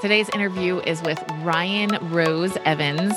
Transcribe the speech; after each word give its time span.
Today's 0.00 0.28
interview 0.28 0.78
is 0.78 1.02
with 1.02 1.20
Ryan 1.42 1.98
Rose 2.12 2.56
Evans. 2.64 3.14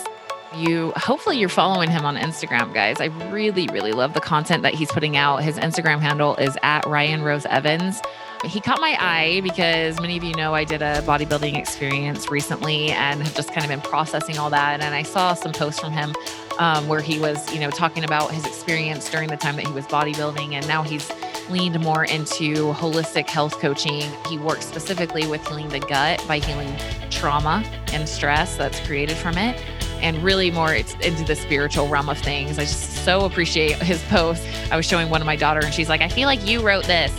You 0.55 0.91
hopefully 0.95 1.37
you're 1.37 1.47
following 1.47 1.91
him 1.91 2.05
on 2.05 2.15
Instagram, 2.17 2.73
guys. 2.73 2.99
I 2.99 3.05
really, 3.29 3.67
really 3.67 3.91
love 3.91 4.15
the 4.15 4.19
content 4.19 4.63
that 4.63 4.73
he's 4.73 4.91
putting 4.91 5.15
out. 5.15 5.43
His 5.43 5.57
Instagram 5.57 5.99
handle 5.99 6.35
is 6.37 6.57
at 6.63 6.83
Ryan 6.87 7.21
Rose 7.21 7.45
Evans. 7.45 8.01
He 8.45 8.59
caught 8.59 8.81
my 8.81 8.97
eye 8.99 9.41
because 9.41 10.01
many 10.01 10.17
of 10.17 10.23
you 10.23 10.33
know 10.33 10.55
I 10.55 10.63
did 10.63 10.81
a 10.81 11.03
bodybuilding 11.03 11.55
experience 11.55 12.31
recently 12.31 12.89
and 12.89 13.21
have 13.21 13.35
just 13.35 13.53
kind 13.53 13.63
of 13.63 13.69
been 13.69 13.81
processing 13.81 14.39
all 14.39 14.49
that. 14.49 14.81
And 14.81 14.95
I 14.95 15.03
saw 15.03 15.35
some 15.35 15.51
posts 15.51 15.79
from 15.79 15.91
him 15.93 16.15
um, 16.57 16.87
where 16.87 17.01
he 17.01 17.19
was, 17.19 17.53
you 17.53 17.59
know, 17.59 17.69
talking 17.69 18.03
about 18.03 18.31
his 18.31 18.43
experience 18.47 19.07
during 19.07 19.29
the 19.29 19.37
time 19.37 19.55
that 19.57 19.67
he 19.67 19.73
was 19.73 19.85
bodybuilding, 19.85 20.53
and 20.53 20.67
now 20.67 20.81
he's 20.81 21.11
leaned 21.49 21.79
more 21.79 22.05
into 22.05 22.73
holistic 22.73 23.29
health 23.29 23.59
coaching. 23.59 24.03
He 24.27 24.37
works 24.37 24.65
specifically 24.65 25.27
with 25.27 25.45
healing 25.47 25.69
the 25.69 25.79
gut 25.79 26.23
by 26.27 26.39
healing 26.39 26.75
trauma 27.09 27.63
and 27.93 28.07
stress 28.07 28.55
that's 28.57 28.79
created 28.81 29.17
from 29.17 29.37
it 29.37 29.61
and 30.01 30.21
really 30.23 30.51
more 30.51 30.73
it's 30.73 30.93
into 30.95 31.23
the 31.23 31.35
spiritual 31.35 31.87
realm 31.87 32.09
of 32.09 32.17
things. 32.17 32.57
I 32.57 32.63
just 32.63 33.05
so 33.05 33.25
appreciate 33.25 33.73
his 33.81 34.01
post. 34.05 34.45
I 34.71 34.75
was 34.75 34.85
showing 34.85 35.09
one 35.09 35.21
of 35.21 35.27
my 35.27 35.35
daughter 35.35 35.61
and 35.63 35.73
she's 35.73 35.89
like, 35.89 36.01
I 36.01 36.09
feel 36.09 36.25
like 36.25 36.45
you 36.45 36.61
wrote 36.61 36.85
this. 36.85 37.11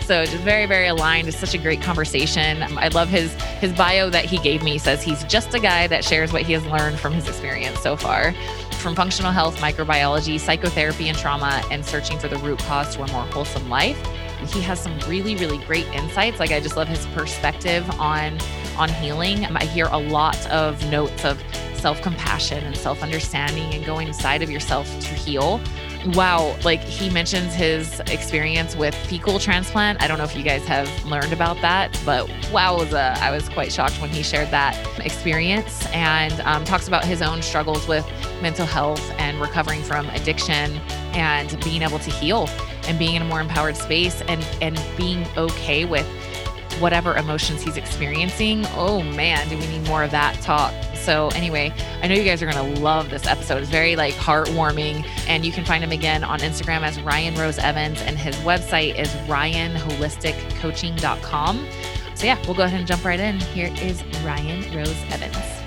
so 0.06 0.24
just 0.24 0.36
very, 0.38 0.66
very 0.66 0.88
aligned. 0.88 1.28
It's 1.28 1.36
such 1.36 1.54
a 1.54 1.58
great 1.58 1.82
conversation. 1.82 2.62
I 2.62 2.88
love 2.88 3.08
his 3.08 3.34
his 3.60 3.72
bio 3.72 4.10
that 4.10 4.24
he 4.24 4.38
gave 4.38 4.62
me 4.62 4.78
says 4.78 5.02
he's 5.02 5.24
just 5.24 5.54
a 5.54 5.60
guy 5.60 5.86
that 5.88 6.04
shares 6.04 6.32
what 6.32 6.42
he 6.42 6.52
has 6.52 6.64
learned 6.66 6.98
from 6.98 7.12
his 7.12 7.28
experience 7.28 7.80
so 7.80 7.96
far. 7.96 8.34
From 8.80 8.94
functional 8.94 9.30
health, 9.30 9.58
microbiology, 9.58 10.40
psychotherapy, 10.40 11.10
and 11.10 11.18
trauma, 11.18 11.62
and 11.70 11.84
searching 11.84 12.18
for 12.18 12.28
the 12.28 12.38
root 12.38 12.60
cause 12.60 12.96
to 12.96 13.02
a 13.02 13.12
more 13.12 13.24
wholesome 13.24 13.68
life. 13.68 13.98
He 14.54 14.62
has 14.62 14.80
some 14.80 14.98
really, 15.00 15.36
really 15.36 15.58
great 15.66 15.86
insights. 15.88 16.40
Like 16.40 16.50
I 16.50 16.60
just 16.60 16.78
love 16.78 16.88
his 16.88 17.04
perspective 17.08 17.88
on 18.00 18.38
on 18.78 18.88
healing. 18.88 19.44
I 19.44 19.66
hear 19.66 19.86
a 19.92 19.98
lot 19.98 20.46
of 20.46 20.82
notes 20.90 21.26
of 21.26 21.42
self 21.74 22.00
compassion 22.00 22.64
and 22.64 22.74
self 22.74 23.02
understanding 23.02 23.74
and 23.74 23.84
going 23.84 24.08
inside 24.08 24.42
of 24.42 24.50
yourself 24.50 24.88
to 25.00 25.08
heal. 25.08 25.60
Wow, 26.06 26.56
like 26.64 26.80
he 26.80 27.10
mentions 27.10 27.52
his 27.52 28.00
experience 28.06 28.74
with 28.74 28.94
fecal 28.94 29.38
transplant. 29.38 30.02
I 30.02 30.08
don't 30.08 30.16
know 30.16 30.24
if 30.24 30.34
you 30.34 30.42
guys 30.42 30.64
have 30.64 30.88
learned 31.04 31.34
about 31.34 31.60
that, 31.60 32.00
but 32.06 32.26
wow, 32.50 32.78
was 32.78 32.94
I 32.94 33.30
was 33.30 33.50
quite 33.50 33.70
shocked 33.70 34.00
when 34.00 34.08
he 34.08 34.22
shared 34.22 34.50
that 34.50 34.74
experience 35.04 35.86
and 35.88 36.40
um, 36.40 36.64
talks 36.64 36.88
about 36.88 37.04
his 37.04 37.20
own 37.20 37.42
struggles 37.42 37.86
with 37.86 38.06
mental 38.40 38.64
health 38.64 39.12
and 39.18 39.38
recovering 39.42 39.82
from 39.82 40.08
addiction 40.10 40.78
and 41.12 41.62
being 41.64 41.82
able 41.82 41.98
to 41.98 42.10
heal 42.10 42.48
and 42.84 42.98
being 42.98 43.14
in 43.14 43.22
a 43.22 43.26
more 43.26 43.40
empowered 43.40 43.76
space 43.76 44.22
and 44.22 44.42
and 44.62 44.80
being 44.96 45.26
okay 45.36 45.84
with 45.84 46.06
whatever 46.80 47.16
emotions 47.16 47.62
he's 47.62 47.76
experiencing. 47.76 48.64
Oh 48.74 49.02
man, 49.02 49.48
do 49.48 49.56
we 49.56 49.64
need 49.66 49.86
more 49.86 50.02
of 50.02 50.10
that 50.10 50.34
talk? 50.40 50.74
So 50.94 51.28
anyway, 51.28 51.72
I 52.02 52.08
know 52.08 52.14
you 52.14 52.24
guys 52.24 52.42
are 52.42 52.50
going 52.50 52.74
to 52.74 52.80
love 52.80 53.10
this 53.10 53.26
episode. 53.26 53.62
It's 53.62 53.70
very 53.70 53.94
like 53.96 54.14
heartwarming 54.14 55.06
and 55.28 55.44
you 55.44 55.52
can 55.52 55.64
find 55.64 55.84
him 55.84 55.92
again 55.92 56.24
on 56.24 56.40
Instagram 56.40 56.82
as 56.82 57.00
Ryan 57.00 57.36
Rose 57.36 57.58
Evans 57.58 58.02
and 58.02 58.18
his 58.18 58.34
website 58.36 58.98
is 58.98 59.08
ryanholisticcoaching.com. 59.28 61.68
So 62.14 62.26
yeah, 62.26 62.38
we'll 62.46 62.54
go 62.54 62.62
ahead 62.64 62.80
and 62.80 62.88
jump 62.88 63.04
right 63.04 63.20
in. 63.20 63.38
Here 63.40 63.72
is 63.80 64.02
Ryan 64.24 64.62
Rose 64.76 64.96
Evans. 65.10 65.59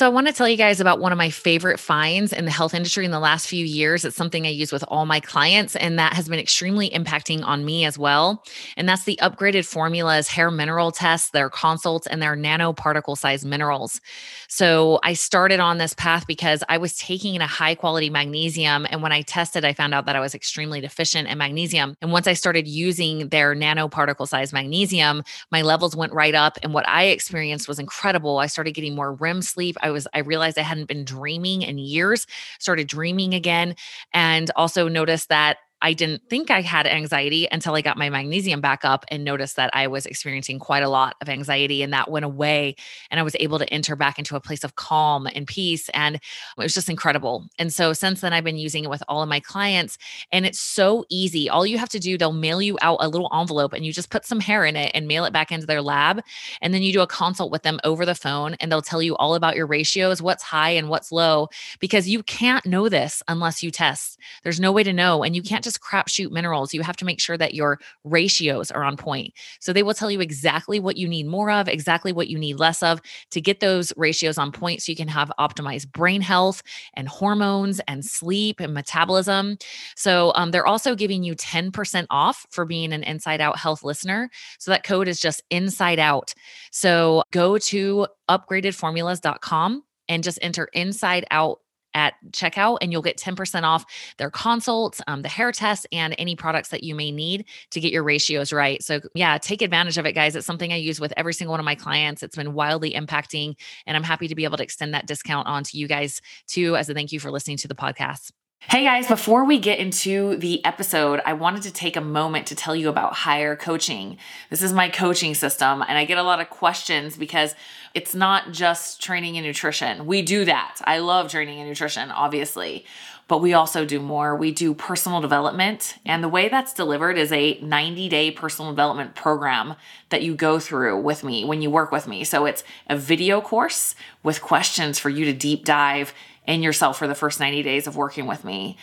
So, 0.00 0.06
I 0.06 0.08
want 0.08 0.28
to 0.28 0.32
tell 0.32 0.48
you 0.48 0.56
guys 0.56 0.80
about 0.80 0.98
one 0.98 1.12
of 1.12 1.18
my 1.18 1.28
favorite 1.28 1.78
finds 1.78 2.32
in 2.32 2.46
the 2.46 2.50
health 2.50 2.72
industry 2.72 3.04
in 3.04 3.10
the 3.10 3.20
last 3.20 3.46
few 3.46 3.66
years. 3.66 4.02
It's 4.02 4.16
something 4.16 4.46
I 4.46 4.48
use 4.48 4.72
with 4.72 4.82
all 4.88 5.04
my 5.04 5.20
clients, 5.20 5.76
and 5.76 5.98
that 5.98 6.14
has 6.14 6.26
been 6.26 6.38
extremely 6.38 6.88
impacting 6.88 7.44
on 7.44 7.66
me 7.66 7.84
as 7.84 7.98
well. 7.98 8.42
And 8.78 8.88
that's 8.88 9.04
the 9.04 9.18
upgraded 9.20 9.66
formulas 9.66 10.26
hair 10.26 10.50
mineral 10.50 10.90
tests, 10.90 11.32
their 11.32 11.50
consults, 11.50 12.06
and 12.06 12.22
their 12.22 12.34
nanoparticle 12.34 13.18
size 13.18 13.44
minerals. 13.44 14.00
So, 14.48 15.00
I 15.02 15.12
started 15.12 15.60
on 15.60 15.76
this 15.76 15.92
path 15.92 16.26
because 16.26 16.64
I 16.70 16.78
was 16.78 16.96
taking 16.96 17.38
a 17.42 17.46
high 17.46 17.74
quality 17.74 18.08
magnesium. 18.08 18.86
And 18.88 19.02
when 19.02 19.12
I 19.12 19.20
tested, 19.20 19.66
I 19.66 19.74
found 19.74 19.92
out 19.92 20.06
that 20.06 20.16
I 20.16 20.20
was 20.20 20.34
extremely 20.34 20.80
deficient 20.80 21.28
in 21.28 21.36
magnesium. 21.36 21.94
And 22.00 22.10
once 22.10 22.26
I 22.26 22.32
started 22.32 22.66
using 22.66 23.28
their 23.28 23.54
nanoparticle 23.54 24.26
size 24.26 24.50
magnesium, 24.50 25.24
my 25.52 25.60
levels 25.60 25.94
went 25.94 26.14
right 26.14 26.34
up. 26.34 26.56
And 26.62 26.72
what 26.72 26.88
I 26.88 27.08
experienced 27.08 27.68
was 27.68 27.78
incredible. 27.78 28.38
I 28.38 28.46
started 28.46 28.72
getting 28.72 28.94
more 28.94 29.12
REM 29.12 29.42
sleep. 29.42 29.76
I 29.82 29.89
was, 29.92 30.06
I 30.14 30.20
realized 30.20 30.58
I 30.58 30.62
hadn't 30.62 30.86
been 30.88 31.04
dreaming 31.04 31.62
in 31.62 31.78
years, 31.78 32.26
started 32.58 32.88
dreaming 32.88 33.34
again, 33.34 33.74
and 34.12 34.50
also 34.56 34.88
noticed 34.88 35.28
that 35.28 35.58
I 35.82 35.92
didn't 35.92 36.22
think 36.28 36.50
I 36.50 36.60
had 36.60 36.86
anxiety 36.86 37.48
until 37.50 37.74
I 37.74 37.80
got 37.80 37.96
my 37.96 38.10
magnesium 38.10 38.60
back 38.60 38.84
up 38.84 39.04
and 39.08 39.24
noticed 39.24 39.56
that 39.56 39.70
I 39.72 39.86
was 39.86 40.06
experiencing 40.06 40.58
quite 40.58 40.82
a 40.82 40.88
lot 40.88 41.16
of 41.20 41.28
anxiety 41.28 41.82
and 41.82 41.92
that 41.92 42.10
went 42.10 42.24
away. 42.24 42.76
And 43.10 43.18
I 43.18 43.22
was 43.22 43.36
able 43.40 43.58
to 43.58 43.72
enter 43.72 43.96
back 43.96 44.18
into 44.18 44.36
a 44.36 44.40
place 44.40 44.64
of 44.64 44.76
calm 44.76 45.26
and 45.34 45.46
peace. 45.46 45.88
And 45.90 46.16
it 46.16 46.22
was 46.56 46.74
just 46.74 46.88
incredible. 46.88 47.46
And 47.58 47.72
so 47.72 47.92
since 47.92 48.20
then, 48.20 48.32
I've 48.32 48.44
been 48.44 48.58
using 48.58 48.84
it 48.84 48.90
with 48.90 49.02
all 49.08 49.22
of 49.22 49.28
my 49.28 49.40
clients. 49.40 49.98
And 50.32 50.44
it's 50.44 50.60
so 50.60 51.04
easy. 51.08 51.48
All 51.48 51.66
you 51.66 51.78
have 51.78 51.88
to 51.90 51.98
do, 51.98 52.18
they'll 52.18 52.32
mail 52.32 52.60
you 52.60 52.76
out 52.82 52.98
a 53.00 53.08
little 53.08 53.30
envelope 53.32 53.72
and 53.72 53.84
you 53.84 53.92
just 53.92 54.10
put 54.10 54.26
some 54.26 54.40
hair 54.40 54.64
in 54.64 54.76
it 54.76 54.90
and 54.94 55.08
mail 55.08 55.24
it 55.24 55.32
back 55.32 55.50
into 55.50 55.66
their 55.66 55.82
lab. 55.82 56.22
And 56.60 56.74
then 56.74 56.82
you 56.82 56.92
do 56.92 57.00
a 57.00 57.06
consult 57.06 57.50
with 57.50 57.62
them 57.62 57.80
over 57.84 58.04
the 58.04 58.14
phone 58.14 58.54
and 58.60 58.70
they'll 58.70 58.82
tell 58.82 59.02
you 59.02 59.16
all 59.16 59.34
about 59.34 59.56
your 59.56 59.66
ratios, 59.66 60.20
what's 60.20 60.42
high 60.42 60.70
and 60.70 60.88
what's 60.88 61.12
low, 61.12 61.48
because 61.78 62.08
you 62.08 62.22
can't 62.22 62.66
know 62.66 62.88
this 62.88 63.22
unless 63.28 63.62
you 63.62 63.70
test. 63.70 64.18
There's 64.42 64.60
no 64.60 64.72
way 64.72 64.82
to 64.82 64.92
know. 64.92 65.22
And 65.22 65.34
you 65.34 65.42
can't 65.42 65.64
just 65.64 65.69
just 65.70 65.82
crapshoot 65.82 66.30
minerals. 66.30 66.74
You 66.74 66.82
have 66.82 66.96
to 66.96 67.04
make 67.04 67.20
sure 67.20 67.38
that 67.38 67.54
your 67.54 67.78
ratios 68.02 68.70
are 68.70 68.82
on 68.82 68.96
point. 68.96 69.32
So 69.60 69.72
they 69.72 69.82
will 69.82 69.94
tell 69.94 70.10
you 70.10 70.20
exactly 70.20 70.80
what 70.80 70.96
you 70.96 71.06
need 71.06 71.26
more 71.26 71.50
of, 71.50 71.68
exactly 71.68 72.12
what 72.12 72.28
you 72.28 72.38
need 72.38 72.58
less 72.58 72.82
of 72.82 73.00
to 73.30 73.40
get 73.40 73.60
those 73.60 73.92
ratios 73.96 74.36
on 74.36 74.50
point 74.50 74.82
so 74.82 74.90
you 74.90 74.96
can 74.96 75.08
have 75.08 75.30
optimized 75.38 75.92
brain 75.92 76.20
health 76.20 76.62
and 76.94 77.08
hormones 77.08 77.80
and 77.86 78.04
sleep 78.04 78.58
and 78.58 78.74
metabolism. 78.74 79.56
So 79.94 80.32
um, 80.34 80.50
they're 80.50 80.66
also 80.66 80.94
giving 80.96 81.22
you 81.22 81.36
10% 81.36 82.06
off 82.10 82.46
for 82.50 82.64
being 82.64 82.92
an 82.92 83.04
Inside 83.04 83.40
Out 83.40 83.58
Health 83.58 83.84
listener. 83.84 84.28
So 84.58 84.72
that 84.72 84.82
code 84.82 85.06
is 85.06 85.20
just 85.20 85.42
Inside 85.50 86.00
Out. 86.00 86.34
So 86.72 87.22
go 87.30 87.58
to 87.58 88.06
upgradedformulas.com 88.28 89.84
and 90.08 90.24
just 90.24 90.38
enter 90.42 90.68
Inside 90.72 91.24
Out 91.30 91.60
at 91.94 92.14
checkout 92.32 92.78
and 92.80 92.92
you'll 92.92 93.02
get 93.02 93.16
10% 93.16 93.62
off 93.62 93.84
their 94.18 94.30
consults, 94.30 95.00
um, 95.06 95.22
the 95.22 95.28
hair 95.28 95.52
tests, 95.52 95.86
and 95.92 96.14
any 96.18 96.36
products 96.36 96.68
that 96.70 96.84
you 96.84 96.94
may 96.94 97.10
need 97.10 97.44
to 97.70 97.80
get 97.80 97.92
your 97.92 98.02
ratios 98.02 98.52
right. 98.52 98.82
So, 98.82 99.00
yeah, 99.14 99.38
take 99.38 99.62
advantage 99.62 99.98
of 99.98 100.06
it, 100.06 100.12
guys. 100.12 100.36
It's 100.36 100.46
something 100.46 100.72
I 100.72 100.76
use 100.76 101.00
with 101.00 101.12
every 101.16 101.34
single 101.34 101.52
one 101.52 101.60
of 101.60 101.64
my 101.64 101.74
clients. 101.74 102.22
It's 102.22 102.36
been 102.36 102.54
wildly 102.54 102.92
impacting, 102.92 103.56
and 103.86 103.96
I'm 103.96 104.02
happy 104.02 104.28
to 104.28 104.34
be 104.34 104.44
able 104.44 104.56
to 104.58 104.62
extend 104.62 104.94
that 104.94 105.06
discount 105.06 105.46
on 105.46 105.64
to 105.64 105.78
you 105.78 105.88
guys 105.88 106.20
too 106.46 106.76
as 106.76 106.88
a 106.88 106.94
thank 106.94 107.12
you 107.12 107.20
for 107.20 107.30
listening 107.30 107.56
to 107.58 107.68
the 107.68 107.74
podcast. 107.74 108.30
Hey 108.68 108.84
guys, 108.84 109.08
before 109.08 109.46
we 109.46 109.58
get 109.58 109.78
into 109.78 110.36
the 110.36 110.64
episode, 110.64 111.20
I 111.24 111.32
wanted 111.32 111.62
to 111.62 111.72
take 111.72 111.96
a 111.96 112.00
moment 112.00 112.46
to 112.48 112.54
tell 112.54 112.76
you 112.76 112.88
about 112.88 113.14
Higher 113.14 113.56
Coaching. 113.56 114.18
This 114.48 114.62
is 114.62 114.72
my 114.72 114.88
coaching 114.88 115.34
system, 115.34 115.82
and 115.82 115.98
I 115.98 116.04
get 116.04 116.18
a 116.18 116.22
lot 116.22 116.40
of 116.40 116.50
questions 116.50 117.16
because 117.16 117.54
it's 117.94 118.14
not 118.14 118.52
just 118.52 119.02
training 119.02 119.36
and 119.38 119.46
nutrition. 119.46 120.06
We 120.06 120.22
do 120.22 120.44
that. 120.44 120.76
I 120.84 120.98
love 120.98 121.30
training 121.30 121.58
and 121.58 121.68
nutrition, 121.68 122.12
obviously, 122.12 122.84
but 123.26 123.38
we 123.38 123.54
also 123.54 123.84
do 123.84 123.98
more. 123.98 124.36
We 124.36 124.52
do 124.52 124.74
personal 124.74 125.20
development, 125.20 125.96
and 126.04 126.22
the 126.22 126.28
way 126.28 126.48
that's 126.48 126.74
delivered 126.74 127.16
is 127.16 127.32
a 127.32 127.58
90 127.60 128.08
day 128.08 128.30
personal 128.30 128.70
development 128.70 129.16
program 129.16 129.74
that 130.10 130.22
you 130.22 130.36
go 130.36 130.60
through 130.60 131.00
with 131.00 131.24
me 131.24 131.44
when 131.44 131.62
you 131.62 131.70
work 131.70 131.90
with 131.90 132.06
me. 132.06 132.22
So 132.24 132.44
it's 132.44 132.62
a 132.88 132.96
video 132.96 133.40
course 133.40 133.96
with 134.22 134.42
questions 134.42 134.98
for 134.98 135.08
you 135.08 135.24
to 135.24 135.32
deep 135.32 135.64
dive 135.64 136.12
in 136.50 136.62
yourself 136.62 136.98
for 136.98 137.06
the 137.06 137.14
first 137.14 137.40
90 137.40 137.62
days 137.62 137.86
of 137.86 137.96
working 137.96 138.26
with 138.26 138.44
me. 138.44 138.76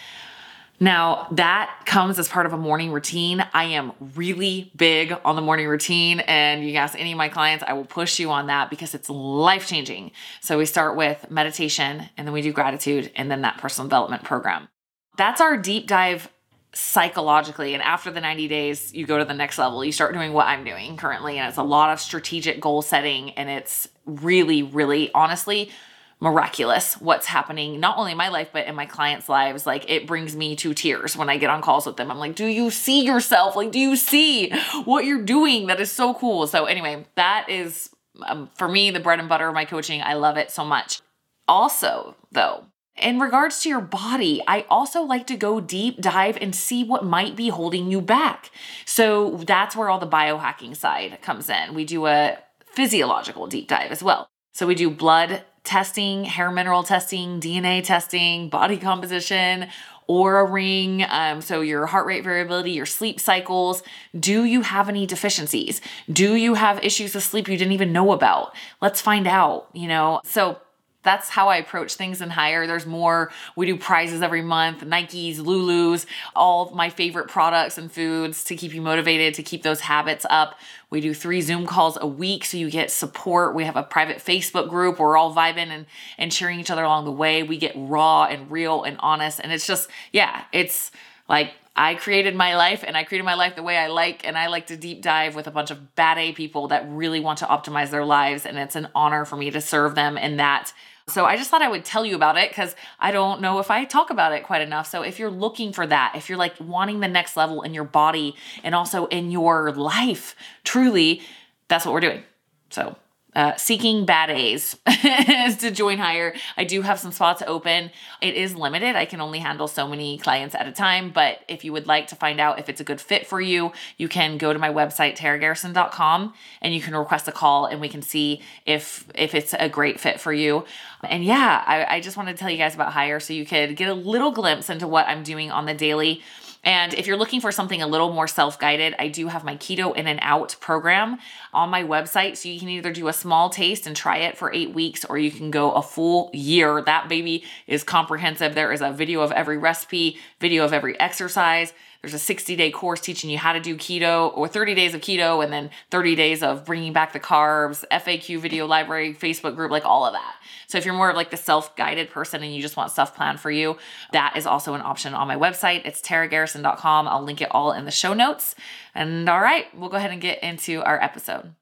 Now, 0.79 1.27
that 1.31 1.81
comes 1.85 2.19
as 2.19 2.27
part 2.29 2.45
of 2.45 2.53
a 2.53 2.57
morning 2.57 2.91
routine. 2.91 3.43
I 3.51 3.65
am 3.65 3.93
really 4.15 4.71
big 4.75 5.15
on 5.25 5.35
the 5.35 5.41
morning 5.41 5.67
routine, 5.67 6.19
and 6.21 6.63
you 6.63 6.75
ask 6.75 6.97
any 6.99 7.11
of 7.11 7.17
my 7.17 7.29
clients, 7.29 7.63
I 7.67 7.73
will 7.73 7.85
push 7.85 8.19
you 8.19 8.29
on 8.29 8.47
that 8.47 8.69
because 8.69 8.93
it's 8.93 9.09
life 9.09 9.67
changing. 9.67 10.11
So, 10.39 10.59
we 10.59 10.65
start 10.67 10.95
with 10.95 11.31
meditation, 11.31 12.09
and 12.15 12.27
then 12.27 12.33
we 12.33 12.43
do 12.43 12.53
gratitude, 12.53 13.11
and 13.15 13.31
then 13.31 13.41
that 13.41 13.57
personal 13.57 13.87
development 13.87 14.23
program. 14.23 14.69
That's 15.17 15.41
our 15.41 15.57
deep 15.57 15.87
dive 15.87 16.29
psychologically. 16.75 17.73
And 17.73 17.81
after 17.81 18.11
the 18.11 18.21
90 18.21 18.47
days, 18.47 18.93
you 18.93 19.07
go 19.07 19.17
to 19.17 19.25
the 19.25 19.33
next 19.33 19.57
level. 19.57 19.83
You 19.83 19.91
start 19.91 20.13
doing 20.13 20.31
what 20.31 20.45
I'm 20.45 20.63
doing 20.63 20.95
currently, 20.95 21.39
and 21.39 21.49
it's 21.49 21.57
a 21.57 21.63
lot 21.63 21.91
of 21.91 21.99
strategic 21.99 22.61
goal 22.61 22.83
setting, 22.83 23.31
and 23.31 23.49
it's 23.49 23.87
really, 24.05 24.61
really 24.61 25.11
honestly 25.13 25.71
miraculous 26.19 26.95
what's 26.95 27.27
happening 27.27 27.79
not 27.79 27.97
only 27.97 28.11
in 28.11 28.17
my 28.17 28.29
life 28.29 28.49
but 28.51 28.65
in 28.65 28.75
my 28.75 28.85
clients 28.85 29.29
lives. 29.29 29.65
Like 29.65 29.89
it 29.89 30.07
brings 30.07 30.35
me 30.35 30.55
to 30.57 30.73
tears 30.73 31.15
when 31.15 31.29
i 31.29 31.37
get 31.37 31.49
on 31.49 31.61
calls 31.61 31.85
with 31.85 31.97
them. 31.97 32.09
I'm 32.09 32.17
like 32.17 32.35
do 32.35 32.45
you 32.45 32.71
see 32.71 33.05
yourself? 33.05 33.55
Like 33.55 33.71
do 33.71 33.79
you 33.79 33.95
see 33.95 34.51
what 34.85 35.05
you're 35.05 35.23
doing? 35.23 35.67
That 35.67 35.79
is 35.79 35.91
so 35.91 36.13
cool. 36.13 36.47
So 36.47 36.65
anyway 36.65 37.05
that 37.15 37.49
is 37.49 37.89
um, 38.25 38.49
for 38.55 38.67
me 38.67 38.89
the 38.89 38.99
bread 38.99 39.19
and 39.19 39.29
butter 39.29 39.47
of 39.47 39.53
my 39.53 39.65
coaching. 39.65 40.01
I 40.01 40.13
love 40.15 40.37
it 40.37 40.51
so 40.51 40.65
much. 40.65 41.01
Also 41.47 42.15
though 42.31 42.65
in 42.97 43.19
regards 43.19 43.61
to 43.61 43.69
your 43.69 43.81
body, 43.81 44.41
I 44.47 44.65
also 44.69 45.03
like 45.03 45.27
to 45.27 45.37
go 45.37 45.59
deep 45.59 46.01
dive 46.01 46.37
and 46.41 46.55
see 46.55 46.83
what 46.83 47.05
might 47.05 47.35
be 47.35 47.49
holding 47.49 47.91
you 47.91 48.01
back. 48.01 48.49
So 48.85 49.37
that's 49.45 49.75
where 49.75 49.89
all 49.89 49.99
the 49.99 50.07
biohacking 50.07 50.75
side 50.75 51.21
comes 51.21 51.47
in. 51.47 51.75
We 51.75 51.85
do 51.85 52.07
a 52.07 52.39
physiological 52.65 53.45
deep 53.45 53.67
dive 53.67 53.91
as 53.91 54.01
well. 54.01 54.29
So 54.53 54.65
we 54.65 54.73
do 54.73 54.89
blood 54.89 55.43
testing, 55.67 56.23
hair 56.23 56.49
mineral 56.49 56.81
testing, 56.81 57.39
DNA 57.39 57.83
testing, 57.83 58.49
body 58.49 58.77
composition, 58.77 59.67
Oura 60.09 60.49
ring, 60.49 61.05
um, 61.09 61.41
so 61.41 61.59
your 61.59 61.85
heart 61.85 62.05
rate 62.05 62.23
variability, 62.23 62.71
your 62.71 62.85
sleep 62.85 63.19
cycles. 63.19 63.83
Do 64.17 64.45
you 64.45 64.61
have 64.61 64.87
any 64.87 65.05
deficiencies? 65.05 65.81
Do 66.11 66.35
you 66.35 66.53
have 66.53 66.81
issues 66.83 67.13
with 67.13 67.25
sleep 67.25 67.49
you 67.49 67.57
didn't 67.57 67.73
even 67.73 67.91
know 67.91 68.13
about? 68.13 68.55
Let's 68.81 69.01
find 69.01 69.27
out, 69.27 69.67
you 69.73 69.89
know? 69.89 70.21
So 70.23 70.61
that's 71.07 71.29
how 71.29 71.47
I 71.47 71.57
approach 71.57 71.95
things 71.95 72.21
in 72.21 72.29
higher. 72.29 72.67
There's 72.67 72.85
more. 72.85 73.31
We 73.55 73.65
do 73.65 73.77
prizes 73.77 74.21
every 74.21 74.41
month, 74.41 74.81
Nikes, 74.81 75.39
Lulu's, 75.39 76.05
all 76.35 76.71
my 76.71 76.89
favorite 76.89 77.29
products 77.29 77.77
and 77.77 77.91
foods 77.91 78.43
to 78.45 78.55
keep 78.55 78.73
you 78.73 78.81
motivated 78.81 79.33
to 79.35 79.43
keep 79.43 79.63
those 79.63 79.81
habits 79.81 80.25
up. 80.29 80.55
We 80.89 81.01
do 81.01 81.13
three 81.13 81.41
Zoom 81.41 81.65
calls 81.65 81.97
a 81.99 82.07
week 82.07 82.45
so 82.45 82.57
you 82.57 82.69
get 82.69 82.91
support. 82.91 83.55
We 83.55 83.63
have 83.65 83.75
a 83.75 83.83
private 83.83 84.17
Facebook 84.17 84.69
group. 84.69 84.99
We're 84.99 85.17
all 85.17 85.33
vibing 85.33 85.67
and, 85.67 85.85
and 86.17 86.31
cheering 86.31 86.59
each 86.59 86.71
other 86.71 86.83
along 86.83 87.05
the 87.05 87.11
way. 87.11 87.43
We 87.43 87.57
get 87.57 87.73
raw 87.75 88.25
and 88.25 88.49
real 88.49 88.83
and 88.83 88.97
honest. 88.99 89.39
And 89.41 89.51
it's 89.51 89.67
just, 89.67 89.89
yeah, 90.11 90.43
it's 90.53 90.91
like 91.27 91.53
I 91.75 91.95
created 91.95 92.35
my 92.35 92.55
life 92.55 92.83
and 92.87 92.97
I 92.97 93.03
created 93.03 93.25
my 93.25 93.35
life 93.35 93.55
the 93.55 93.63
way 93.63 93.77
I 93.77 93.87
like. 93.87 94.25
And 94.25 94.37
I 94.37 94.47
like 94.47 94.67
to 94.67 94.77
deep 94.77 95.01
dive 95.01 95.35
with 95.35 95.47
a 95.47 95.51
bunch 95.51 95.71
of 95.71 95.95
bad 95.95 96.17
A 96.17 96.31
people 96.31 96.69
that 96.69 96.87
really 96.89 97.19
want 97.19 97.39
to 97.39 97.45
optimize 97.45 97.91
their 97.91 98.05
lives. 98.05 98.45
And 98.45 98.57
it's 98.57 98.75
an 98.75 98.87
honor 98.95 99.25
for 99.25 99.35
me 99.35 99.51
to 99.51 99.61
serve 99.61 99.93
them 99.93 100.17
in 100.17 100.37
that 100.37 100.73
so 101.09 101.25
I 101.25 101.37
just 101.37 101.49
thought 101.49 101.61
I 101.61 101.69
would 101.69 101.85
tell 101.85 102.05
you 102.05 102.15
about 102.15 102.37
it 102.37 102.49
because 102.49 102.75
I 102.99 103.11
don't 103.11 103.39
know 103.39 103.59
if 103.59 103.71
I 103.71 103.85
talk 103.85 104.09
about 104.09 104.33
it 104.33 104.43
quite 104.43 104.61
enough. 104.61 104.87
So 104.87 105.03
if 105.03 105.19
you're 105.19 105.31
looking 105.31 105.71
for 105.71 105.87
that, 105.87 106.13
if 106.15 106.27
you're 106.27 106.37
like 106.37 106.55
wanting 106.59 106.99
the 106.99 107.07
next 107.07 107.37
level 107.37 107.61
in 107.61 107.73
your 107.73 107.85
body 107.85 108.35
and 108.61 108.75
also 108.75 109.05
in 109.05 109.31
your 109.31 109.71
life, 109.71 110.35
truly, 110.65 111.21
that's 111.69 111.85
what 111.85 111.93
we're 111.93 112.01
doing. 112.01 112.23
So 112.69 112.97
uh, 113.37 113.55
seeking 113.55 114.03
bad 114.03 114.31
A's 114.31 114.79
to 115.59 115.69
join 115.69 115.99
higher. 115.99 116.33
I 116.57 116.63
do 116.63 116.81
have 116.81 116.99
some 116.99 117.11
spots 117.11 117.43
open. 117.45 117.91
It 118.19 118.33
is 118.33 118.55
limited. 118.55 118.95
I 118.95 119.05
can 119.05 119.21
only 119.21 119.37
handle 119.37 119.67
so 119.67 119.87
many 119.87 120.17
clients 120.17 120.55
at 120.55 120.67
a 120.67 120.71
time. 120.71 121.11
But 121.11 121.41
if 121.47 121.63
you 121.63 121.71
would 121.71 121.85
like 121.85 122.07
to 122.07 122.15
find 122.15 122.39
out 122.39 122.57
if 122.57 122.67
it's 122.67 122.81
a 122.81 122.83
good 122.83 122.99
fit 122.99 123.27
for 123.27 123.39
you, 123.39 123.73
you 123.95 124.07
can 124.07 124.39
go 124.39 124.53
to 124.53 124.57
my 124.57 124.69
website, 124.69 125.17
taragarrison.com, 125.17 126.33
and 126.63 126.73
you 126.73 126.81
can 126.81 126.95
request 126.95 127.27
a 127.27 127.31
call 127.31 127.67
and 127.67 127.79
we 127.79 127.89
can 127.89 128.01
see 128.01 128.41
if 128.65 129.05
if 129.13 129.35
it's 129.35 129.53
a 129.59 129.69
great 129.69 129.99
fit 129.99 130.19
for 130.19 130.33
you. 130.33 130.65
And 131.03 131.23
yeah, 131.23 131.63
I, 131.63 131.97
I 131.97 131.99
just 132.01 132.17
wanted 132.17 132.31
to 132.31 132.39
tell 132.39 132.49
you 132.49 132.57
guys 132.57 132.73
about 132.73 132.91
higher 132.91 133.19
so 133.19 133.33
you 133.33 133.45
could 133.45 133.75
get 133.75 133.87
a 133.87 133.93
little 133.93 134.31
glimpse 134.31 134.67
into 134.67 134.87
what 134.87 135.07
I'm 135.07 135.21
doing 135.21 135.51
on 135.51 135.67
the 135.67 135.75
daily. 135.75 136.23
And 136.67 136.93
if 136.95 137.07
you're 137.07 137.15
looking 137.15 137.39
for 137.39 137.49
something 137.49 137.81
a 137.81 137.87
little 137.87 138.11
more 138.11 138.27
self 138.27 138.59
guided, 138.59 138.93
I 138.99 139.07
do 139.07 139.29
have 139.29 139.45
my 139.45 139.55
Keto 139.55 139.95
In 139.95 140.05
and 140.05 140.19
Out 140.21 140.57
program 140.59 141.17
on 141.53 141.69
my 141.69 141.81
website. 141.81 142.35
So 142.35 142.49
you 142.49 142.59
can 142.59 142.67
either 142.67 142.91
do 142.91 143.07
a 143.07 143.13
small 143.13 143.49
taste 143.49 143.87
and 143.87 143.95
try 143.95 144.17
it 144.17 144.37
for 144.37 144.53
eight 144.53 144.73
weeks, 144.73 145.05
or 145.05 145.17
you 145.17 145.31
can 145.31 145.49
go 145.49 145.71
a 145.71 145.81
full 145.81 146.29
year. 146.33 146.81
That 146.81 147.07
baby 147.07 147.45
is 147.67 147.85
comprehensive. 147.85 148.53
There 148.53 148.73
is 148.73 148.81
a 148.81 148.91
video 148.91 149.21
of 149.21 149.31
every 149.31 149.57
recipe, 149.57 150.17
video 150.41 150.65
of 150.65 150.73
every 150.73 150.99
exercise. 150.99 151.71
There's 152.07 152.21
a 152.21 152.23
60 152.23 152.55
day 152.55 152.71
course 152.71 153.01
teaching 153.01 153.29
you 153.29 153.37
how 153.37 153.51
to 153.51 153.59
do 153.59 153.75
keto 153.75 154.31
or 154.37 154.47
30 154.47 154.75
days 154.75 154.93
of 154.93 155.01
keto 155.01 155.43
and 155.43 155.51
then 155.51 155.69
30 155.91 156.15
days 156.15 156.41
of 156.41 156.63
bringing 156.63 156.93
back 156.93 157.11
the 157.11 157.19
carbs, 157.19 157.83
FAQ 157.91 158.39
video 158.39 158.65
library, 158.65 159.13
Facebook 159.13 159.57
group, 159.57 159.71
like 159.71 159.83
all 159.83 160.05
of 160.05 160.13
that. 160.13 160.35
So 160.67 160.77
if 160.77 160.85
you're 160.85 160.93
more 160.93 161.09
of 161.09 161.17
like 161.17 161.31
the 161.31 161.37
self-guided 161.37 162.09
person 162.09 162.43
and 162.43 162.55
you 162.55 162.61
just 162.61 162.77
want 162.77 162.91
stuff 162.91 163.13
planned 163.13 163.41
for 163.41 163.51
you, 163.51 163.75
that 164.13 164.37
is 164.37 164.45
also 164.45 164.73
an 164.73 164.79
option 164.81 165.13
on 165.13 165.27
my 165.27 165.35
website. 165.35 165.81
It's 165.83 165.99
taragarrison.com. 165.99 167.09
I'll 167.09 167.23
link 167.23 167.41
it 167.41 167.49
all 167.51 167.73
in 167.73 167.83
the 167.83 167.91
show 167.91 168.13
notes. 168.13 168.55
And 168.95 169.27
all 169.27 169.41
right, 169.41 169.65
we'll 169.77 169.89
go 169.89 169.97
ahead 169.97 170.11
and 170.11 170.21
get 170.21 170.41
into 170.41 170.81
our 170.83 171.03
episode. 171.03 171.55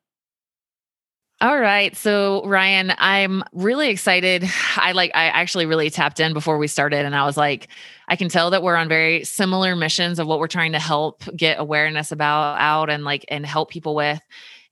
All 1.41 1.59
right. 1.59 1.95
So, 1.97 2.45
Ryan, 2.45 2.93
I'm 2.97 3.43
really 3.51 3.89
excited. 3.89 4.45
I 4.77 4.93
like, 4.93 5.11
I 5.13 5.25
actually 5.25 5.65
really 5.65 5.89
tapped 5.89 6.19
in 6.21 6.33
before 6.33 6.57
we 6.57 6.67
started, 6.67 7.05
and 7.05 7.13
I 7.13 7.25
was 7.25 7.35
like, 7.35 7.67
I 8.07 8.15
can 8.15 8.29
tell 8.29 8.51
that 8.51 8.63
we're 8.63 8.77
on 8.77 8.87
very 8.87 9.23
similar 9.25 9.75
missions 9.75 10.17
of 10.17 10.27
what 10.27 10.39
we're 10.39 10.47
trying 10.47 10.71
to 10.71 10.79
help 10.79 11.23
get 11.35 11.59
awareness 11.59 12.11
about 12.13 12.57
out 12.59 12.89
and 12.89 13.03
like, 13.03 13.25
and 13.27 13.45
help 13.45 13.69
people 13.69 13.95
with. 13.95 14.21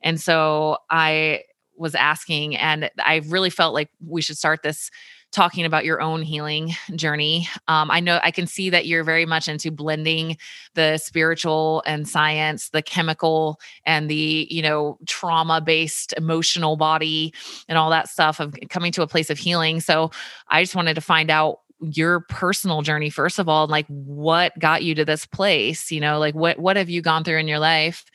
And 0.02 0.20
so, 0.22 0.78
I 0.90 1.44
was 1.76 1.96
asking. 1.96 2.56
And 2.56 2.90
I 3.04 3.18
really 3.28 3.50
felt 3.50 3.74
like 3.74 3.90
we 4.06 4.22
should 4.22 4.38
start 4.38 4.62
this 4.64 4.90
talking 5.34 5.66
about 5.66 5.84
your 5.84 6.02
own 6.02 6.22
healing 6.22 6.72
journey. 6.96 7.48
Um, 7.68 7.92
I 7.92 8.00
know 8.00 8.20
I 8.24 8.32
can 8.32 8.48
see 8.48 8.70
that 8.70 8.86
you're 8.86 9.04
very 9.04 9.26
much 9.26 9.50
into 9.50 9.72
blending 9.72 10.38
the 10.76 10.98
spiritual 10.98 11.84
and 11.86 12.08
science, 12.08 12.70
the 12.70 12.82
chemical 12.82 13.60
and 13.86 14.10
the, 14.10 14.48
you 14.50 14.62
know, 14.62 14.98
trauma 15.08 15.60
based 15.60 16.14
emotional 16.16 16.78
body 16.78 17.34
and 17.68 17.78
all 17.78 17.90
that 17.90 18.10
stuff 18.10 18.40
of 18.40 18.56
coming 18.70 18.92
to 18.94 19.02
a 19.02 19.08
place 19.08 19.30
of 19.30 19.38
healing. 19.38 19.82
So 19.82 20.12
I 20.48 20.64
just 20.64 20.76
wanted 20.76 20.94
to 20.94 21.02
find 21.02 21.30
out 21.30 21.60
your 21.82 22.22
personal 22.22 22.82
journey 22.82 23.10
first 23.10 23.40
of 23.40 23.50
all 23.50 23.64
and 23.64 23.72
like 23.72 23.88
what 23.88 24.58
got 24.58 24.84
you 24.84 24.96
to 24.96 25.04
this 25.04 25.26
place 25.26 25.92
you 25.92 26.00
know 26.00 26.18
like 26.18 26.34
what 26.34 26.58
what 26.58 26.78
have 26.78 26.90
you 26.90 27.02
gone 27.02 27.26
through 27.26 27.38
in 27.38 27.46
your 27.46 27.60
life 27.60 28.06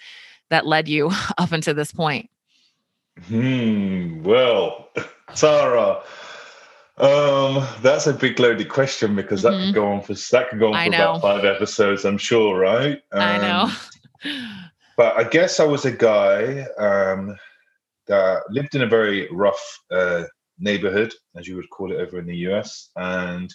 that 0.49 0.65
led 0.65 0.89
you 0.89 1.11
up 1.39 1.53
until 1.53 1.75
this 1.75 1.93
point 1.93 2.31
Hmm. 3.27 4.23
Well, 4.23 4.89
Tara, 5.35 6.03
um, 7.01 7.67
that's 7.81 8.07
a 8.07 8.13
big 8.13 8.41
loaded 8.41 8.69
question 8.69 9.15
because 9.15 9.43
that 9.43 9.53
mm-hmm. 9.53 9.67
could 9.67 9.75
go 9.75 9.93
on 9.93 10.03
for 10.03 10.15
that 10.15 10.51
could 10.51 10.59
go 10.59 10.73
on 10.73 10.85
for 10.85 10.95
about 10.95 11.23
five 11.23 11.45
episodes, 11.45 12.05
I'm 12.05 12.19
sure, 12.19 12.59
right? 12.59 13.01
Um, 13.13 13.23
I 13.23 13.39
know. 13.39 13.71
but 14.97 15.17
I 15.17 15.25
guess 15.25 15.61
I 15.61 15.65
was 15.65 15.85
a 15.85 15.93
guy 15.93 16.63
um, 16.79 17.37
that 18.09 18.43
lived 18.51 18.75
in 18.75 18.83
a 18.83 18.87
very 18.87 19.29
rough 19.31 19.81
uh, 19.91 20.25
neighborhood, 20.59 21.15
as 21.37 21.47
you 21.47 21.57
would 21.57 21.71
call 21.71 21.93
it 21.93 22.01
over 22.01 22.19
in 22.19 22.27
the 22.27 22.37
US, 22.49 22.91
and 22.97 23.53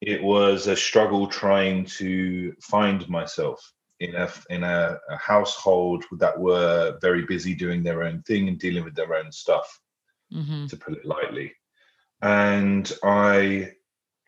it 0.00 0.22
was 0.22 0.66
a 0.66 0.76
struggle 0.76 1.26
trying 1.26 1.84
to 1.86 2.52
find 2.60 3.08
myself 3.08 3.72
in 4.00 4.14
a 4.14 4.30
in 4.50 4.62
a, 4.62 4.98
a, 5.08 5.16
household 5.16 6.04
that 6.18 6.38
were 6.38 6.98
very 7.00 7.22
busy 7.22 7.54
doing 7.54 7.82
their 7.82 8.02
own 8.02 8.22
thing 8.22 8.48
and 8.48 8.58
dealing 8.58 8.84
with 8.84 8.94
their 8.94 9.14
own 9.14 9.32
stuff, 9.32 9.80
mm-hmm. 10.32 10.66
to 10.66 10.76
put 10.76 10.94
it 10.94 11.04
lightly. 11.04 11.52
And 12.24 12.90
I 13.02 13.72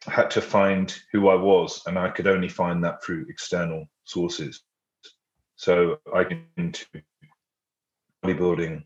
had 0.03 0.31
to 0.33 0.43
find 0.43 0.95
who 1.13 1.31
I 1.31 1.35
was, 1.35 1.83
and 1.87 1.99
I 1.99 2.11
could 2.11 2.27
only 2.27 2.51
find 2.51 2.85
that 2.85 3.03
through 3.03 3.25
external 3.31 3.87
sources. 4.05 4.63
So 5.57 5.99
I 6.15 6.25
get 6.25 6.41
into 6.59 6.85
bodybuilding, 8.23 8.85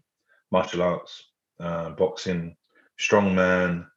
martial 0.53 0.83
arts, 0.83 1.25
uh, 1.59 1.91
boxing, 1.91 2.57
strongman, 3.01 3.89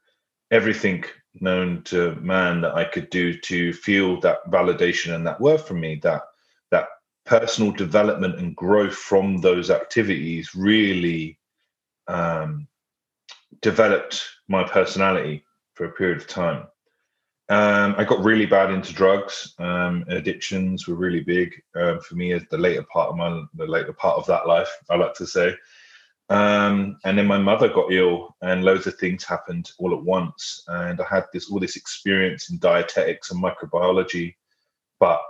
everything 0.50 1.06
known 1.36 1.84
to 1.84 2.16
man 2.16 2.62
that 2.62 2.74
I 2.74 2.84
could 2.84 3.12
do 3.12 3.38
to 3.38 3.72
feel 3.72 4.20
that 4.22 4.50
validation 4.50 5.14
and 5.14 5.28
that 5.28 5.40
worth 5.40 5.68
from 5.68 5.80
me 5.80 6.00
that 6.02 6.24
that 6.72 6.88
personal 7.28 7.72
development 7.72 8.40
and 8.40 8.56
growth 8.56 8.96
from 8.96 9.38
those 9.38 9.70
activities 9.70 10.56
really 10.56 11.38
um, 12.08 12.68
developed 13.62 14.24
my 14.48 14.64
personality 14.64 15.44
for 15.74 15.86
a 15.86 15.92
period 15.92 16.18
of 16.18 16.28
time. 16.28 16.68
Um, 17.50 17.96
I 17.98 18.04
got 18.04 18.24
really 18.24 18.46
bad 18.46 18.72
into 18.72 18.94
drugs. 18.94 19.54
Um, 19.60 20.06
addictions 20.08 20.88
were 20.88 20.96
really 20.96 21.20
big 21.20 21.54
um, 21.76 22.00
for 22.00 22.16
me 22.16 22.34
at 22.34 22.50
the 22.50 22.58
later 22.58 22.84
part 22.92 23.10
of 23.10 23.18
my 23.18 23.44
the 23.56 23.68
later 23.68 23.94
part 23.94 24.18
of 24.18 24.26
that 24.28 24.48
life. 24.48 24.70
I 24.90 24.96
like 24.96 25.14
to 25.16 25.28
say. 25.28 25.54
Um, 26.30 26.98
and 27.04 27.18
then 27.18 27.28
my 27.28 27.38
mother 27.38 27.68
got 27.68 27.92
ill, 27.92 28.36
and 28.42 28.64
loads 28.64 28.88
of 28.88 28.96
things 28.96 29.24
happened 29.24 29.72
all 29.78 29.94
at 29.94 30.04
once. 30.04 30.64
And 30.68 31.02
I 31.02 31.06
had 31.10 31.26
this 31.34 31.52
all 31.52 31.60
this 31.60 31.76
experience 31.76 32.50
in 32.50 32.60
dietetics 32.60 33.32
and 33.32 33.44
microbiology, 33.44 34.36
but 35.00 35.22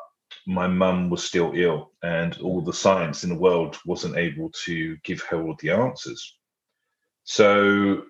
my 0.46 0.68
mum 0.68 1.10
was 1.10 1.24
still 1.24 1.52
ill 1.56 1.92
and 2.04 2.38
all 2.42 2.62
the 2.62 2.74
science 2.74 3.24
in 3.24 3.30
the 3.30 3.36
world 3.36 3.78
wasn't 3.86 4.18
able 4.18 4.50
to 4.66 4.98
give 5.04 5.22
her 5.22 5.42
all 5.42 5.56
the 5.60 5.70
answers. 5.70 6.38
So, 7.24 8.04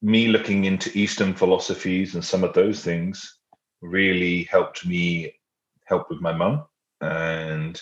me 0.00 0.28
looking 0.28 0.64
into 0.64 0.96
Eastern 0.96 1.34
philosophies 1.34 2.14
and 2.14 2.24
some 2.24 2.44
of 2.44 2.54
those 2.54 2.82
things 2.82 3.38
really 3.80 4.44
helped 4.44 4.86
me 4.86 5.32
help 5.86 6.08
with 6.10 6.20
my 6.20 6.32
mum 6.32 6.64
and 7.00 7.80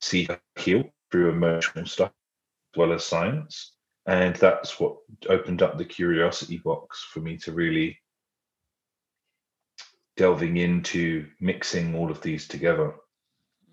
see 0.00 0.24
her 0.24 0.40
heal 0.56 0.84
through 1.10 1.30
emotional 1.30 1.86
stuff 1.86 2.12
as 2.74 2.78
well 2.78 2.92
as 2.92 3.04
science. 3.04 3.72
and 4.06 4.36
that's 4.36 4.78
what 4.78 4.96
opened 5.28 5.62
up 5.62 5.76
the 5.76 5.84
curiosity 5.84 6.58
box 6.58 7.04
for 7.10 7.18
me 7.20 7.36
to 7.36 7.50
really 7.50 7.98
delving 10.16 10.56
into 10.56 11.26
mixing 11.40 11.94
all 11.94 12.10
of 12.10 12.22
these 12.22 12.46
together. 12.48 12.94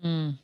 Mm. 0.04 0.38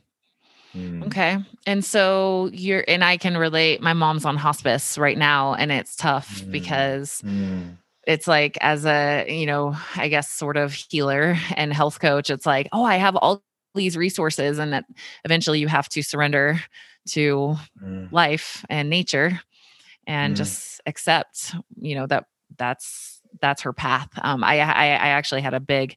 Mm. 0.75 1.05
Okay. 1.07 1.37
And 1.65 1.83
so 1.83 2.49
you're, 2.53 2.83
and 2.87 3.03
I 3.03 3.17
can 3.17 3.37
relate. 3.37 3.81
My 3.81 3.93
mom's 3.93 4.25
on 4.25 4.37
hospice 4.37 4.97
right 4.97 5.17
now, 5.17 5.53
and 5.53 5.71
it's 5.71 5.95
tough 5.95 6.41
mm. 6.41 6.51
because 6.51 7.21
mm. 7.25 7.75
it's 8.07 8.27
like, 8.27 8.57
as 8.61 8.85
a, 8.85 9.25
you 9.27 9.45
know, 9.45 9.75
I 9.95 10.07
guess 10.07 10.29
sort 10.29 10.57
of 10.57 10.73
healer 10.73 11.37
and 11.55 11.73
health 11.73 11.99
coach, 11.99 12.29
it's 12.29 12.45
like, 12.45 12.69
oh, 12.71 12.83
I 12.83 12.95
have 12.95 13.15
all 13.15 13.43
these 13.75 13.95
resources, 13.97 14.59
and 14.59 14.73
that 14.73 14.85
eventually 15.23 15.59
you 15.59 15.67
have 15.67 15.87
to 15.89 16.01
surrender 16.01 16.61
to 17.09 17.55
mm. 17.83 18.11
life 18.11 18.65
and 18.69 18.89
nature 18.89 19.41
and 20.07 20.33
mm. 20.33 20.37
just 20.37 20.81
accept, 20.85 21.55
you 21.79 21.95
know, 21.95 22.05
that 22.07 22.25
that's 22.57 23.21
that's 23.39 23.61
her 23.61 23.73
path. 23.73 24.09
Um, 24.21 24.43
I, 24.43 24.59
I 24.59 24.85
I 24.87 25.07
actually 25.09 25.41
had 25.41 25.53
a 25.53 25.59
big 25.59 25.95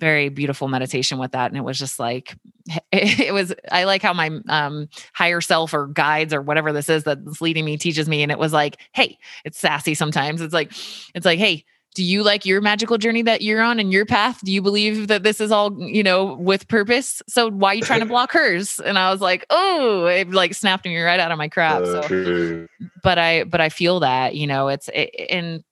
very 0.00 0.28
beautiful 0.30 0.66
meditation 0.66 1.18
with 1.18 1.32
that 1.32 1.50
and 1.50 1.56
it 1.56 1.62
was 1.62 1.78
just 1.78 1.98
like 1.98 2.36
it, 2.92 3.32
was 3.32 3.54
i 3.70 3.84
like 3.84 4.02
how 4.02 4.12
my 4.12 4.30
um 4.48 4.88
higher 5.12 5.40
self 5.40 5.72
or 5.74 5.86
guides 5.86 6.34
or 6.34 6.40
whatever 6.40 6.72
this 6.72 6.88
is 6.88 7.04
that's 7.04 7.40
leading 7.40 7.64
me 7.64 7.76
teaches 7.76 8.08
me 8.08 8.22
and 8.22 8.32
it 8.32 8.38
was 8.38 8.52
like 8.52 8.78
hey 8.92 9.18
it's 9.44 9.58
sassy 9.58 9.94
sometimes 9.94 10.40
it's 10.40 10.54
like 10.54 10.72
it's 11.14 11.26
like 11.26 11.38
hey 11.38 11.64
do 11.94 12.04
you 12.04 12.22
like 12.22 12.46
your 12.46 12.60
magical 12.60 12.98
journey 12.98 13.22
that 13.22 13.42
you're 13.42 13.60
on 13.60 13.80
and 13.80 13.92
your 13.92 14.06
path? 14.06 14.40
Do 14.44 14.52
you 14.52 14.62
believe 14.62 15.08
that 15.08 15.24
this 15.24 15.40
is 15.40 15.50
all 15.50 15.76
you 15.80 16.04
know 16.04 16.34
with 16.34 16.68
purpose? 16.68 17.20
So 17.28 17.50
why 17.50 17.72
are 17.72 17.74
you 17.74 17.82
trying 17.82 18.00
to 18.00 18.06
block 18.06 18.32
hers? 18.32 18.78
And 18.78 18.98
i 18.98 19.10
was 19.10 19.20
like 19.20 19.44
oh 19.50 20.06
it 20.06 20.30
like 20.30 20.54
snapped 20.54 20.84
me 20.84 21.00
right 21.00 21.18
out 21.18 21.32
of 21.32 21.38
my 21.38 21.48
crap 21.48 21.84
so, 21.84 22.02
so 22.02 22.66
but 23.02 23.18
i 23.18 23.44
but 23.44 23.60
i 23.60 23.68
feel 23.68 24.00
that 24.00 24.34
you 24.34 24.46
know 24.46 24.68
it's 24.68 24.88
it, 24.94 25.10
and 25.30 25.64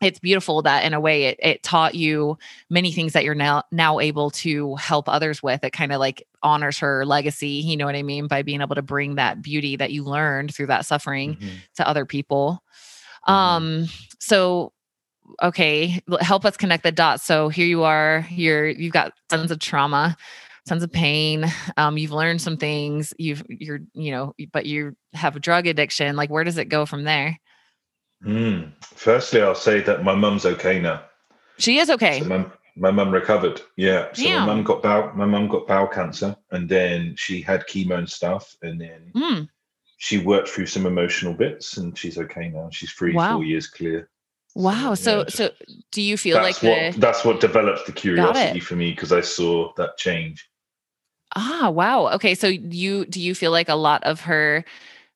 it's 0.00 0.18
beautiful 0.20 0.62
that 0.62 0.84
in 0.84 0.94
a 0.94 1.00
way 1.00 1.24
it, 1.24 1.38
it 1.42 1.62
taught 1.62 1.94
you 1.94 2.38
many 2.70 2.92
things 2.92 3.12
that 3.12 3.24
you're 3.24 3.34
now 3.34 3.62
now 3.72 3.98
able 3.98 4.30
to 4.30 4.76
help 4.76 5.08
others 5.08 5.42
with 5.42 5.64
it 5.64 5.72
kind 5.72 5.92
of 5.92 5.98
like 5.98 6.26
honors 6.42 6.78
her 6.78 7.04
legacy 7.04 7.48
you 7.48 7.76
know 7.76 7.86
what 7.86 7.96
i 7.96 8.02
mean 8.02 8.26
by 8.26 8.42
being 8.42 8.60
able 8.60 8.74
to 8.74 8.82
bring 8.82 9.16
that 9.16 9.42
beauty 9.42 9.76
that 9.76 9.90
you 9.90 10.04
learned 10.04 10.54
through 10.54 10.66
that 10.66 10.86
suffering 10.86 11.34
mm-hmm. 11.34 11.48
to 11.74 11.86
other 11.86 12.04
people 12.04 12.62
mm-hmm. 13.26 13.32
um 13.32 13.86
so 14.18 14.72
okay 15.42 16.00
help 16.20 16.44
us 16.44 16.56
connect 16.56 16.82
the 16.82 16.92
dots 16.92 17.24
so 17.24 17.48
here 17.48 17.66
you 17.66 17.82
are 17.82 18.26
you're 18.30 18.66
you've 18.66 18.92
got 18.92 19.12
tons 19.28 19.50
of 19.50 19.58
trauma 19.58 20.16
tons 20.66 20.82
of 20.82 20.92
pain 20.92 21.44
um 21.76 21.98
you've 21.98 22.12
learned 22.12 22.40
some 22.40 22.56
things 22.56 23.12
you've 23.18 23.42
you're 23.48 23.80
you 23.94 24.10
know 24.10 24.34
but 24.52 24.66
you 24.66 24.94
have 25.12 25.34
a 25.34 25.40
drug 25.40 25.66
addiction 25.66 26.14
like 26.14 26.30
where 26.30 26.44
does 26.44 26.58
it 26.58 26.66
go 26.66 26.86
from 26.86 27.04
there 27.04 27.38
Mm. 28.24 28.72
Firstly, 28.82 29.42
I'll 29.42 29.54
say 29.54 29.80
that 29.80 30.04
my 30.04 30.14
mum's 30.14 30.44
okay 30.44 30.80
now. 30.80 31.02
She 31.58 31.78
is 31.78 31.90
okay. 31.90 32.20
So 32.20 32.26
my, 32.26 32.46
my 32.76 32.90
mum 32.90 33.10
recovered. 33.12 33.60
Yeah. 33.76 34.08
So 34.12 34.28
my 34.28 34.46
mum 34.46 34.62
got 34.64 34.82
bowel 34.82 35.12
my 35.14 35.24
mum 35.24 35.48
got 35.48 35.66
bowel 35.66 35.88
cancer 35.88 36.36
and 36.50 36.68
then 36.68 37.14
she 37.16 37.40
had 37.40 37.66
chemo 37.66 37.98
and 37.98 38.08
stuff 38.08 38.56
and 38.62 38.80
then 38.80 39.12
mm. 39.14 39.48
she 39.98 40.18
worked 40.18 40.48
through 40.48 40.66
some 40.66 40.86
emotional 40.86 41.34
bits 41.34 41.76
and 41.76 41.96
she's 41.98 42.18
okay 42.18 42.48
now. 42.48 42.68
She's 42.70 42.92
three, 42.92 43.14
wow. 43.14 43.36
four 43.36 43.44
years 43.44 43.66
clear. 43.66 44.08
Wow. 44.54 44.94
So 44.94 45.24
so, 45.28 45.44
yeah, 45.44 45.50
so 45.50 45.50
do 45.92 46.02
you 46.02 46.16
feel 46.16 46.36
like 46.36 46.62
what, 46.62 46.94
the... 46.94 47.00
that's 47.00 47.24
what 47.24 47.40
developed 47.40 47.86
the 47.86 47.92
curiosity 47.92 48.60
for 48.60 48.76
me 48.76 48.90
because 48.90 49.12
I 49.12 49.20
saw 49.20 49.72
that 49.76 49.96
change. 49.96 50.48
Ah, 51.36 51.70
wow. 51.70 52.08
Okay. 52.14 52.34
So 52.34 52.46
you 52.46 53.04
do 53.04 53.20
you 53.20 53.34
feel 53.34 53.50
like 53.50 53.68
a 53.68 53.74
lot 53.74 54.04
of 54.04 54.22
her 54.22 54.64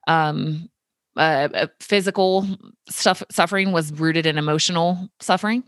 um 0.09 0.69
uh, 1.17 1.49
uh, 1.55 1.67
physical 1.81 2.47
stuff 2.89 3.23
suffering 3.31 3.73
was 3.73 3.93
rooted 3.93 4.27
in 4.27 4.39
emotional 4.39 5.09
suffering 5.21 5.63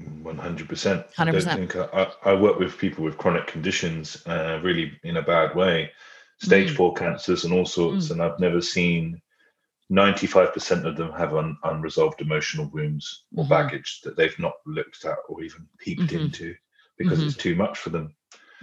100% 0.00 1.14
100% 1.14 1.94
I, 1.94 2.02
I, 2.02 2.32
I, 2.32 2.34
work 2.34 2.58
with 2.58 2.76
people 2.76 3.02
with 3.02 3.16
chronic 3.16 3.46
conditions 3.46 4.22
uh, 4.26 4.60
really 4.62 4.92
in 5.04 5.16
a 5.16 5.22
bad 5.22 5.56
way 5.56 5.90
stage 6.38 6.72
mm. 6.72 6.76
four 6.76 6.94
cancers 6.94 7.44
and 7.44 7.54
all 7.54 7.64
sorts 7.64 8.08
mm. 8.08 8.10
and 8.12 8.22
i've 8.22 8.38
never 8.38 8.60
seen 8.60 9.20
95% 9.90 10.84
of 10.84 10.96
them 10.96 11.12
have 11.12 11.34
un, 11.34 11.56
unresolved 11.62 12.20
emotional 12.20 12.68
wounds 12.72 13.24
or 13.36 13.44
mm-hmm. 13.44 13.50
baggage 13.50 14.00
that 14.02 14.16
they've 14.16 14.38
not 14.38 14.54
looked 14.66 15.04
at 15.04 15.18
or 15.28 15.42
even 15.42 15.66
peeped 15.78 16.02
mm-hmm. 16.02 16.24
into 16.24 16.54
because 16.98 17.18
mm-hmm. 17.18 17.28
it's 17.28 17.36
too 17.36 17.54
much 17.54 17.78
for 17.78 17.90
them 17.90 18.14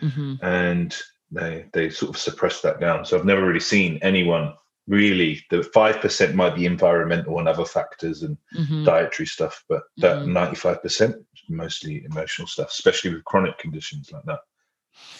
mm-hmm. 0.01 0.35
and 0.41 0.97
they 1.31 1.65
they 1.71 1.89
sort 1.89 2.09
of 2.09 2.17
suppress 2.19 2.61
that 2.61 2.79
down 2.79 3.05
so 3.05 3.17
i've 3.17 3.25
never 3.25 3.45
really 3.45 3.59
seen 3.59 3.97
anyone 4.01 4.53
really 4.87 5.43
the 5.49 5.57
5% 5.57 6.33
might 6.33 6.55
be 6.55 6.65
environmental 6.65 7.39
and 7.39 7.47
other 7.47 7.65
factors 7.65 8.23
and 8.23 8.37
mm-hmm. 8.55 8.83
dietary 8.83 9.27
stuff 9.27 9.63
but 9.69 9.83
that 9.97 10.17
mm-hmm. 10.23 10.37
95% 10.37 11.23
mostly 11.49 12.03
emotional 12.05 12.47
stuff 12.47 12.69
especially 12.69 13.13
with 13.13 13.23
chronic 13.25 13.57
conditions 13.57 14.11
like 14.11 14.23
that 14.25 14.39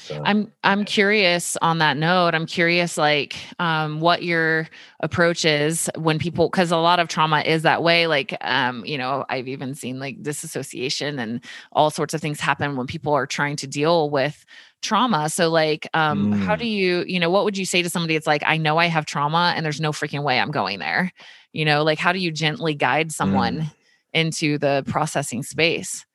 so, 0.04 0.22
I'm 0.24 0.52
I'm 0.64 0.86
curious 0.86 1.58
on 1.62 1.80
that 1.80 1.98
note. 1.98 2.36
I'm 2.36 2.46
curious 2.46 2.98
like 2.98 3.36
um, 3.60 4.02
what 4.02 4.22
your 4.22 4.68
approach 5.00 5.46
is 5.46 5.90
when 5.98 6.20
people 6.20 6.50
because 6.50 6.72
a 6.72 6.78
lot 6.78 7.00
of 7.00 7.08
trauma 7.08 7.42
is 7.42 7.64
that 7.64 7.82
way. 7.82 8.08
Like 8.08 8.36
um, 8.42 8.86
you 8.86 8.98
know, 8.98 9.26
I've 9.30 9.48
even 9.48 9.74
seen 9.76 10.00
like 10.00 10.22
disassociation 10.22 11.20
and 11.20 11.44
all 11.72 11.90
sorts 11.90 12.14
of 12.14 12.22
things 12.22 12.40
happen 12.40 12.76
when 12.76 12.86
people 12.86 13.14
are 13.14 13.26
trying 13.26 13.56
to 13.58 13.68
deal 13.68 14.10
with 14.10 14.46
trauma. 14.84 15.30
So 15.30 15.50
like 15.50 15.88
um 15.94 16.34
mm. 16.34 16.44
how 16.44 16.56
do 16.56 16.68
you, 16.68 17.04
you 17.08 17.20
know, 17.20 17.30
what 17.30 17.46
would 17.46 17.58
you 17.58 17.66
say 17.66 17.82
to 17.82 17.90
somebody 17.90 18.16
it's 18.16 18.28
like 18.28 18.44
I 18.46 18.58
know 18.58 18.78
I 18.78 18.88
have 18.88 19.06
trauma 19.06 19.54
and 19.56 19.66
there's 19.66 19.82
no 19.82 19.92
freaking 19.92 20.24
way 20.24 20.40
I'm 20.40 20.52
going 20.52 20.80
there. 20.80 21.12
You 21.52 21.66
know, 21.66 21.84
like 21.84 22.00
how 22.00 22.12
do 22.12 22.20
you 22.20 22.32
gently 22.32 22.76
guide 22.76 23.12
someone 23.12 23.62
mm. 23.62 23.74
into 24.14 24.58
the 24.58 24.84
processing 24.88 25.44
space? 25.44 26.06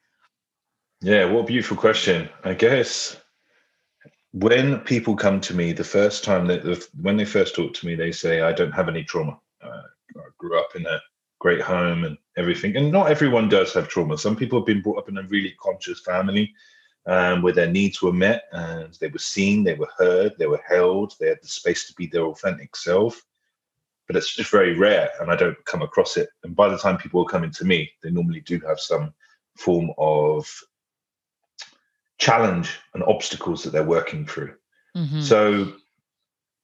Yeah, 1.01 1.27
what 1.27 1.41
a 1.41 1.47
beautiful 1.47 1.77
question. 1.77 2.29
I 2.45 2.55
guess 2.55 3.17
when 4.33 4.79
people 4.81 5.17
come 5.17 5.41
to 5.41 5.55
me 5.55 5.73
the 5.73 5.85
first 5.85 6.23
time 6.23 6.47
that 6.47 6.87
when 7.01 7.17
they 7.17 7.25
first 7.25 7.55
talk 7.55 7.73
to 7.73 7.87
me 7.87 7.95
they 7.95 8.13
say 8.13 8.43
i 8.43 8.53
don't 8.53 8.73
have 8.73 8.89
any 8.89 9.03
trauma 9.03 9.39
uh, 9.63 9.83
i 10.17 10.23
grew 10.37 10.59
up 10.59 10.77
in 10.77 10.85
a 10.87 11.01
great 11.41 11.61
home 11.61 12.05
and 12.05 12.19
everything 12.37 12.77
and 12.77 12.93
not 12.93 13.11
everyone 13.11 13.49
does 13.49 13.73
have 13.73 13.89
trauma 13.89 14.19
some 14.19 14.37
people 14.37 14.59
have 14.59 14.67
been 14.67 14.83
brought 14.83 14.99
up 14.99 15.09
in 15.09 15.19
a 15.19 15.23
really 15.25 15.55
conscious 15.61 16.01
family 16.01 16.53
um, 17.07 17.43
where 17.43 17.53
their 17.53 17.71
needs 17.71 18.03
were 18.03 18.13
met 18.13 18.45
and 18.53 18.95
they 19.01 19.09
were 19.09 19.19
seen, 19.19 19.65
they 19.65 19.75
were 19.75 19.91
heard, 19.97 20.35
they 20.39 20.47
were 20.47 20.63
held, 20.69 21.15
they 21.19 21.29
had 21.29 21.43
the 21.43 21.49
space 21.49 21.87
to 21.87 21.95
be 21.95 22.07
their 22.07 22.25
authentic 22.25 22.77
self. 22.77 23.21
But 24.07 24.17
it's 24.17 24.35
just 24.35 24.51
very 24.51 24.75
rare, 24.75 25.11
and 25.21 25.31
I 25.31 25.37
don't 25.37 25.63
come 25.67 25.83
across 25.83 26.17
it. 26.17 26.31
And 26.43 26.57
by 26.57 26.69
the 26.69 26.79
time 26.79 26.97
people 26.97 27.21
are 27.21 27.29
coming 27.29 27.51
to 27.51 27.65
me, 27.67 27.91
they 28.03 28.11
normally 28.11 28.41
do 28.41 28.59
have 28.61 28.81
some 28.81 29.13
form 29.57 29.91
of 29.99 30.51
challenge 32.17 32.79
and 32.95 33.03
obstacles 33.05 33.63
that 33.63 33.71
they're 33.71 33.85
working 33.85 34.27
through. 34.27 34.55
Mm-hmm. 34.97 35.21
So 35.21 35.75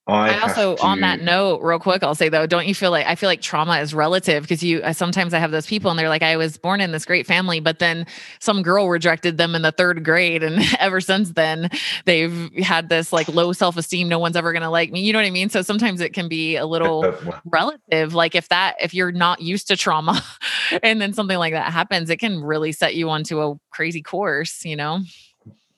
I, 0.06 0.34
I 0.34 0.40
also, 0.40 0.76
to... 0.76 0.82
on 0.82 1.00
that 1.00 1.22
note, 1.22 1.62
real 1.62 1.78
quick, 1.78 2.02
I'll 2.02 2.14
say 2.14 2.28
though, 2.28 2.46
don't 2.46 2.66
you 2.66 2.74
feel 2.74 2.90
like 2.90 3.06
I 3.06 3.14
feel 3.14 3.28
like 3.28 3.40
trauma 3.40 3.78
is 3.78 3.94
relative 3.94 4.42
because 4.42 4.62
you 4.62 4.82
sometimes 4.92 5.32
I 5.32 5.38
have 5.38 5.50
those 5.50 5.66
people 5.66 5.90
and 5.90 5.98
they're 5.98 6.10
like, 6.10 6.22
I 6.22 6.36
was 6.36 6.58
born 6.58 6.82
in 6.82 6.92
this 6.92 7.06
great 7.06 7.26
family, 7.26 7.58
but 7.58 7.78
then 7.78 8.06
some 8.38 8.62
girl 8.62 8.88
rejected 8.88 9.38
them 9.38 9.54
in 9.54 9.62
the 9.62 9.72
third 9.72 10.04
grade, 10.04 10.42
and 10.42 10.62
ever 10.78 11.00
since 11.00 11.30
then 11.32 11.70
they've 12.04 12.52
had 12.58 12.90
this 12.90 13.14
like 13.14 13.28
low 13.28 13.52
self 13.54 13.78
esteem. 13.78 14.08
No 14.08 14.18
one's 14.18 14.36
ever 14.36 14.52
gonna 14.52 14.70
like 14.70 14.92
me. 14.92 15.00
You 15.00 15.14
know 15.14 15.20
what 15.20 15.26
I 15.26 15.30
mean? 15.30 15.48
So 15.48 15.62
sometimes 15.62 16.02
it 16.02 16.12
can 16.12 16.28
be 16.28 16.56
a 16.56 16.66
little 16.66 17.14
relative. 17.46 18.12
Like 18.12 18.34
if 18.34 18.48
that 18.50 18.76
if 18.80 18.92
you're 18.92 19.12
not 19.12 19.40
used 19.40 19.68
to 19.68 19.76
trauma, 19.76 20.22
and 20.82 21.00
then 21.00 21.14
something 21.14 21.38
like 21.38 21.54
that 21.54 21.72
happens, 21.72 22.10
it 22.10 22.18
can 22.18 22.42
really 22.42 22.72
set 22.72 22.94
you 22.94 23.08
onto 23.08 23.40
a 23.40 23.54
crazy 23.70 24.02
course. 24.02 24.66
You 24.66 24.76
know. 24.76 25.00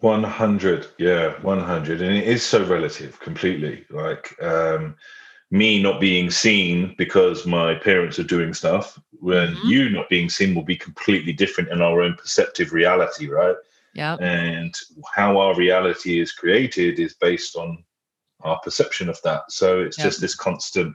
100 0.06 0.86
yeah 0.98 1.34
100 1.42 2.00
and 2.00 2.16
it 2.16 2.28
is 2.28 2.44
so 2.44 2.64
relative 2.64 3.18
completely 3.18 3.84
like 3.90 4.40
um 4.40 4.94
me 5.50 5.82
not 5.82 6.00
being 6.00 6.30
seen 6.30 6.94
because 6.96 7.44
my 7.44 7.74
parents 7.74 8.16
are 8.20 8.24
doing 8.24 8.54
stuff 8.54 9.00
when 9.18 9.48
mm-hmm. 9.48 9.68
you 9.68 9.90
not 9.90 10.08
being 10.08 10.28
seen 10.28 10.54
will 10.54 10.62
be 10.62 10.76
completely 10.76 11.32
different 11.32 11.70
in 11.70 11.82
our 11.82 12.02
own 12.02 12.14
perceptive 12.14 12.72
reality 12.72 13.26
right? 13.28 13.56
Yeah 13.94 14.16
and 14.20 14.72
how 15.12 15.38
our 15.38 15.56
reality 15.56 16.20
is 16.20 16.30
created 16.30 17.00
is 17.00 17.14
based 17.14 17.56
on 17.56 17.82
our 18.42 18.60
perception 18.60 19.08
of 19.08 19.20
that. 19.22 19.50
So 19.50 19.80
it's 19.80 19.98
yep. 19.98 20.06
just 20.06 20.20
this 20.20 20.36
constant 20.36 20.94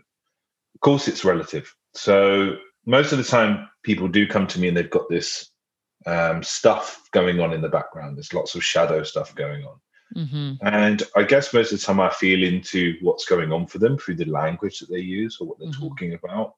of 0.74 0.80
course 0.80 1.10
it's 1.10 1.26
relative. 1.26 1.76
So 1.94 2.56
most 2.86 3.12
of 3.12 3.18
the 3.18 3.26
time 3.26 3.68
people 3.84 4.08
do 4.08 4.26
come 4.26 4.48
to 4.48 4.60
me 4.60 4.70
and 4.70 4.78
they've 4.78 4.98
got 4.98 5.10
this 5.10 5.51
um, 6.06 6.44
stuff 6.44 7.08
going 7.12 7.40
on 7.40 7.54
in 7.54 7.62
the 7.62 7.70
background. 7.70 8.18
There's 8.18 8.34
lots 8.34 8.56
of 8.56 8.64
shadow 8.64 9.04
stuff 9.04 9.34
going 9.36 9.66
on. 9.66 9.76
Mm-hmm. 10.16 10.66
And 10.66 11.04
I 11.16 11.24
guess 11.24 11.54
most 11.54 11.72
of 11.72 11.80
the 11.80 11.86
time 11.86 12.00
I 12.00 12.10
feel 12.10 12.44
into 12.44 12.96
what's 13.02 13.26
going 13.26 13.52
on 13.54 13.68
for 13.68 13.78
them 13.78 13.98
through 13.98 14.16
the 14.16 14.26
language 14.26 14.80
that 14.80 14.90
they 14.90 15.00
use 15.00 15.38
or 15.40 15.48
what 15.48 15.60
they're 15.60 15.70
mm-hmm. 15.70 15.88
talking 15.88 16.14
about. 16.14 16.56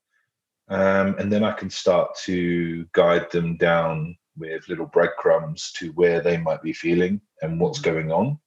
Um, 0.70 1.16
and 1.20 1.32
then 1.32 1.44
I 1.44 1.52
can 1.52 1.70
start 1.70 2.12
to 2.24 2.86
guide 2.94 3.30
them 3.32 3.58
down 3.58 4.18
with 4.38 4.68
little 4.70 4.88
breadcrumbs 4.88 5.72
to 5.74 5.92
where 5.92 6.22
they 6.22 6.38
might 6.38 6.64
be 6.64 6.74
feeling 6.74 7.22
and 7.42 7.60
what's 7.60 7.80
mm-hmm. 7.80 7.92
going 7.92 8.12
on. 8.12 8.40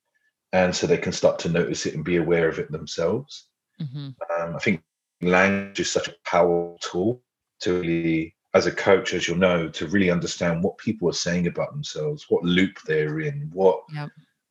And 0.52 0.74
so 0.74 0.86
they 0.86 0.98
can 0.98 1.12
start 1.12 1.38
to 1.40 1.48
notice 1.48 1.86
it 1.86 1.94
and 1.94 2.04
be 2.04 2.16
aware 2.16 2.48
of 2.48 2.58
it 2.58 2.72
themselves. 2.72 3.48
Mm-hmm. 3.80 4.08
Um, 4.42 4.56
I 4.56 4.58
think 4.58 4.82
language 5.20 5.80
is 5.80 5.90
such 5.90 6.08
a 6.08 6.14
powerful 6.24 6.78
tool 6.80 7.22
to 7.60 7.80
really, 7.80 8.34
as 8.56 8.66
a 8.66 8.72
coach, 8.72 9.12
as 9.12 9.28
you'll 9.28 9.36
know, 9.36 9.68
to 9.68 9.86
really 9.88 10.10
understand 10.10 10.64
what 10.64 10.78
people 10.78 11.06
are 11.10 11.24
saying 11.26 11.46
about 11.46 11.72
themselves, 11.72 12.24
what 12.30 12.42
loop 12.42 12.78
they're 12.86 13.20
in, 13.20 13.50
what 13.52 13.82
yep. 13.94 14.08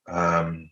um, 0.07 0.69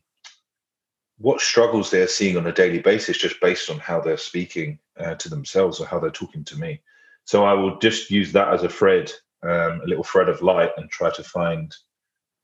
what 1.17 1.41
struggles 1.41 1.89
they're 1.89 2.07
seeing 2.07 2.37
on 2.37 2.45
a 2.45 2.51
daily 2.51 2.79
basis, 2.79 3.17
just 3.17 3.41
based 3.41 3.71
on 3.71 3.79
how 3.79 3.99
they're 3.99 4.17
speaking 4.17 4.77
uh, 4.99 5.15
to 5.15 5.29
themselves 5.29 5.79
or 5.79 5.87
how 5.87 5.99
they're 5.99 6.11
talking 6.11 6.43
to 6.43 6.59
me. 6.59 6.79
So 7.25 7.43
I 7.43 7.53
will 7.53 7.79
just 7.79 8.11
use 8.11 8.31
that 8.33 8.53
as 8.53 8.63
a 8.63 8.69
thread, 8.69 9.11
um, 9.41 9.81
a 9.81 9.87
little 9.87 10.03
thread 10.03 10.29
of 10.29 10.43
light, 10.43 10.71
and 10.77 10.87
try 10.91 11.09
to 11.11 11.23
find 11.23 11.75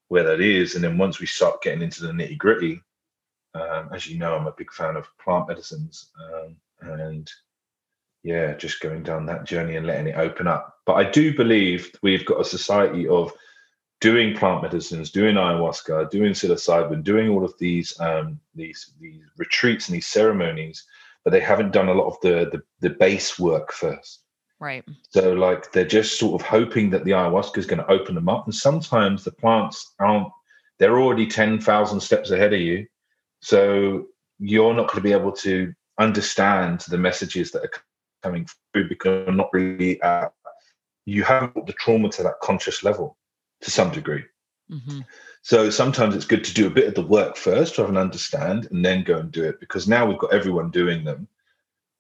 where 0.08 0.24
that 0.24 0.42
is. 0.42 0.74
And 0.74 0.84
then 0.84 0.98
once 0.98 1.20
we 1.20 1.28
start 1.28 1.62
getting 1.62 1.84
into 1.84 2.02
the 2.02 2.14
nitty 2.14 2.38
gritty, 2.40 2.82
um, 3.54 3.90
as 3.94 4.08
you 4.08 4.18
know, 4.18 4.36
I'm 4.36 4.48
a 4.48 4.54
big 4.58 4.72
fan 4.74 4.96
of 4.96 5.06
plant 5.24 5.50
medicines, 5.50 6.10
um, 6.26 6.56
and 6.82 7.30
yeah, 8.24 8.54
just 8.56 8.82
going 8.82 9.04
down 9.04 9.26
that 9.26 9.46
journey 9.46 9.76
and 9.76 9.88
letting 9.88 10.08
it 10.08 10.18
open 10.18 10.48
up. 10.48 10.76
But 10.86 10.94
I 10.94 11.10
do 11.10 11.36
believe 11.36 11.92
we've 12.02 12.26
got 12.26 12.42
a 12.42 12.46
society 12.46 13.08
of 13.08 13.32
doing 14.02 14.36
plant 14.36 14.64
medicines, 14.64 15.12
doing 15.12 15.36
ayahuasca, 15.36 16.10
doing 16.10 16.34
psilocybin, 16.34 17.04
doing 17.04 17.30
all 17.30 17.44
of 17.44 17.54
these 17.60 17.98
um, 18.00 18.40
these 18.56 18.94
these 19.00 19.22
retreats 19.38 19.88
and 19.88 19.96
these 19.96 20.08
ceremonies, 20.08 20.86
but 21.24 21.32
they 21.32 21.40
haven't 21.40 21.72
done 21.72 21.90
a 21.90 21.94
lot 21.94 22.08
of 22.08 22.18
the 22.22 22.50
the, 22.52 22.62
the 22.82 22.96
base 22.96 23.40
work 23.40 23.72
first. 23.72 24.24
Right. 24.60 24.84
So 25.12 25.34
like 25.34 25.72
they're 25.72 25.86
just 25.86 26.20
sort 26.20 26.42
of 26.42 26.46
hoping 26.46 26.90
that 26.90 27.06
the 27.06 27.12
ayahuasca 27.12 27.58
is 27.58 27.66
going 27.66 27.80
to 27.80 27.92
open 27.92 28.16
them 28.16 28.30
up, 28.30 28.46
and 28.46 28.56
sometimes 28.56 29.24
the 29.24 29.32
plants 29.32 29.94
aren't. 30.00 30.28
They're 30.78 31.00
already 31.00 31.28
ten 31.28 31.60
thousand 31.60 32.00
steps 32.02 32.32
ahead 32.32 32.54
of 32.54 32.60
you, 32.60 32.86
so 33.42 34.08
you're 34.40 34.74
not 34.74 34.88
going 34.88 34.98
to 34.98 35.02
be 35.02 35.14
able 35.14 35.34
to 35.34 35.74
understand 36.00 36.80
the 36.88 36.98
messages 36.98 37.52
that 37.52 37.64
are 37.64 37.72
coming 38.24 38.48
through 38.74 38.90
because 38.90 39.26
you're 39.26 39.36
not 39.36 39.50
really 39.54 40.02
at, 40.02 40.34
you 41.06 41.24
haven't 41.24 41.54
put 41.54 41.66
the 41.66 41.74
trauma 41.74 42.10
to 42.10 42.24
that 42.24 42.40
conscious 42.42 42.84
level 42.84 43.18
to 43.62 43.72
some 43.72 43.92
degree. 43.92 44.24
Mm-hmm. 44.72 45.00
So 45.42 45.70
sometimes 45.70 46.16
it's 46.16 46.26
good 46.26 46.44
to 46.44 46.54
do 46.54 46.68
a 46.68 46.72
bit 46.72 46.88
of 46.88 46.96
the 46.96 47.06
work 47.06 47.38
first 47.38 47.76
to 47.76 47.82
have 47.82 47.90
an 47.90 47.98
understand 47.98 48.68
and 48.72 48.84
then 48.84 49.04
go 49.04 49.18
and 49.18 49.32
do 49.32 49.44
it 49.44 49.60
because 49.60 49.88
now 49.88 50.06
we've 50.06 50.20
got 50.20 50.34
everyone 50.34 50.70
doing 50.70 51.04
them, 51.04 51.28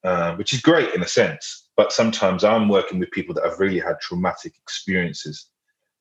uh, 0.04 0.36
which 0.36 0.54
is 0.54 0.62
great 0.62 0.94
in 0.94 1.02
a 1.02 1.08
sense. 1.08 1.70
But 1.76 1.94
sometimes 1.94 2.44
I'm 2.44 2.70
working 2.70 3.00
with 3.00 3.12
people 3.12 3.34
that 3.36 3.46
have 3.46 3.60
really 3.60 3.80
had 3.80 4.00
traumatic 4.02 4.54
experiences 4.62 5.48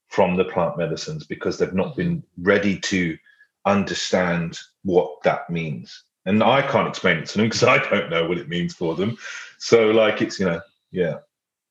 from 0.09 0.37
the 0.37 0.45
plant 0.45 0.77
medicines 0.77 1.27
because 1.27 1.59
they've 1.59 1.73
not 1.73 1.97
been 1.97 2.23
ready 2.39 2.79
to 2.81 3.17
understand 3.65 4.59
what 4.83 5.23
that 5.23 5.49
means. 5.49 6.05
And 6.28 6.42
I 6.42 6.62
can't 6.62 6.88
explain 6.88 7.18
it 7.18 7.26
to 7.26 7.38
them 7.38 7.47
because 7.47 7.64
I 7.64 7.78
don't 7.78 8.11
know 8.11 8.28
what 8.28 8.38
it 8.38 8.49
means 8.49 8.75
for 8.75 8.94
them. 8.94 9.16
So, 9.58 9.90
like, 9.90 10.23
it's, 10.23 10.38
you 10.38 10.47
know, 10.47 10.61
yeah. 10.90 11.16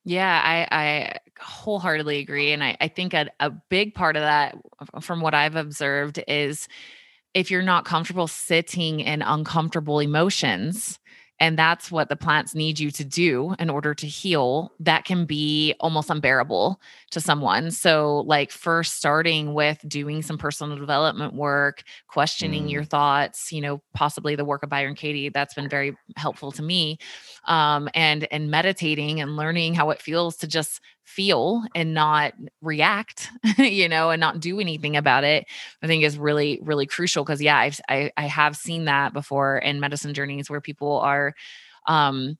Yeah, 0.04 0.42
I, 0.44 0.68
I 0.72 1.18
wholeheartedly 1.40 2.20
agree. 2.20 2.54
And 2.54 2.64
I, 2.64 2.78
I 2.80 2.88
think 2.88 3.14
a, 3.14 3.30
a 3.40 3.52
big 3.70 3.94
part 3.94 4.16
of 4.16 4.22
that, 4.22 4.58
from 5.02 5.22
what 5.22 5.34
I've 5.34 5.56
observed, 5.56 6.24
is 6.28 6.68
if 7.34 7.52
you're 7.52 7.62
not 7.62 7.86
comfortable 7.86 8.28
sitting 8.28 9.02
in 9.02 9.22
uncomfortable 9.22 10.00
emotions, 10.00 10.98
and 11.40 11.58
that's 11.58 11.92
what 11.92 12.10
the 12.10 12.16
plants 12.16 12.56
need 12.56 12.80
you 12.80 12.90
to 12.92 13.04
do 13.04 13.56
in 13.60 13.70
order 13.70 13.94
to 13.94 14.08
heal 14.08 14.72
that 14.80 15.06
can 15.06 15.26
be 15.26 15.76
almost 15.80 16.10
unbearable 16.10 16.80
to 17.12 17.20
someone 17.20 17.72
so 17.72 18.24
like 18.28 18.52
first 18.52 18.96
starting 18.96 19.54
with 19.54 19.80
doing 19.88 20.22
some 20.22 20.38
personal 20.38 20.78
development 20.78 21.34
work 21.34 21.84
questioning 22.08 22.68
mm. 22.68 22.72
your 22.72 22.84
thoughts 22.84 23.52
you 23.52 23.62
know 23.62 23.82
possibly 23.94 24.36
the 24.36 24.46
work 24.46 24.64
of 24.64 24.70
byron 24.70 24.96
katie 24.96 25.30
that's 25.30 25.54
been 25.54 25.70
very 25.70 25.96
helpful 26.16 26.52
to 26.52 26.62
me 26.62 26.98
um, 27.46 27.90
and 27.94 28.28
and 28.32 28.52
meditating 28.52 29.22
and 29.22 29.36
learning 29.36 29.74
how 29.74 29.90
it 29.90 30.02
feels 30.02 30.38
to 30.38 30.48
just 30.48 30.82
feel 31.08 31.64
and 31.74 31.94
not 31.94 32.34
react 32.62 33.32
you 33.58 33.88
know 33.88 34.10
and 34.10 34.20
not 34.20 34.42
do 34.42 34.60
anything 34.60 34.98
about 34.98 35.24
it 35.24 35.48
i 35.82 35.88
think 35.88 36.04
is 36.04 36.18
really 36.18 36.60
really 36.62 36.86
crucial 36.86 37.24
because 37.24 37.42
yeah 37.42 37.58
I've, 37.58 37.80
i 37.88 38.12
i 38.18 38.24
have 38.24 38.58
seen 38.58 38.86
that 38.86 39.14
before 39.14 39.58
in 39.58 39.80
medicine 39.80 40.14
journeys 40.14 40.50
where 40.50 40.60
people 40.60 41.00
are 41.00 41.34
um 41.88 42.38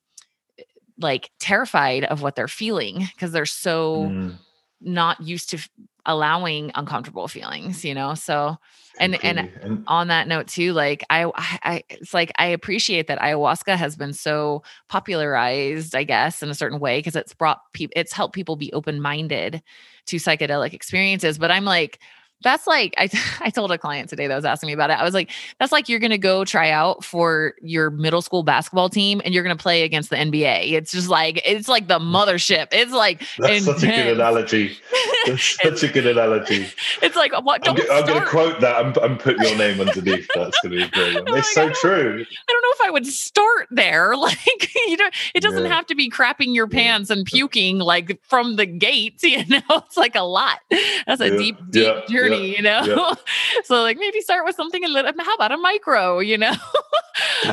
like 1.00 1.32
terrified 1.40 2.04
of 2.04 2.22
what 2.22 2.36
they're 2.36 2.50
feeling 2.50 3.08
because 3.16 3.32
they're 3.32 3.46
so 3.46 4.10
mm. 4.10 4.36
Not 4.82 5.22
used 5.22 5.50
to 5.50 5.70
allowing 6.06 6.72
uncomfortable 6.76 7.28
feelings 7.28 7.84
you 7.84 7.94
know 7.94 8.14
so 8.14 8.58
and, 9.00 9.22
and 9.24 9.40
and 9.62 9.84
on 9.88 10.08
that 10.08 10.28
note 10.28 10.48
too 10.48 10.72
like 10.72 11.04
I, 11.10 11.30
I 11.36 11.84
it's 11.90 12.14
like 12.14 12.32
i 12.38 12.46
appreciate 12.46 13.08
that 13.08 13.20
ayahuasca 13.20 13.76
has 13.76 13.98
been 13.98 14.14
so 14.14 14.64
popularized 14.88 15.96
i 15.96 16.04
guess 16.04 16.42
in 16.42 16.50
a 16.50 16.56
certain 16.56 16.80
way 16.80 17.00
because 17.00 17.18
it's 17.18 17.34
brought 17.34 17.60
people 17.74 17.94
it's 17.96 18.14
helped 18.14 18.34
people 18.34 18.56
be 18.56 18.72
open-minded 18.72 19.62
to 20.06 20.16
psychedelic 20.16 20.74
experiences 20.74 21.38
but 21.38 21.52
i'm 21.52 21.66
like 21.66 22.00
that's 22.44 22.68
like 22.68 22.94
I, 22.98 23.10
I 23.42 23.50
told 23.50 23.72
a 23.72 23.78
client 23.78 24.10
today 24.10 24.28
that 24.28 24.36
was 24.36 24.46
asking 24.46 24.68
me 24.68 24.74
about 24.74 24.90
it. 24.90 24.94
I 24.94 25.04
was 25.04 25.14
like, 25.14 25.32
that's 25.60 25.72
like 25.72 25.90
you're 25.90 26.00
gonna 26.00 26.18
go 26.18 26.46
try 26.46 26.70
out 26.70 27.04
for 27.04 27.54
your 27.62 27.90
middle 27.90 28.22
school 28.22 28.44
basketball 28.44 28.90
team 28.90 29.22
and 29.26 29.34
you're 29.34 29.44
gonna 29.44 29.56
play 29.56 29.84
against 29.84 30.10
the 30.10 30.16
NBA. 30.16 30.72
It's 30.74 30.92
just 30.92 31.10
like 31.10 31.42
it's 31.46 31.68
like 31.68 31.88
the 31.88 32.00
mothership. 32.00 32.68
It's 32.72 32.92
like 32.92 33.20
that's 33.38 33.60
intense. 33.60 33.66
such 33.66 33.84
a 33.84 33.88
good 33.88 34.08
analogy. 34.08 34.78
That's 35.64 35.82
such 35.82 35.84
a 35.84 35.92
good 35.92 36.06
analogy. 36.08 36.68
It's 37.02 37.16
like 37.16 37.32
what 37.44 37.68
I'm, 37.68 37.78
I'm 37.92 38.06
gonna 38.06 38.26
quote 38.26 38.62
that 38.62 38.86
and, 38.86 38.98
and 38.98 39.20
put 39.20 39.38
your 39.38 39.58
name 39.58 39.82
underneath. 39.82 40.28
That's 40.36 40.58
gonna 40.62 40.76
be 40.76 40.88
great. 40.90 41.18
It's 41.38 41.56
like, 41.56 41.76
so 41.76 41.82
true. 41.82 42.26
I 42.50 42.52
don't 42.52 42.62
know 42.62 42.72
if 42.74 42.82
I 42.82 42.92
would 42.92 43.08
start 43.08 43.68
there. 43.72 44.16
Like 44.28 44.72
you 44.88 44.98
know, 44.98 45.10
it 45.34 45.42
doesn't 45.42 45.64
yeah. 45.64 45.70
have 45.70 45.86
to 45.88 45.96
be 45.96 46.10
crapping 46.10 46.54
your 46.54 46.68
pants 46.68 47.10
and 47.10 47.26
puking 47.26 47.80
like 47.80 48.20
from 48.24 48.58
the 48.58 48.66
gate. 48.66 49.24
You 49.24 49.46
know, 49.48 49.62
it's 49.70 49.98
like 49.98 50.16
a 50.16 50.22
lot. 50.22 50.60
That's 51.06 51.22
a 51.22 51.30
yeah. 51.30 51.38
deep, 51.38 51.58
deep 51.70 51.86
yeah. 51.86 52.02
journey 52.08 52.28
journey, 52.28 52.56
you 52.56 52.62
know? 52.62 53.16
so 53.64 53.82
like 53.82 53.98
maybe 53.98 54.22
start 54.22 54.46
with 54.46 54.56
something 54.56 54.84
a 54.84 54.88
little, 54.88 55.12
how 55.20 55.36
about 55.36 55.52
a 55.52 55.58
micro, 55.58 56.20
you 56.20 56.38
know? 56.38 56.54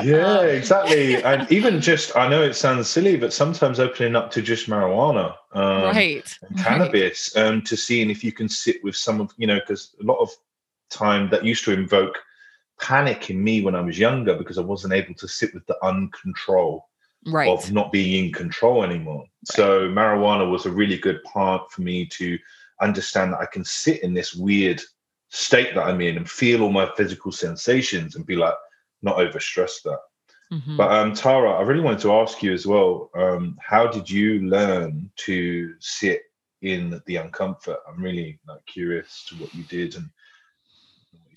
yeah, 0.02 0.38
um, 0.38 0.48
exactly. 0.48 1.22
And 1.22 1.50
even 1.50 1.80
just, 1.80 2.16
I 2.16 2.28
know 2.28 2.42
it 2.42 2.54
sounds 2.54 2.88
silly, 2.88 3.16
but 3.16 3.32
sometimes 3.32 3.80
opening 3.80 4.16
up 4.16 4.30
to 4.32 4.42
just 4.42 4.68
marijuana, 4.68 5.34
um, 5.54 5.82
right, 5.84 6.38
cannabis, 6.58 7.32
right. 7.36 7.46
um, 7.46 7.62
to 7.62 7.76
seeing 7.76 8.10
if 8.10 8.24
you 8.24 8.32
can 8.32 8.48
sit 8.48 8.82
with 8.82 8.96
some 8.96 9.20
of, 9.20 9.32
you 9.36 9.46
know, 9.46 9.60
because 9.60 9.94
a 10.00 10.04
lot 10.04 10.18
of 10.18 10.30
time 10.90 11.30
that 11.30 11.44
used 11.44 11.64
to 11.64 11.72
invoke 11.72 12.18
panic 12.80 13.30
in 13.30 13.42
me 13.42 13.62
when 13.62 13.74
I 13.74 13.80
was 13.80 13.98
younger 13.98 14.36
because 14.36 14.58
I 14.58 14.62
wasn't 14.62 14.94
able 14.94 15.14
to 15.14 15.28
sit 15.28 15.54
with 15.54 15.64
the 15.66 15.76
uncontrol 15.82 16.82
right. 17.26 17.48
of 17.48 17.70
not 17.72 17.92
being 17.92 18.26
in 18.26 18.32
control 18.32 18.82
anymore. 18.82 19.20
Right. 19.20 19.28
So 19.44 19.88
marijuana 19.88 20.50
was 20.50 20.66
a 20.66 20.72
really 20.72 20.98
good 20.98 21.22
part 21.24 21.70
for 21.70 21.82
me 21.82 22.06
to 22.06 22.38
understand 22.80 23.32
that 23.32 23.40
I 23.40 23.46
can 23.46 23.64
sit 23.64 24.02
in 24.02 24.12
this 24.12 24.34
weird 24.34 24.82
state 25.28 25.74
that 25.74 25.84
I'm 25.84 26.00
in 26.00 26.16
and 26.16 26.28
feel 26.28 26.62
all 26.62 26.70
my 26.70 26.90
physical 26.96 27.32
sensations 27.32 28.16
and 28.16 28.26
be 28.26 28.36
like, 28.36 28.54
not 29.02 29.16
overstress 29.16 29.82
that. 29.84 29.98
Mm-hmm. 30.52 30.76
But 30.76 30.92
um, 30.92 31.14
Tara, 31.14 31.52
I 31.52 31.62
really 31.62 31.80
wanted 31.80 32.00
to 32.00 32.12
ask 32.12 32.42
you 32.42 32.52
as 32.52 32.66
well. 32.66 33.10
Um, 33.14 33.56
how 33.60 33.86
did 33.86 34.08
you 34.08 34.40
learn 34.48 35.10
to 35.16 35.74
sit 35.80 36.22
in 36.62 37.02
the 37.06 37.16
uncomfort? 37.16 37.78
I'm 37.88 38.02
really 38.02 38.38
like 38.46 38.64
curious 38.66 39.24
to 39.28 39.36
what 39.36 39.54
you 39.54 39.64
did 39.64 39.96
and. 39.96 40.10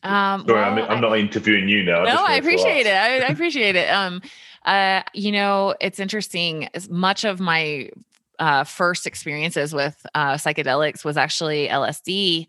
Um, 0.03 0.45
Sorry, 0.47 0.61
well, 0.61 0.83
I'm, 0.85 0.91
I'm, 0.91 1.01
not 1.01 1.17
interviewing 1.17 1.67
you 1.67 1.83
now. 1.83 2.03
No, 2.03 2.23
I, 2.23 2.33
I 2.33 2.35
appreciate 2.35 2.85
it. 2.85 2.93
I, 2.93 3.15
I, 3.15 3.29
appreciate 3.29 3.75
it. 3.75 3.89
Um, 3.89 4.21
uh, 4.63 5.01
you 5.13 5.31
know, 5.31 5.73
it's 5.81 5.99
interesting. 5.99 6.69
As 6.75 6.87
much 6.87 7.25
of 7.25 7.39
my 7.39 7.89
uh, 8.37 8.63
first 8.63 9.07
experiences 9.07 9.73
with 9.73 10.05
uh, 10.13 10.33
psychedelics 10.33 11.03
was 11.03 11.17
actually 11.17 11.67
LSD. 11.67 12.47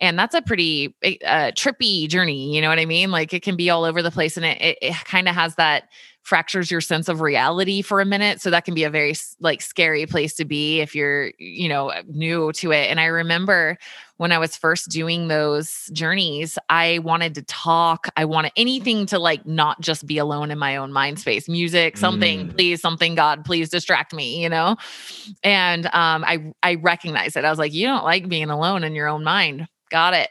And 0.00 0.18
that's 0.18 0.34
a 0.34 0.42
pretty 0.42 0.94
eh, 1.02 1.16
uh, 1.24 1.52
trippy 1.52 2.08
journey. 2.08 2.54
You 2.54 2.60
know 2.60 2.68
what 2.68 2.78
I 2.78 2.84
mean? 2.84 3.10
Like 3.10 3.32
it 3.32 3.42
can 3.42 3.56
be 3.56 3.70
all 3.70 3.84
over 3.84 4.02
the 4.02 4.10
place 4.10 4.36
and 4.36 4.44
it, 4.44 4.60
it, 4.60 4.78
it 4.82 4.94
kind 5.04 5.28
of 5.28 5.34
has 5.34 5.54
that 5.56 5.88
fractures 6.24 6.70
your 6.70 6.80
sense 6.80 7.08
of 7.08 7.20
reality 7.20 7.82
for 7.82 8.00
a 8.00 8.04
minute. 8.04 8.40
So 8.40 8.50
that 8.50 8.64
can 8.64 8.74
be 8.74 8.84
a 8.84 8.90
very 8.90 9.14
like 9.40 9.60
scary 9.60 10.06
place 10.06 10.34
to 10.36 10.46
be 10.46 10.80
if 10.80 10.94
you're, 10.94 11.32
you 11.38 11.68
know, 11.68 11.92
new 12.08 12.50
to 12.52 12.72
it. 12.72 12.90
And 12.90 12.98
I 12.98 13.06
remember 13.06 13.76
when 14.16 14.32
I 14.32 14.38
was 14.38 14.56
first 14.56 14.88
doing 14.88 15.28
those 15.28 15.90
journeys, 15.92 16.58
I 16.70 17.00
wanted 17.00 17.34
to 17.34 17.42
talk. 17.42 18.08
I 18.16 18.24
wanted 18.24 18.52
anything 18.56 19.04
to 19.06 19.18
like 19.18 19.44
not 19.44 19.82
just 19.82 20.06
be 20.06 20.16
alone 20.16 20.50
in 20.50 20.58
my 20.58 20.76
own 20.76 20.92
mind 20.92 21.18
space. 21.18 21.46
Music, 21.46 21.98
something, 21.98 22.48
mm. 22.48 22.56
please, 22.56 22.80
something, 22.80 23.14
God, 23.14 23.44
please 23.44 23.68
distract 23.68 24.14
me, 24.14 24.42
you 24.42 24.48
know? 24.48 24.76
And 25.42 25.86
um, 25.86 26.24
I 26.24 26.52
I 26.62 26.76
recognized 26.76 27.36
it. 27.36 27.44
I 27.44 27.50
was 27.50 27.58
like, 27.58 27.74
you 27.74 27.86
don't 27.86 28.04
like 28.04 28.28
being 28.28 28.50
alone 28.50 28.82
in 28.82 28.94
your 28.94 29.08
own 29.08 29.24
mind. 29.24 29.68
Got 29.94 30.14
it. 30.14 30.28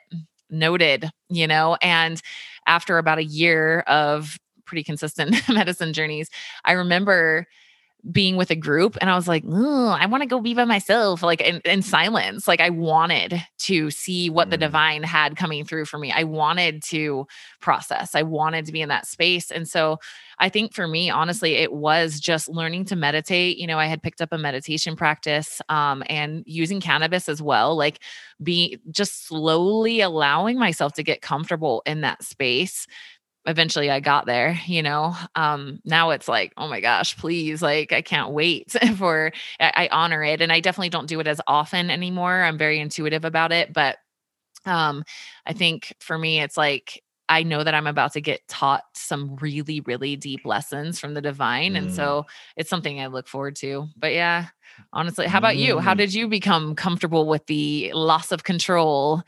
Noted, 0.50 1.10
you 1.30 1.48
know, 1.48 1.78
and 1.82 2.22
after 2.68 2.98
about 2.98 3.18
a 3.18 3.24
year 3.24 3.80
of 3.88 4.38
pretty 4.66 4.84
consistent 4.84 5.38
medicine 5.50 5.94
journeys, 5.94 6.30
I 6.66 6.74
remember 6.74 7.48
being 8.12 8.36
with 8.36 8.52
a 8.52 8.56
group 8.56 8.98
and 9.00 9.10
I 9.10 9.16
was 9.16 9.28
like, 9.28 9.46
I 9.46 10.06
want 10.08 10.24
to 10.24 10.28
go 10.28 10.42
be 10.42 10.54
by 10.54 10.66
myself, 10.66 11.24
like 11.24 11.40
in, 11.40 11.62
in, 11.64 11.82
silence. 11.82 12.48
Like 12.48 12.60
I 12.60 12.70
wanted 12.70 13.42
to 13.60 13.92
see 13.92 14.30
what 14.30 14.50
the 14.50 14.58
mm. 14.58 14.62
divine 14.62 15.04
had 15.04 15.38
coming 15.38 15.64
through 15.64 15.86
for 15.86 15.98
me. 15.98 16.12
I 16.12 16.24
wanted 16.24 16.84
to 16.84 17.26
process, 17.62 18.14
I 18.14 18.24
wanted 18.24 18.66
to 18.66 18.74
be 18.74 18.82
in 18.82 18.90
that 18.90 19.08
space. 19.08 19.52
And 19.52 19.68
so 19.68 20.00
I 20.40 20.50
think 20.50 20.74
for 20.74 20.88
me, 20.88 21.10
honestly, 21.10 21.54
it 21.56 21.72
was 21.72 22.20
just 22.20 22.50
learning 22.50 22.86
to 22.86 22.96
meditate. 22.96 23.58
You 23.58 23.68
know, 23.68 23.80
I 23.80 23.86
had 23.86 24.04
picked 24.04 24.22
up 24.22 24.34
a 24.34 24.38
meditation 24.38 24.96
practice 24.96 25.62
um, 25.70 26.04
and 26.08 26.44
using 26.46 26.82
cannabis 26.82 27.30
as 27.30 27.42
well, 27.42 27.78
like 27.78 28.00
be 28.42 28.80
just 28.92 29.28
slowly 29.28 30.02
allowing 30.02 30.60
myself 30.60 30.94
to 30.94 31.04
get 31.04 31.22
comfortable 31.22 31.82
in 31.86 32.02
that 32.02 32.24
space 32.24 32.88
eventually 33.46 33.90
I 33.90 34.00
got 34.00 34.26
there, 34.26 34.60
you 34.66 34.82
know. 34.82 35.16
Um 35.36 35.80
now 35.86 36.12
it's 36.12 36.28
like, 36.28 36.54
oh 36.58 36.68
my 36.68 36.82
gosh, 36.82 37.18
please, 37.18 37.62
like 37.62 37.92
I 37.92 38.02
can't 38.02 38.32
wait 38.32 38.72
for 38.98 39.32
I, 39.60 39.72
I 39.76 39.90
honor 39.92 40.24
it 40.24 40.42
and 40.42 40.52
I 40.52 40.60
definitely 40.60 40.90
don't 40.90 41.08
do 41.08 41.20
it 41.20 41.28
as 41.28 41.42
often 41.48 41.90
anymore. 41.90 42.42
I'm 42.44 42.58
very 42.58 42.80
intuitive 42.80 43.26
about 43.26 43.52
it, 43.52 43.74
but 43.74 43.98
um 44.66 45.04
I 45.46 45.54
think 45.54 45.94
for 46.00 46.18
me 46.18 46.42
it's 46.42 46.58
like 46.58 47.04
I 47.30 47.44
know 47.44 47.64
that 47.64 47.74
I'm 47.74 47.88
about 47.88 48.14
to 48.14 48.22
get 48.22 48.48
taught 48.48 48.84
some 48.94 49.36
really 49.38 49.82
really 49.82 50.16
deep 50.16 50.46
lessons 50.46 51.00
from 51.00 51.14
the 51.14 51.22
divine 51.22 51.74
mm. 51.74 51.78
and 51.78 51.94
so 51.94 52.26
it's 52.56 52.70
something 52.70 53.00
I 53.00 53.08
look 53.08 53.28
forward 53.28 53.56
to. 53.58 53.88
But 53.98 54.14
yeah, 54.14 54.48
honestly, 54.94 55.28
how 55.28 55.38
about 55.38 55.56
mm. 55.56 55.60
you? 55.60 55.80
How 55.80 55.94
mm. 55.94 55.98
did 55.98 56.14
you 56.14 56.28
become 56.28 56.76
comfortable 56.76 57.28
with 57.28 57.46
the 57.48 57.92
loss 57.94 58.32
of 58.32 58.44
control 58.44 59.24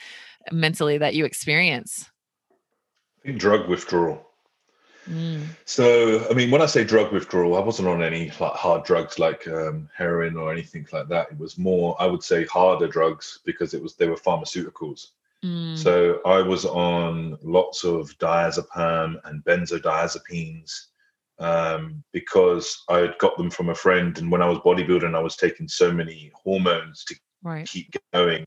mentally 0.51 0.97
that 0.97 1.15
you 1.15 1.25
experience? 1.25 2.09
Drug 3.33 3.67
withdrawal. 3.67 4.25
Mm. 5.09 5.45
So, 5.65 6.27
I 6.29 6.33
mean, 6.33 6.49
when 6.49 6.61
I 6.61 6.65
say 6.65 6.83
drug 6.83 7.11
withdrawal, 7.11 7.55
I 7.55 7.59
wasn't 7.59 7.87
on 7.87 8.01
any 8.01 8.31
like 8.39 8.53
hard 8.53 8.83
drugs 8.83 9.19
like 9.19 9.47
um, 9.47 9.89
heroin 9.95 10.35
or 10.35 10.51
anything 10.51 10.87
like 10.91 11.07
that. 11.09 11.31
It 11.31 11.37
was 11.37 11.57
more, 11.57 11.95
I 11.99 12.07
would 12.07 12.23
say, 12.23 12.45
harder 12.45 12.87
drugs 12.87 13.39
because 13.45 13.73
it 13.73 13.81
was 13.81 13.95
they 13.95 14.07
were 14.07 14.15
pharmaceuticals. 14.15 15.09
Mm. 15.43 15.77
So 15.77 16.21
I 16.25 16.41
was 16.41 16.65
on 16.65 17.37
lots 17.43 17.83
of 17.83 18.17
diazepam 18.17 19.19
and 19.25 19.43
benzodiazepines 19.43 20.87
um, 21.37 22.03
because 22.11 22.83
I 22.89 22.99
had 22.99 23.17
got 23.19 23.37
them 23.37 23.51
from 23.51 23.69
a 23.69 23.75
friend, 23.75 24.17
and 24.17 24.31
when 24.31 24.41
I 24.41 24.49
was 24.49 24.59
bodybuilding, 24.59 25.15
I 25.15 25.19
was 25.19 25.35
taking 25.35 25.67
so 25.67 25.91
many 25.91 26.31
hormones 26.33 27.03
to 27.05 27.15
right. 27.43 27.67
keep 27.67 27.95
going 28.13 28.45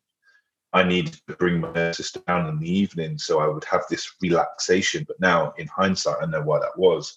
I 0.73 0.83
needed 0.83 1.19
to 1.27 1.37
bring 1.37 1.61
my 1.61 1.93
sister 1.93 2.21
down 2.27 2.49
in 2.49 2.59
the 2.59 2.71
evening 2.71 3.19
so 3.19 3.41
I 3.41 3.49
would 3.49 3.65
have 3.65 3.85
this 3.89 4.17
relaxation. 4.21 5.05
But 5.09 5.19
now, 5.21 5.53
in 5.57 5.67
hindsight, 5.69 6.17
I 6.21 6.27
know 6.27 6.43
why 6.43 6.59
that 6.59 6.79
was 6.79 7.17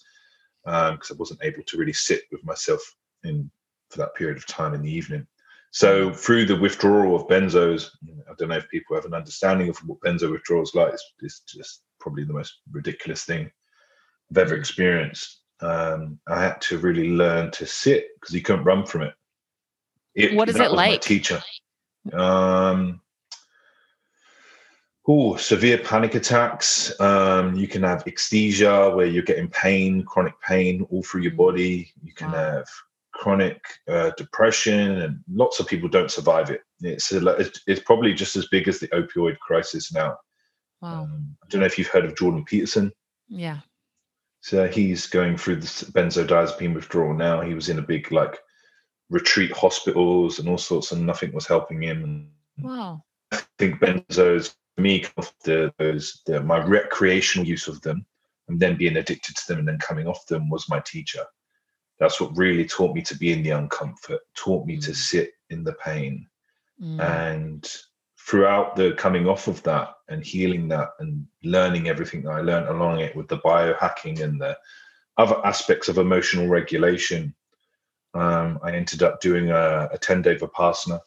because 0.64 1.10
um, 1.10 1.16
I 1.16 1.18
wasn't 1.18 1.40
able 1.42 1.62
to 1.66 1.76
really 1.76 1.92
sit 1.92 2.22
with 2.30 2.44
myself 2.44 2.80
in 3.24 3.50
for 3.90 3.98
that 3.98 4.14
period 4.14 4.38
of 4.38 4.46
time 4.46 4.74
in 4.74 4.82
the 4.82 4.90
evening. 4.90 5.26
So 5.70 6.12
through 6.12 6.46
the 6.46 6.58
withdrawal 6.58 7.16
of 7.16 7.28
benzos, 7.28 7.90
I 8.28 8.34
don't 8.38 8.48
know 8.48 8.56
if 8.56 8.68
people 8.68 8.94
have 8.96 9.06
an 9.06 9.14
understanding 9.14 9.68
of 9.68 9.78
what 9.86 10.00
benzo 10.00 10.30
withdrawal 10.30 10.62
is 10.62 10.74
like. 10.74 10.92
It's, 10.92 11.12
it's 11.20 11.40
just 11.46 11.82
probably 11.98 12.24
the 12.24 12.34
most 12.34 12.58
ridiculous 12.70 13.24
thing 13.24 13.50
I've 14.30 14.38
ever 14.38 14.54
experienced. 14.54 15.40
Um, 15.60 16.18
I 16.28 16.42
had 16.42 16.60
to 16.62 16.78
really 16.78 17.10
learn 17.10 17.50
to 17.52 17.66
sit 17.66 18.08
because 18.20 18.34
you 18.34 18.42
couldn't 18.42 18.64
run 18.64 18.84
from 18.84 19.02
it. 19.02 19.14
it 20.14 20.34
what 20.34 20.48
is 20.48 20.56
it 20.56 20.72
like? 20.72 21.00
teacher. 21.00 21.42
Um, 22.12 23.00
Oh, 25.08 25.36
severe 25.36 25.78
panic 25.78 26.14
attacks. 26.14 26.98
Um, 27.00 27.56
you 27.56 27.66
can 27.66 27.82
have 27.82 28.04
ectasia 28.04 28.94
where 28.94 29.06
you're 29.06 29.24
getting 29.24 29.48
pain, 29.48 30.04
chronic 30.04 30.34
pain 30.40 30.86
all 30.90 31.02
through 31.02 31.22
your 31.22 31.32
mm. 31.32 31.38
body. 31.38 31.92
You 32.02 32.12
can 32.12 32.30
wow. 32.30 32.38
have 32.38 32.68
chronic 33.12 33.60
uh, 33.88 34.10
depression, 34.16 35.02
and 35.02 35.18
lots 35.28 35.58
of 35.58 35.66
people 35.66 35.88
don't 35.88 36.10
survive 36.10 36.50
it. 36.50 36.62
It's, 36.82 37.12
a, 37.12 37.50
it's 37.66 37.80
probably 37.80 38.14
just 38.14 38.36
as 38.36 38.46
big 38.48 38.68
as 38.68 38.78
the 38.78 38.88
opioid 38.88 39.38
crisis 39.40 39.92
now. 39.92 40.16
Wow. 40.80 41.02
Um, 41.02 41.36
I 41.42 41.46
don't 41.48 41.60
know 41.60 41.66
if 41.66 41.78
you've 41.78 41.88
heard 41.88 42.04
of 42.04 42.16
Jordan 42.16 42.44
Peterson. 42.44 42.92
Yeah. 43.28 43.58
So 44.40 44.68
he's 44.68 45.06
going 45.06 45.36
through 45.36 45.56
the 45.56 45.66
benzodiazepine 45.66 46.74
withdrawal 46.74 47.14
now. 47.14 47.40
He 47.40 47.54
was 47.54 47.68
in 47.68 47.78
a 47.78 47.82
big 47.82 48.10
like 48.10 48.38
retreat 49.10 49.52
hospitals 49.52 50.38
and 50.38 50.48
all 50.48 50.58
sorts, 50.58 50.92
and 50.92 51.06
nothing 51.06 51.32
was 51.32 51.46
helping 51.46 51.82
him. 51.82 52.30
Wow. 52.58 53.04
I 53.32 53.40
think 53.58 53.80
benzos 53.80 54.54
me 54.78 55.04
the, 55.44 55.72
those 55.78 56.22
the, 56.26 56.40
my 56.42 56.62
recreational 56.64 57.46
use 57.46 57.68
of 57.68 57.80
them 57.82 58.04
and 58.48 58.58
then 58.58 58.76
being 58.76 58.96
addicted 58.96 59.36
to 59.36 59.48
them 59.48 59.58
and 59.60 59.68
then 59.68 59.78
coming 59.78 60.06
off 60.06 60.26
them 60.26 60.48
was 60.48 60.68
my 60.68 60.80
teacher 60.80 61.24
that's 61.98 62.20
what 62.20 62.36
really 62.36 62.66
taught 62.66 62.94
me 62.94 63.02
to 63.02 63.16
be 63.16 63.32
in 63.32 63.42
the 63.42 63.50
uncomfort 63.50 64.18
taught 64.34 64.66
me 64.66 64.76
mm. 64.76 64.84
to 64.84 64.94
sit 64.94 65.32
in 65.50 65.62
the 65.62 65.74
pain 65.74 66.26
mm. 66.82 67.00
and 67.00 67.76
throughout 68.18 68.76
the 68.76 68.92
coming 68.92 69.28
off 69.28 69.46
of 69.46 69.62
that 69.62 69.94
and 70.08 70.24
healing 70.24 70.68
that 70.68 70.90
and 71.00 71.26
learning 71.44 71.88
everything 71.88 72.22
that 72.22 72.32
i 72.32 72.40
learned 72.40 72.68
along 72.68 73.00
it 73.00 73.14
with 73.14 73.28
the 73.28 73.38
biohacking 73.38 74.20
and 74.22 74.40
the 74.40 74.56
other 75.18 75.36
aspects 75.44 75.88
of 75.88 75.98
emotional 75.98 76.48
regulation 76.48 77.34
um, 78.14 78.58
i 78.62 78.72
ended 78.72 79.02
up 79.02 79.20
doing 79.20 79.50
a, 79.50 79.88
a 79.92 79.98
10 79.98 80.22
day 80.22 80.36
vipassana 80.36 81.00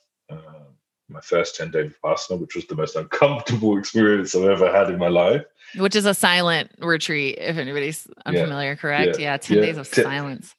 my 1.10 1.22
first 1.22 1.56
10 1.56 1.72
day 1.72 1.90
Vipassana, 1.90 2.40
which 2.40 2.56
was 2.56 2.66
the 2.68 2.76
most 2.76 2.96
uncomfortable 2.96 3.78
experience 3.80 4.36
I've 4.36 4.46
ever 4.46 4.72
had 4.72 4.90
in 4.90 4.98
my 4.98 5.08
life. 5.08 5.44
Which 5.78 5.96
is 5.96 6.06
a 6.06 6.14
silent 6.14 6.72
retreat, 6.80 7.38
if 7.40 7.58
anybody's 7.58 8.08
unfamiliar, 8.26 8.70
yeah, 8.70 8.76
correct? 8.76 9.20
Yeah, 9.20 9.34
yeah 9.34 9.38
10 9.38 9.58
yeah. 9.58 9.66
days 9.66 9.78
of 9.78 9.92
ten, 9.92 10.04
silence. 10.04 10.56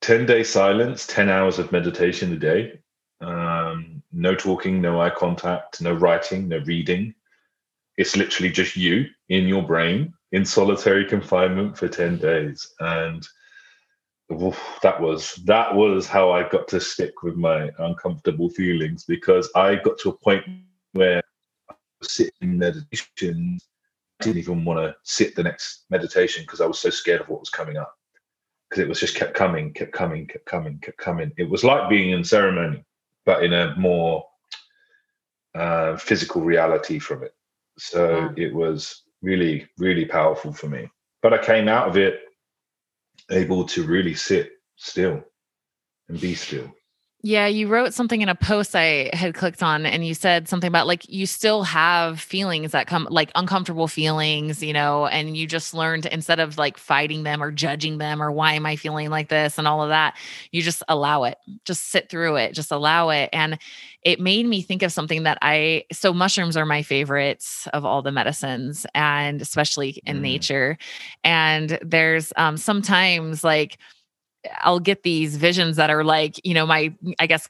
10 0.00 0.26
day 0.26 0.42
silence, 0.42 1.06
10 1.06 1.28
hours 1.28 1.58
of 1.58 1.72
meditation 1.72 2.32
a 2.32 2.36
day. 2.36 2.78
Um, 3.20 4.02
no 4.12 4.34
talking, 4.34 4.80
no 4.80 5.00
eye 5.00 5.10
contact, 5.10 5.80
no 5.80 5.92
writing, 5.92 6.48
no 6.48 6.58
reading. 6.58 7.14
It's 7.96 8.16
literally 8.16 8.50
just 8.50 8.76
you 8.76 9.06
in 9.28 9.46
your 9.46 9.62
brain 9.62 10.14
in 10.32 10.44
solitary 10.44 11.04
confinement 11.04 11.76
for 11.76 11.88
10 11.88 12.18
days. 12.18 12.72
And 12.80 13.26
that 14.82 15.00
was 15.00 15.34
that 15.44 15.74
was 15.74 16.06
how 16.06 16.30
I 16.30 16.48
got 16.48 16.68
to 16.68 16.80
stick 16.80 17.22
with 17.22 17.36
my 17.36 17.70
uncomfortable 17.78 18.48
feelings 18.48 19.04
because 19.04 19.50
I 19.56 19.76
got 19.76 19.98
to 20.00 20.10
a 20.10 20.16
point 20.16 20.44
where 20.92 21.20
I 21.68 21.74
was 22.00 22.12
sitting 22.12 22.32
in 22.40 22.58
meditation. 22.58 23.58
I 24.20 24.24
didn't 24.24 24.38
even 24.38 24.64
want 24.64 24.78
to 24.78 24.94
sit 25.02 25.34
the 25.34 25.42
next 25.42 25.84
meditation 25.90 26.44
because 26.44 26.60
I 26.60 26.66
was 26.66 26.78
so 26.78 26.90
scared 26.90 27.22
of 27.22 27.28
what 27.28 27.40
was 27.40 27.50
coming 27.50 27.76
up. 27.76 27.96
Because 28.68 28.84
it 28.84 28.88
was 28.88 29.00
just 29.00 29.16
kept 29.16 29.34
coming, 29.34 29.72
kept 29.72 29.92
coming, 29.92 30.26
kept 30.26 30.44
coming, 30.44 30.78
kept 30.78 30.98
coming. 30.98 31.32
It 31.36 31.48
was 31.48 31.64
like 31.64 31.88
being 31.88 32.10
in 32.10 32.22
ceremony, 32.22 32.84
but 33.24 33.42
in 33.42 33.52
a 33.52 33.74
more 33.76 34.24
uh, 35.54 35.96
physical 35.96 36.42
reality 36.42 36.98
from 37.00 37.24
it. 37.24 37.34
So 37.78 38.32
it 38.36 38.54
was 38.54 39.02
really, 39.22 39.66
really 39.78 40.04
powerful 40.04 40.52
for 40.52 40.68
me. 40.68 40.88
But 41.22 41.34
I 41.34 41.44
came 41.44 41.66
out 41.66 41.88
of 41.88 41.96
it 41.96 42.20
able 43.30 43.64
to 43.66 43.84
really 43.84 44.14
sit 44.14 44.52
still 44.76 45.22
and 46.08 46.20
be 46.20 46.34
still. 46.34 46.72
Yeah, 47.22 47.46
you 47.48 47.68
wrote 47.68 47.92
something 47.92 48.22
in 48.22 48.30
a 48.30 48.34
post 48.34 48.74
I 48.74 49.10
had 49.12 49.34
clicked 49.34 49.62
on, 49.62 49.84
and 49.84 50.06
you 50.06 50.14
said 50.14 50.48
something 50.48 50.68
about 50.68 50.86
like 50.86 51.06
you 51.06 51.26
still 51.26 51.64
have 51.64 52.18
feelings 52.18 52.72
that 52.72 52.86
come, 52.86 53.06
like 53.10 53.30
uncomfortable 53.34 53.88
feelings, 53.88 54.62
you 54.62 54.72
know, 54.72 55.06
and 55.06 55.36
you 55.36 55.46
just 55.46 55.74
learned 55.74 56.06
instead 56.06 56.40
of 56.40 56.56
like 56.56 56.78
fighting 56.78 57.22
them 57.22 57.42
or 57.42 57.52
judging 57.52 57.98
them 57.98 58.22
or 58.22 58.32
why 58.32 58.54
am 58.54 58.64
I 58.64 58.76
feeling 58.76 59.10
like 59.10 59.28
this 59.28 59.58
and 59.58 59.68
all 59.68 59.82
of 59.82 59.90
that, 59.90 60.16
you 60.50 60.62
just 60.62 60.82
allow 60.88 61.24
it, 61.24 61.36
just 61.66 61.88
sit 61.88 62.08
through 62.08 62.36
it, 62.36 62.54
just 62.54 62.72
allow 62.72 63.10
it. 63.10 63.28
And 63.34 63.58
it 64.02 64.18
made 64.18 64.46
me 64.46 64.62
think 64.62 64.82
of 64.82 64.90
something 64.90 65.24
that 65.24 65.36
I, 65.42 65.84
so 65.92 66.14
mushrooms 66.14 66.56
are 66.56 66.64
my 66.64 66.82
favorites 66.82 67.68
of 67.74 67.84
all 67.84 68.00
the 68.00 68.12
medicines, 68.12 68.86
and 68.94 69.42
especially 69.42 70.00
in 70.06 70.18
mm. 70.18 70.22
nature. 70.22 70.78
And 71.22 71.78
there's 71.82 72.32
um, 72.36 72.56
sometimes 72.56 73.44
like, 73.44 73.76
I'll 74.60 74.80
get 74.80 75.02
these 75.02 75.36
visions 75.36 75.76
that 75.76 75.90
are 75.90 76.04
like, 76.04 76.44
you 76.44 76.54
know, 76.54 76.66
my, 76.66 76.94
I 77.18 77.26
guess, 77.26 77.48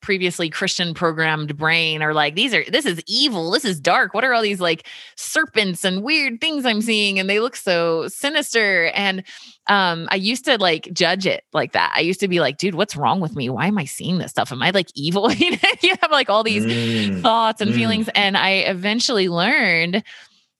previously 0.00 0.48
Christian 0.48 0.94
programmed 0.94 1.56
brain 1.56 2.02
are 2.02 2.14
like, 2.14 2.34
these 2.34 2.54
are, 2.54 2.64
this 2.70 2.86
is 2.86 3.02
evil. 3.06 3.50
This 3.50 3.64
is 3.64 3.80
dark. 3.80 4.14
What 4.14 4.24
are 4.24 4.32
all 4.32 4.42
these 4.42 4.60
like 4.60 4.86
serpents 5.16 5.84
and 5.84 6.02
weird 6.02 6.40
things 6.40 6.64
I'm 6.64 6.80
seeing? 6.80 7.18
And 7.18 7.28
they 7.28 7.40
look 7.40 7.56
so 7.56 8.08
sinister. 8.08 8.86
And 8.94 9.24
um, 9.66 10.08
I 10.10 10.16
used 10.16 10.44
to 10.44 10.56
like 10.56 10.88
judge 10.92 11.26
it 11.26 11.44
like 11.52 11.72
that. 11.72 11.92
I 11.94 12.00
used 12.00 12.20
to 12.20 12.28
be 12.28 12.40
like, 12.40 12.58
dude, 12.58 12.74
what's 12.74 12.96
wrong 12.96 13.20
with 13.20 13.34
me? 13.34 13.50
Why 13.50 13.66
am 13.66 13.78
I 13.78 13.84
seeing 13.84 14.18
this 14.18 14.30
stuff? 14.30 14.52
Am 14.52 14.62
I 14.62 14.70
like 14.70 14.88
evil? 14.94 15.30
you 15.32 15.58
have 16.00 16.10
like 16.10 16.30
all 16.30 16.44
these 16.44 16.64
mm. 16.64 17.20
thoughts 17.20 17.60
and 17.60 17.72
mm. 17.72 17.74
feelings. 17.74 18.08
And 18.14 18.36
I 18.36 18.50
eventually 18.50 19.28
learned 19.28 20.02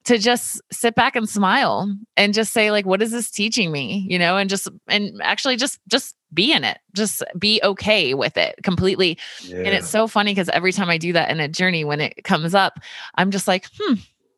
to 0.08 0.18
just 0.18 0.60
sit 0.72 0.94
back 0.94 1.16
and 1.16 1.28
smile 1.28 1.94
and 2.16 2.34
just 2.34 2.52
say 2.52 2.70
like 2.70 2.84
what 2.86 3.00
is 3.00 3.10
this 3.10 3.30
teaching 3.30 3.70
me? 3.70 4.06
You 4.08 4.18
know 4.18 4.36
and 4.36 4.50
just 4.50 4.68
and 4.88 5.20
actually 5.22 5.56
just 5.56 5.78
just 5.88 6.14
be 6.34 6.52
in 6.52 6.64
it. 6.64 6.78
Just 6.94 7.22
be 7.38 7.60
okay 7.62 8.12
with 8.14 8.36
it 8.36 8.58
completely. 8.62 9.18
Yeah. 9.44 9.58
and 9.58 9.68
it's 9.68 9.88
so 9.88 10.06
funny 10.08 10.32
because 10.32 10.48
every 10.50 10.72
time 10.72 10.90
i 10.90 10.98
do 10.98 11.12
that 11.12 11.30
in 11.30 11.40
a 11.40 11.48
journey 11.48 11.84
when 11.84 12.00
it 12.00 12.24
comes 12.24 12.54
up 12.54 12.80
i'm 13.14 13.30
just 13.30 13.46
like 13.48 13.66
hmm 13.78 13.94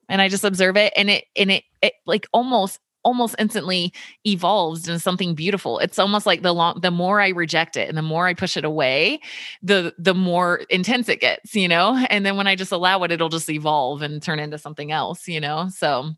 and 0.09 0.21
i 0.21 0.29
just 0.29 0.45
observe 0.45 0.77
it 0.77 0.93
and 0.97 1.09
it 1.11 1.25
and 1.37 1.51
it, 1.51 1.65
it 1.83 1.95
like 2.07 2.27
almost 2.33 2.79
almost 3.03 3.35
instantly 3.39 3.93
evolves 4.27 4.87
into 4.89 5.01
something 5.01 5.35
beautiful. 5.35 5.79
It's 5.79 5.99
almost 5.99 6.27
like 6.27 6.43
the 6.43 6.53
long 6.53 6.81
the 6.81 6.91
more 6.91 7.21
I 7.21 7.29
reject 7.31 7.77
it 7.77 7.89
and 7.89 7.97
the 7.97 8.03
more 8.03 8.27
I 8.27 8.35
push 8.35 8.57
it 8.57 8.65
away, 8.65 9.21
the 9.63 9.95
the 9.99 10.15
more 10.15 10.63
intense 10.71 11.09
it 11.09 11.21
gets, 11.21 11.55
you 11.55 11.69
know? 11.69 12.05
And 12.11 12.25
then 12.27 12.37
when 12.37 12.47
I 12.47 12.57
just 12.57 12.73
allow 12.73 13.03
it, 13.05 13.13
it'll 13.13 13.29
just 13.29 13.51
evolve 13.51 14.03
and 14.03 14.23
turn 14.23 14.39
into 14.39 14.59
something 14.59 14.93
else, 14.93 15.29
you 15.29 15.41
know? 15.41 15.69
So 15.69 16.11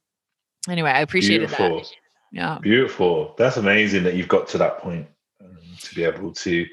anyway, 0.68 0.90
I 0.90 1.00
appreciated 1.00 1.48
Beautiful. 1.48 1.80
that. 1.80 1.90
Yeah. 2.32 2.58
Beautiful. 2.62 3.34
That's 3.36 3.58
amazing 3.58 4.04
that 4.04 4.14
you've 4.14 4.28
got 4.28 4.48
to 4.48 4.58
that 4.58 4.78
point 4.78 5.06
um, 5.42 5.58
to 5.80 5.94
be 5.94 6.04
able 6.04 6.32
to 6.32 6.66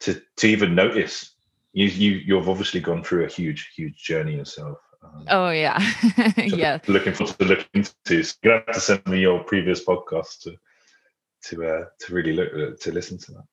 to 0.00 0.20
to 0.36 0.46
even 0.46 0.74
notice. 0.74 1.30
You 1.72 1.86
you 1.86 2.12
you've 2.24 2.48
obviously 2.48 2.80
gone 2.80 3.02
through 3.02 3.24
a 3.24 3.28
huge 3.28 3.72
huge 3.76 3.96
journey 3.96 4.36
yourself. 4.36 4.78
Oh 5.28 5.50
yeah, 5.50 5.80
yeah. 6.36 6.78
Looking 6.86 7.14
forward 7.14 7.38
to 7.38 7.44
looking 7.44 7.66
into. 7.74 8.22
So 8.22 8.36
you 8.42 8.50
have 8.50 8.66
to 8.66 8.80
send 8.80 9.06
me 9.06 9.20
your 9.20 9.42
previous 9.44 9.84
podcast 9.84 10.40
to 10.42 10.56
to 11.48 11.64
uh, 11.64 11.84
to 12.00 12.14
really 12.14 12.32
look 12.32 12.80
to 12.80 12.92
listen 12.92 13.18
to 13.18 13.32
that. 13.32 13.44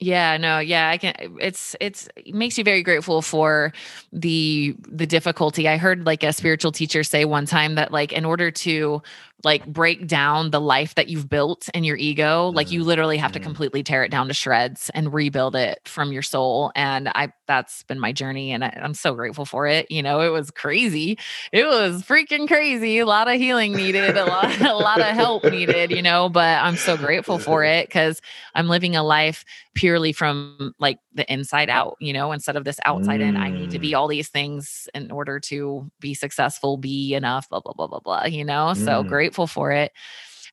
Yeah, 0.00 0.36
no, 0.36 0.58
yeah, 0.58 0.90
I 0.90 0.98
can 0.98 1.14
it's 1.40 1.76
it's 1.80 2.08
it 2.16 2.34
makes 2.34 2.58
you 2.58 2.64
very 2.64 2.82
grateful 2.82 3.22
for 3.22 3.72
the 4.12 4.74
the 4.88 5.06
difficulty. 5.06 5.68
I 5.68 5.76
heard 5.76 6.04
like 6.04 6.24
a 6.24 6.32
spiritual 6.32 6.72
teacher 6.72 7.04
say 7.04 7.24
one 7.24 7.46
time 7.46 7.76
that 7.76 7.92
like 7.92 8.12
in 8.12 8.24
order 8.24 8.50
to 8.50 9.02
like 9.44 9.66
break 9.66 10.06
down 10.06 10.50
the 10.50 10.60
life 10.60 10.94
that 10.94 11.08
you've 11.08 11.28
built 11.28 11.68
in 11.74 11.84
your 11.84 11.96
ego 11.96 12.50
like 12.54 12.70
you 12.70 12.80
mm-hmm. 12.80 12.88
literally 12.88 13.16
have 13.16 13.32
to 13.32 13.38
mm-hmm. 13.38 13.46
completely 13.46 13.82
tear 13.82 14.04
it 14.04 14.10
down 14.10 14.28
to 14.28 14.34
shreds 14.34 14.90
and 14.94 15.12
rebuild 15.12 15.54
it 15.54 15.80
from 15.84 16.12
your 16.12 16.22
soul 16.22 16.72
and 16.74 17.08
i 17.14 17.32
that's 17.46 17.82
been 17.84 18.00
my 18.00 18.12
journey 18.12 18.52
and 18.52 18.64
I, 18.64 18.72
am 18.76 18.94
so 18.94 19.14
grateful 19.14 19.44
for 19.44 19.66
it 19.66 19.90
you 19.90 20.02
know 20.02 20.20
it 20.20 20.30
was 20.30 20.50
crazy 20.50 21.18
it 21.52 21.66
was 21.66 22.02
freaking 22.02 22.48
crazy 22.48 22.98
a 22.98 23.06
lot 23.06 23.28
of 23.28 23.34
healing 23.34 23.74
needed 23.74 24.16
a 24.16 24.24
lot 24.24 24.60
a 24.60 24.74
lot 24.74 25.00
of 25.00 25.06
help 25.06 25.44
needed 25.44 25.90
you 25.90 26.02
know 26.02 26.28
but 26.28 26.62
i'm 26.62 26.76
so 26.76 26.96
grateful 26.96 27.38
for 27.38 27.64
it 27.64 27.86
because 27.86 28.20
i'm 28.54 28.68
living 28.68 28.96
a 28.96 29.02
life 29.02 29.44
purely 29.74 30.12
from 30.12 30.74
like 30.78 30.98
the 31.14 31.30
inside 31.32 31.68
out 31.68 31.96
you 32.00 32.12
know 32.12 32.32
instead 32.32 32.56
of 32.56 32.64
this 32.64 32.78
outside 32.84 33.20
mm. 33.20 33.28
in 33.28 33.36
i 33.36 33.50
need 33.50 33.70
to 33.70 33.78
be 33.78 33.92
mm. 33.92 33.98
all 33.98 34.08
these 34.08 34.28
things 34.28 34.88
in 34.94 35.10
order 35.10 35.38
to 35.40 35.90
be 36.00 36.14
successful 36.14 36.76
be 36.76 37.14
enough 37.14 37.48
blah 37.48 37.60
blah 37.60 37.72
blah 37.72 37.86
blah 37.86 37.98
blah 37.98 38.24
you 38.24 38.44
know 38.44 38.72
so 38.74 39.02
mm. 39.02 39.08
great 39.08 39.33
grateful 39.34 39.46
for 39.46 39.72
it. 39.72 39.92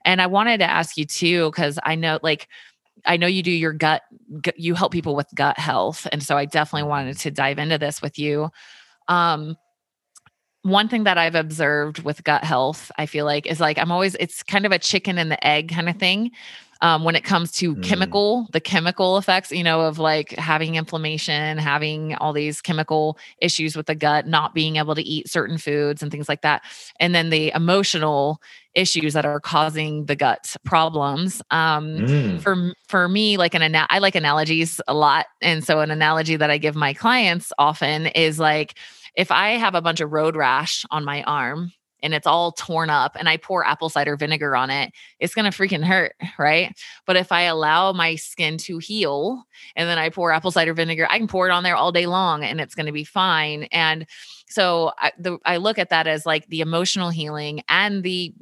And 0.03 0.21
I 0.21 0.27
wanted 0.27 0.59
to 0.59 0.69
ask 0.69 0.97
you 0.97 1.05
too, 1.05 1.51
because 1.51 1.77
I 1.83 1.95
know 1.95 2.19
like 2.23 2.47
I 3.05 3.17
know 3.17 3.27
you 3.27 3.41
do 3.41 3.51
your 3.51 3.73
gut, 3.73 4.01
you 4.55 4.75
help 4.75 4.91
people 4.91 5.15
with 5.15 5.27
gut 5.33 5.57
health. 5.57 6.07
And 6.11 6.21
so 6.21 6.37
I 6.37 6.45
definitely 6.45 6.87
wanted 6.89 7.17
to 7.19 7.31
dive 7.31 7.57
into 7.57 7.77
this 7.77 8.01
with 8.01 8.19
you. 8.19 8.49
Um, 9.07 9.55
one 10.63 10.87
thing 10.87 11.05
that 11.05 11.17
I've 11.17 11.33
observed 11.33 12.03
with 12.03 12.23
gut 12.23 12.43
health, 12.43 12.91
I 12.97 13.07
feel 13.07 13.25
like, 13.25 13.47
is 13.47 13.59
like 13.59 13.79
I'm 13.79 13.91
always, 13.91 14.15
it's 14.19 14.43
kind 14.43 14.65
of 14.65 14.71
a 14.71 14.77
chicken 14.77 15.17
and 15.17 15.31
the 15.31 15.47
egg 15.47 15.69
kind 15.69 15.89
of 15.89 15.95
thing 15.95 16.31
um, 16.81 17.03
when 17.03 17.15
it 17.15 17.23
comes 17.23 17.51
to 17.53 17.75
mm. 17.75 17.83
chemical, 17.83 18.47
the 18.51 18.59
chemical 18.59 19.17
effects, 19.17 19.51
you 19.51 19.63
know, 19.63 19.81
of 19.81 19.99
like 19.99 20.31
having 20.31 20.75
inflammation, 20.75 21.57
having 21.57 22.15
all 22.15 22.33
these 22.33 22.61
chemical 22.61 23.17
issues 23.39 23.75
with 23.75 23.85
the 23.85 23.95
gut, 23.95 24.27
not 24.27 24.55
being 24.55 24.77
able 24.77 24.95
to 24.95 25.03
eat 25.03 25.29
certain 25.29 25.57
foods 25.57 26.01
and 26.01 26.11
things 26.11 26.27
like 26.27 26.41
that. 26.41 26.63
And 26.99 27.13
then 27.13 27.29
the 27.29 27.51
emotional 27.53 28.41
issues 28.73 29.13
that 29.13 29.25
are 29.25 29.39
causing 29.39 30.05
the 30.05 30.15
gut 30.15 30.55
problems. 30.63 31.41
Um, 31.51 31.97
mm. 31.97 32.41
For 32.41 32.73
for 32.87 33.07
me, 33.07 33.37
like 33.37 33.53
an 33.53 33.61
ana- 33.61 33.87
I 33.89 33.99
like 33.99 34.15
analogies 34.15 34.79
a 34.87 34.93
lot, 34.93 35.25
and 35.41 35.63
so 35.63 35.81
an 35.81 35.91
analogy 35.91 36.37
that 36.37 36.49
I 36.49 36.57
give 36.57 36.75
my 36.75 36.93
clients 36.93 37.51
often 37.59 38.07
is 38.07 38.39
like 38.39 38.77
if 39.15 39.29
I 39.29 39.51
have 39.51 39.75
a 39.75 39.81
bunch 39.81 39.99
of 39.99 40.11
road 40.11 40.35
rash 40.35 40.85
on 40.89 41.03
my 41.03 41.21
arm 41.23 41.73
and 42.01 42.13
it's 42.13 42.27
all 42.27 42.51
torn 42.51 42.89
up 42.89 43.15
and 43.17 43.29
I 43.29 43.37
pour 43.37 43.65
apple 43.65 43.89
cider 43.89 44.15
vinegar 44.15 44.55
on 44.55 44.69
it, 44.69 44.91
it's 45.19 45.33
going 45.33 45.49
to 45.49 45.57
freaking 45.57 45.83
hurt, 45.83 46.15
right? 46.39 46.77
But 47.05 47.15
if 47.15 47.31
I 47.31 47.43
allow 47.43 47.93
my 47.93 48.15
skin 48.15 48.57
to 48.59 48.77
heal 48.77 49.43
and 49.75 49.89
then 49.89 49.97
I 49.97 50.09
pour 50.09 50.31
apple 50.31 50.51
cider 50.51 50.73
vinegar, 50.73 51.07
I 51.09 51.17
can 51.17 51.27
pour 51.27 51.47
it 51.47 51.51
on 51.51 51.63
there 51.63 51.75
all 51.75 51.91
day 51.91 52.05
long 52.05 52.43
and 52.43 52.59
it's 52.59 52.75
going 52.75 52.87
to 52.87 52.91
be 52.91 53.03
fine. 53.03 53.63
And 53.71 54.05
so 54.47 54.91
I, 54.97 55.11
the, 55.17 55.37
I 55.45 55.57
look 55.57 55.79
at 55.79 55.89
that 55.89 56.07
as 56.07 56.25
like 56.25 56.47
the 56.47 56.61
emotional 56.61 57.09
healing 57.09 57.63
and 57.69 58.03
the 58.03 58.33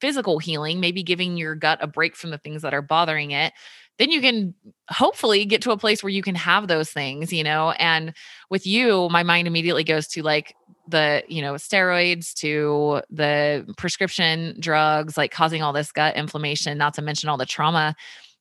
physical 0.00 0.38
healing, 0.38 0.80
maybe 0.80 1.02
giving 1.02 1.36
your 1.36 1.54
gut 1.54 1.78
a 1.82 1.86
break 1.86 2.16
from 2.16 2.30
the 2.30 2.38
things 2.38 2.62
that 2.62 2.74
are 2.74 2.82
bothering 2.82 3.32
it 3.32 3.52
then 4.00 4.10
you 4.10 4.22
can 4.22 4.54
hopefully 4.88 5.44
get 5.44 5.60
to 5.60 5.72
a 5.72 5.76
place 5.76 6.02
where 6.02 6.08
you 6.08 6.22
can 6.22 6.34
have 6.34 6.68
those 6.68 6.88
things, 6.90 7.34
you 7.34 7.44
know. 7.44 7.72
And 7.72 8.14
with 8.48 8.66
you, 8.66 9.10
my 9.10 9.22
mind 9.22 9.46
immediately 9.46 9.84
goes 9.84 10.08
to 10.08 10.22
like 10.22 10.56
the, 10.88 11.22
you 11.28 11.42
know, 11.42 11.54
steroids 11.54 12.34
to 12.34 13.02
the 13.10 13.72
prescription 13.76 14.56
drugs, 14.60 15.16
like 15.16 15.30
causing 15.30 15.62
all 15.62 15.72
this 15.72 15.92
gut 15.92 16.16
inflammation, 16.16 16.78
not 16.78 16.94
to 16.94 17.02
mention 17.02 17.28
all 17.28 17.36
the 17.36 17.46
trauma 17.46 17.94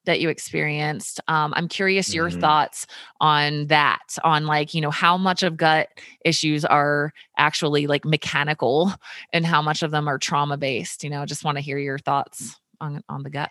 that 0.05 0.19
you 0.19 0.29
experienced. 0.29 1.19
Um, 1.27 1.53
I'm 1.55 1.67
curious 1.67 2.13
your 2.13 2.29
mm-hmm. 2.29 2.39
thoughts 2.39 2.87
on 3.21 3.67
that, 3.67 4.17
on 4.23 4.45
like, 4.45 4.73
you 4.73 4.81
know, 4.81 4.91
how 4.91 5.17
much 5.17 5.43
of 5.43 5.57
gut 5.57 5.89
issues 6.25 6.65
are 6.65 7.13
actually 7.37 7.85
like 7.87 8.05
mechanical 8.05 8.93
and 9.33 9.45
how 9.45 9.61
much 9.61 9.83
of 9.83 9.91
them 9.91 10.07
are 10.07 10.17
trauma 10.17 10.57
based. 10.57 11.03
You 11.03 11.09
know, 11.09 11.21
I 11.21 11.25
just 11.25 11.43
want 11.43 11.57
to 11.57 11.61
hear 11.61 11.77
your 11.77 11.99
thoughts 11.99 12.59
on, 12.81 13.03
on 13.09 13.23
the 13.23 13.29
gut. 13.29 13.49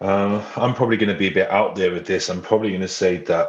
Um, 0.00 0.42
I'm 0.56 0.74
probably 0.74 0.96
going 0.96 1.08
to 1.08 1.18
be 1.18 1.28
a 1.28 1.32
bit 1.32 1.50
out 1.50 1.76
there 1.76 1.92
with 1.92 2.06
this. 2.06 2.28
I'm 2.28 2.42
probably 2.42 2.68
going 2.70 2.80
to 2.80 2.88
say 2.88 3.18
that 3.18 3.48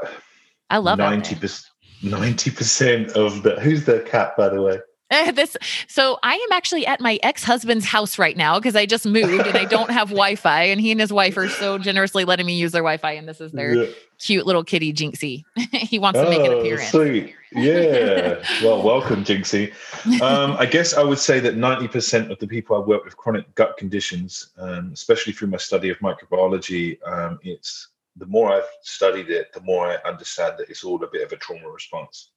I 0.69 0.77
love 0.77 0.99
90 0.99 1.35
percent. 1.35 1.71
Ninety 2.05 2.51
percent 2.51 3.11
of 3.13 3.41
the 3.41 3.59
who's 3.59 3.85
the 3.85 4.01
cat, 4.01 4.37
by 4.37 4.49
the 4.49 4.61
way? 4.61 4.79
Uh, 5.11 5.31
this 5.31 5.57
so 5.87 6.19
I 6.23 6.35
am 6.35 6.51
actually 6.51 6.85
at 6.85 7.01
my 7.01 7.19
ex-husband's 7.23 7.85
house 7.85 8.19
right 8.19 8.37
now 8.37 8.59
because 8.59 8.75
I 8.75 8.85
just 8.85 9.05
moved 9.05 9.47
and 9.47 9.57
I 9.57 9.65
don't 9.65 9.89
have 9.89 10.09
Wi-Fi, 10.09 10.63
and 10.63 10.79
he 10.79 10.91
and 10.91 10.99
his 10.99 11.11
wife 11.11 11.35
are 11.37 11.49
so 11.49 11.77
generously 11.77 12.25
letting 12.25 12.45
me 12.45 12.53
use 12.53 12.71
their 12.71 12.83
Wi-Fi, 12.83 13.11
and 13.13 13.27
this 13.27 13.41
is 13.41 13.51
their 13.51 13.75
yeah. 13.75 13.91
cute 14.19 14.45
little 14.45 14.63
kitty 14.63 14.93
Jinxie. 14.93 15.43
he 15.71 15.99
wants 15.99 16.19
to 16.19 16.29
make 16.29 16.41
an 16.41 16.53
oh, 16.53 16.59
appearance. 16.59 16.89
Sweet, 16.89 17.33
yeah. 17.51 18.43
well, 18.61 18.83
welcome, 18.83 19.23
Jinxie. 19.23 19.73
Um, 20.21 20.55
I 20.59 20.65
guess 20.65 20.93
I 20.93 21.03
would 21.03 21.19
say 21.19 21.39
that 21.39 21.57
ninety 21.57 21.87
percent 21.87 22.31
of 22.31 22.39
the 22.39 22.47
people 22.47 22.75
I 22.75 22.79
work 22.79 23.03
with 23.03 23.17
chronic 23.17 23.53
gut 23.55 23.77
conditions, 23.77 24.51
um, 24.57 24.91
especially 24.93 25.33
through 25.33 25.47
my 25.47 25.57
study 25.57 25.89
of 25.89 25.97
microbiology, 25.99 26.97
um, 27.07 27.39
it's 27.41 27.87
the 28.17 28.25
more 28.25 28.51
I've 28.51 28.69
studied 28.82 29.30
it, 29.30 29.51
the 29.54 29.62
more 29.62 29.88
I 29.88 30.10
understand 30.10 30.56
that 30.58 30.69
it's 30.69 30.84
all 30.84 31.04
a 31.04 31.08
bit 31.08 31.23
of 31.23 31.32
a 31.32 31.38
trauma 31.38 31.69
response. 31.69 32.32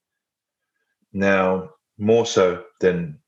Now, 1.12 1.70
more 1.98 2.26
so 2.26 2.64
than 2.80 3.18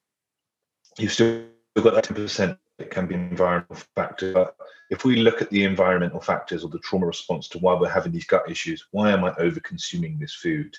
you've 0.98 1.12
still 1.12 1.44
got 1.76 1.94
that 1.94 2.04
10% 2.04 2.58
that 2.78 2.90
can 2.90 3.06
be 3.06 3.14
environmental 3.14 3.76
factor. 3.94 4.32
But 4.32 4.56
if 4.90 5.04
we 5.04 5.16
look 5.16 5.40
at 5.42 5.50
the 5.50 5.64
environmental 5.64 6.20
factors 6.20 6.64
or 6.64 6.70
the 6.70 6.78
trauma 6.80 7.06
response 7.06 7.48
to 7.48 7.58
why 7.58 7.74
we're 7.74 7.88
having 7.88 8.12
these 8.12 8.26
gut 8.26 8.50
issues, 8.50 8.86
why 8.90 9.10
am 9.10 9.24
I 9.24 9.34
over 9.36 9.60
consuming 9.60 10.18
this 10.18 10.34
food? 10.34 10.76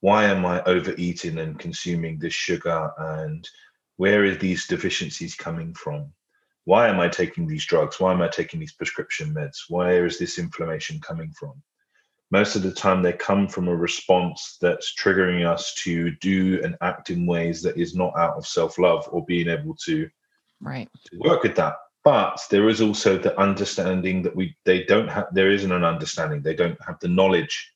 Why 0.00 0.24
am 0.24 0.44
I 0.44 0.62
overeating 0.64 1.38
and 1.38 1.58
consuming 1.58 2.18
this 2.18 2.34
sugar? 2.34 2.90
And 2.98 3.48
where 3.96 4.24
are 4.24 4.34
these 4.34 4.66
deficiencies 4.66 5.34
coming 5.34 5.74
from? 5.74 6.12
Why 6.64 6.88
am 6.88 6.98
I 6.98 7.08
taking 7.08 7.46
these 7.46 7.66
drugs? 7.66 8.00
Why 8.00 8.12
am 8.12 8.22
I 8.22 8.28
taking 8.28 8.58
these 8.58 8.72
prescription 8.72 9.34
meds? 9.34 9.64
Where 9.68 10.06
is 10.06 10.18
this 10.18 10.38
inflammation 10.38 11.00
coming 11.00 11.30
from? 11.38 11.62
Most 12.30 12.56
of 12.56 12.62
the 12.62 12.72
time, 12.72 13.02
they 13.02 13.12
come 13.12 13.46
from 13.46 13.68
a 13.68 13.76
response 13.76 14.56
that's 14.60 14.94
triggering 14.94 15.46
us 15.46 15.74
to 15.84 16.10
do 16.16 16.60
and 16.64 16.76
act 16.80 17.10
in 17.10 17.26
ways 17.26 17.62
that 17.62 17.76
is 17.76 17.94
not 17.94 18.16
out 18.16 18.36
of 18.36 18.46
self 18.46 18.78
love 18.78 19.06
or 19.12 19.24
being 19.26 19.48
able 19.48 19.76
to, 19.84 20.08
right. 20.60 20.88
to 21.10 21.18
work 21.18 21.42
with 21.42 21.54
that. 21.56 21.76
But 22.02 22.40
there 22.50 22.68
is 22.68 22.80
also 22.80 23.18
the 23.18 23.38
understanding 23.38 24.22
that 24.22 24.34
we 24.34 24.56
they 24.64 24.84
don't 24.84 25.08
have. 25.08 25.26
There 25.32 25.50
isn't 25.50 25.70
an 25.70 25.84
understanding. 25.84 26.42
They 26.42 26.54
don't 26.54 26.78
have 26.84 26.98
the 27.00 27.08
knowledge 27.08 27.72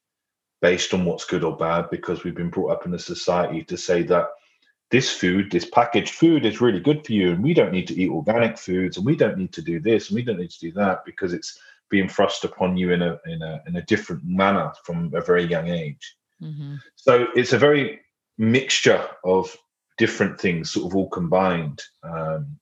based 0.60 0.92
on 0.92 1.04
what's 1.04 1.24
good 1.24 1.44
or 1.44 1.56
bad 1.56 1.88
because 1.90 2.24
we've 2.24 2.34
been 2.34 2.50
brought 2.50 2.72
up 2.72 2.86
in 2.86 2.94
a 2.94 2.98
society 2.98 3.62
to 3.64 3.76
say 3.76 4.02
that 4.02 4.28
this 4.90 5.10
food, 5.10 5.50
this 5.50 5.66
packaged 5.66 6.14
food 6.14 6.46
is 6.46 6.60
really 6.60 6.80
good 6.80 7.04
for 7.04 7.12
you, 7.12 7.32
and 7.32 7.42
we 7.42 7.52
don't 7.52 7.72
need 7.72 7.86
to 7.88 8.00
eat 8.00 8.10
organic 8.10 8.56
foods, 8.56 8.96
and 8.96 9.04
we 9.04 9.16
don't 9.16 9.36
need 9.36 9.52
to 9.52 9.62
do 9.62 9.80
this, 9.80 10.08
and 10.08 10.16
we 10.16 10.22
don't 10.22 10.38
need 10.38 10.50
to 10.50 10.60
do 10.60 10.72
that 10.72 11.04
because 11.04 11.32
it's 11.32 11.58
being 11.90 12.08
thrust 12.08 12.44
upon 12.44 12.76
you 12.76 12.92
in 12.92 13.02
a 13.02 13.18
in 13.26 13.42
a 13.42 13.62
in 13.66 13.76
a 13.76 13.82
different 13.82 14.24
manner 14.24 14.72
from 14.84 15.12
a 15.14 15.20
very 15.20 15.44
young 15.44 15.68
age. 15.68 16.16
Mm-hmm. 16.42 16.76
So 16.96 17.28
it's 17.34 17.52
a 17.52 17.58
very 17.58 18.00
mixture 18.38 19.06
of 19.24 19.54
different 19.98 20.40
things, 20.40 20.70
sort 20.70 20.90
of 20.90 20.96
all 20.96 21.08
combined. 21.10 21.82
Um, 22.02 22.58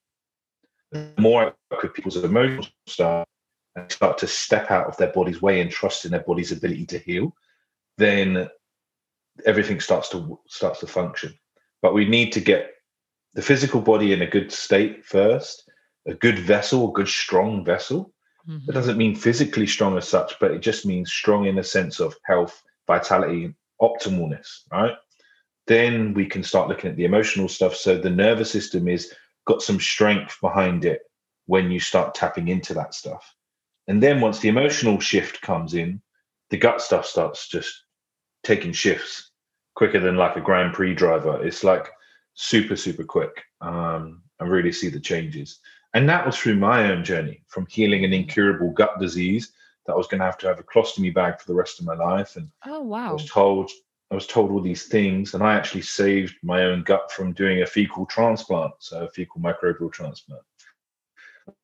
the 0.90 1.12
more 1.18 1.42
I 1.42 1.52
work 1.70 1.82
with 1.82 1.94
people's 1.94 2.16
emotional 2.16 2.66
stuff 2.86 3.26
and 3.76 3.90
start 3.92 4.18
to 4.18 4.26
step 4.26 4.70
out 4.70 4.86
of 4.86 4.96
their 4.96 5.12
body's 5.12 5.42
way 5.42 5.60
and 5.60 5.70
trust 5.70 6.04
in 6.04 6.12
their 6.12 6.20
body's 6.20 6.52
ability 6.52 6.86
to 6.86 6.98
heal, 6.98 7.36
then 7.98 8.48
everything 9.44 9.80
starts 9.80 10.08
to 10.08 10.40
starts 10.48 10.80
to 10.80 10.86
function 10.86 11.36
but 11.86 11.94
we 11.94 12.04
need 12.04 12.32
to 12.32 12.40
get 12.40 12.72
the 13.34 13.42
physical 13.42 13.80
body 13.80 14.12
in 14.12 14.20
a 14.20 14.26
good 14.26 14.50
state 14.50 15.06
first, 15.06 15.70
a 16.04 16.14
good 16.14 16.36
vessel, 16.36 16.88
a 16.88 16.92
good 16.92 17.06
strong 17.06 17.64
vessel. 17.64 18.12
Mm-hmm. 18.48 18.68
It 18.68 18.72
doesn't 18.72 18.98
mean 18.98 19.14
physically 19.14 19.68
strong 19.68 19.96
as 19.96 20.08
such, 20.08 20.34
but 20.40 20.50
it 20.50 20.62
just 20.62 20.84
means 20.84 21.12
strong 21.12 21.46
in 21.46 21.58
a 21.58 21.62
sense 21.62 22.00
of 22.00 22.16
health, 22.24 22.60
vitality, 22.88 23.54
optimalness, 23.80 24.62
right? 24.72 24.94
Then 25.68 26.12
we 26.12 26.26
can 26.26 26.42
start 26.42 26.68
looking 26.68 26.90
at 26.90 26.96
the 26.96 27.04
emotional 27.04 27.46
stuff. 27.46 27.76
So 27.76 27.96
the 27.96 28.10
nervous 28.10 28.50
system 28.50 28.88
is 28.88 29.14
got 29.46 29.62
some 29.62 29.78
strength 29.78 30.38
behind 30.40 30.84
it. 30.84 31.02
when 31.48 31.70
you 31.70 31.78
start 31.78 32.16
tapping 32.16 32.48
into 32.48 32.74
that 32.74 32.94
stuff. 32.94 33.32
And 33.86 34.02
then 34.02 34.20
once 34.20 34.40
the 34.40 34.48
emotional 34.48 34.98
shift 34.98 35.40
comes 35.40 35.74
in, 35.74 36.02
the 36.50 36.56
gut 36.56 36.82
stuff 36.82 37.06
starts 37.06 37.46
just 37.46 37.72
taking 38.42 38.72
shifts 38.72 39.30
quicker 39.76 40.00
than 40.00 40.16
like 40.16 40.36
a 40.36 40.40
Grand 40.40 40.74
Prix 40.74 40.94
driver. 40.94 41.44
It's 41.46 41.62
like 41.62 41.88
super, 42.34 42.74
super 42.74 43.04
quick. 43.04 43.44
Um, 43.60 44.22
I 44.40 44.44
really 44.44 44.72
see 44.72 44.88
the 44.88 45.00
changes. 45.00 45.60
And 45.94 46.08
that 46.08 46.26
was 46.26 46.36
through 46.36 46.56
my 46.56 46.90
own 46.90 47.04
journey 47.04 47.42
from 47.46 47.66
healing 47.66 48.04
an 48.04 48.12
incurable 48.12 48.70
gut 48.72 48.98
disease 48.98 49.52
that 49.86 49.92
I 49.92 49.96
was 49.96 50.08
going 50.08 50.18
to 50.18 50.26
have 50.26 50.38
to 50.38 50.48
have 50.48 50.58
a 50.58 50.64
colostomy 50.64 51.14
bag 51.14 51.40
for 51.40 51.46
the 51.46 51.54
rest 51.54 51.78
of 51.78 51.86
my 51.86 51.94
life. 51.94 52.36
And 52.36 52.48
oh 52.66 52.82
wow, 52.82 53.10
I 53.10 53.12
was 53.12 53.30
told 53.30 53.70
I 54.10 54.14
was 54.14 54.26
told 54.26 54.50
all 54.50 54.60
these 54.60 54.84
things, 54.84 55.34
and 55.34 55.42
I 55.42 55.54
actually 55.54 55.82
saved 55.82 56.36
my 56.42 56.62
own 56.64 56.82
gut 56.82 57.10
from 57.10 57.32
doing 57.32 57.62
a 57.62 57.66
fecal 57.66 58.06
transplant, 58.06 58.72
so 58.78 59.04
a 59.04 59.10
fecal 59.10 59.40
microbial 59.40 59.92
transplant. 59.92 60.42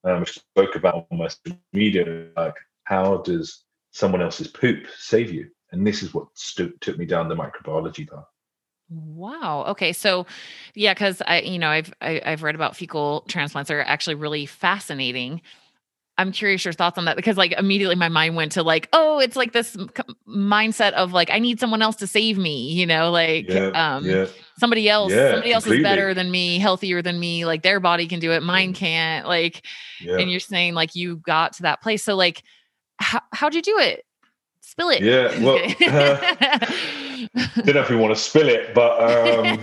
Um, 0.05 0.20
which 0.20 0.38
I 0.38 0.40
spoke 0.61 0.77
about 0.77 1.07
on 1.11 1.18
my 1.18 1.29
media, 1.72 2.29
like 2.37 2.57
how 2.85 3.18
does 3.18 3.64
someone 3.92 4.22
else's 4.22 4.48
poop 4.48 4.87
save 4.96 5.33
you? 5.33 5.51
And 5.72 5.87
this 5.87 6.02
is 6.02 6.14
what 6.14 6.28
st- 6.35 6.80
took 6.80 6.98
me 6.98 7.06
down 7.06 7.28
the 7.28 7.35
microbiology 7.35 8.08
path. 8.08 8.24
Wow. 8.90 9.64
Okay. 9.68 9.92
So, 9.92 10.26
yeah, 10.74 10.92
because 10.92 11.22
I, 11.26 11.40
you 11.40 11.58
know, 11.58 11.70
I've 11.70 11.92
I, 12.00 12.12
have 12.12 12.22
i 12.24 12.30
have 12.30 12.42
read 12.42 12.54
about 12.54 12.76
fecal 12.76 13.22
transplants 13.22 13.70
are 13.70 13.80
actually 13.80 14.16
really 14.16 14.44
fascinating. 14.46 15.40
I'm 16.18 16.30
curious 16.30 16.62
your 16.62 16.74
thoughts 16.74 16.98
on 16.98 17.06
that 17.06 17.16
because, 17.16 17.38
like, 17.38 17.52
immediately 17.52 17.96
my 17.96 18.11
mind 18.11 18.37
went 18.37 18.52
to 18.52 18.62
like, 18.62 18.90
oh, 18.92 19.18
it's 19.18 19.35
like 19.35 19.52
this 19.52 19.76
mindset 20.28 20.92
of 20.92 21.14
like, 21.14 21.30
I 21.30 21.38
need 21.38 21.58
someone 21.58 21.80
else 21.80 21.96
to 21.96 22.06
save 22.06 22.37
me. 22.37 22.70
You 22.72 22.87
know, 22.87 23.11
like, 23.11 23.48
yeah, 23.48 23.68
um, 23.68 24.04
yeah. 24.04 24.26
somebody 24.58 24.90
else, 24.90 25.11
yeah, 25.11 25.30
somebody 25.30 25.54
else 25.54 25.64
completely. 25.64 25.88
is 25.88 25.90
better 25.90 26.12
than 26.12 26.30
me, 26.30 26.58
healthier 26.58 27.00
than 27.00 27.18
me. 27.18 27.46
Like, 27.46 27.62
their 27.62 27.80
body 27.80 28.06
can 28.08 28.20
do 28.20 28.30
it, 28.32 28.42
mine 28.42 28.74
can't. 28.74 29.26
Like, 29.26 29.64
and 30.00 30.30
you're 30.30 30.38
saying 30.38 30.74
like 30.74 30.94
you 30.94 31.16
got 31.16 31.54
to 31.54 31.62
that 31.62 31.80
place. 31.80 32.04
So, 32.04 32.14
like, 32.14 32.42
how 32.98 33.22
how'd 33.32 33.54
you 33.54 33.62
do 33.62 33.78
it? 33.78 34.04
Spill 34.72 34.88
it. 34.88 35.02
Yeah. 35.02 35.38
Well, 35.42 35.58
uh, 35.82 36.16
don't 37.62 37.74
know 37.74 37.82
if 37.82 37.90
we 37.90 37.96
want 37.96 38.16
to 38.16 38.18
spill 38.18 38.48
it, 38.48 38.74
but 38.74 38.92
um, 39.02 39.61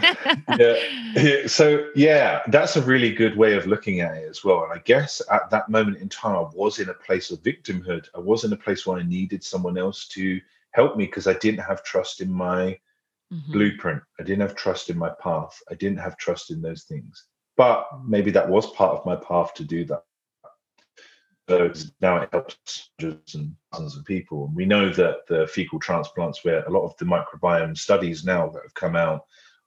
yeah. 0.59 1.47
So 1.47 1.87
yeah, 1.95 2.41
that's 2.49 2.75
a 2.75 2.81
really 2.83 3.11
good 3.11 3.35
way 3.35 3.55
of 3.55 3.65
looking 3.65 4.01
at 4.01 4.17
it 4.17 4.29
as 4.29 4.43
well. 4.43 4.65
And 4.65 4.71
I 4.71 4.83
guess 4.85 5.19
at 5.31 5.49
that 5.49 5.67
moment 5.67 5.97
in 5.97 6.09
time, 6.09 6.35
I 6.35 6.47
was 6.53 6.77
in 6.77 6.89
a 6.89 6.93
place 6.93 7.31
of 7.31 7.41
victimhood. 7.41 8.05
I 8.13 8.19
was 8.19 8.43
in 8.43 8.53
a 8.53 8.55
place 8.55 8.85
where 8.85 8.99
I 8.99 9.03
needed 9.03 9.43
someone 9.43 9.79
else 9.79 10.07
to 10.09 10.39
help 10.73 10.95
me 10.95 11.07
because 11.07 11.25
I 11.25 11.33
didn't 11.33 11.61
have 11.61 11.83
trust 11.83 12.21
in 12.21 12.31
my 12.31 12.77
mm-hmm. 13.33 13.51
blueprint. 13.51 14.03
I 14.19 14.23
didn't 14.23 14.41
have 14.41 14.53
trust 14.53 14.91
in 14.91 14.97
my 14.99 15.09
path. 15.23 15.59
I 15.71 15.73
didn't 15.73 16.01
have 16.01 16.17
trust 16.17 16.51
in 16.51 16.61
those 16.61 16.83
things. 16.83 17.25
But 17.57 17.87
maybe 18.05 18.29
that 18.29 18.47
was 18.47 18.71
part 18.73 18.95
of 18.95 19.03
my 19.07 19.15
path 19.15 19.55
to 19.55 19.63
do 19.63 19.85
that. 19.85 20.03
Now 21.49 22.17
it 22.17 22.29
helps 22.31 22.91
hundreds 22.99 23.35
and 23.35 23.55
thousands 23.71 23.97
of 23.97 24.05
people. 24.05 24.45
And 24.45 24.55
we 24.55 24.65
know 24.65 24.91
that 24.93 25.27
the 25.27 25.47
fecal 25.47 25.79
transplants, 25.79 26.43
where 26.43 26.63
a 26.65 26.69
lot 26.69 26.85
of 26.85 26.95
the 26.97 27.05
microbiome 27.05 27.77
studies 27.77 28.23
now 28.23 28.49
that 28.49 28.61
have 28.63 28.73
come 28.75 28.95
out 28.95 29.21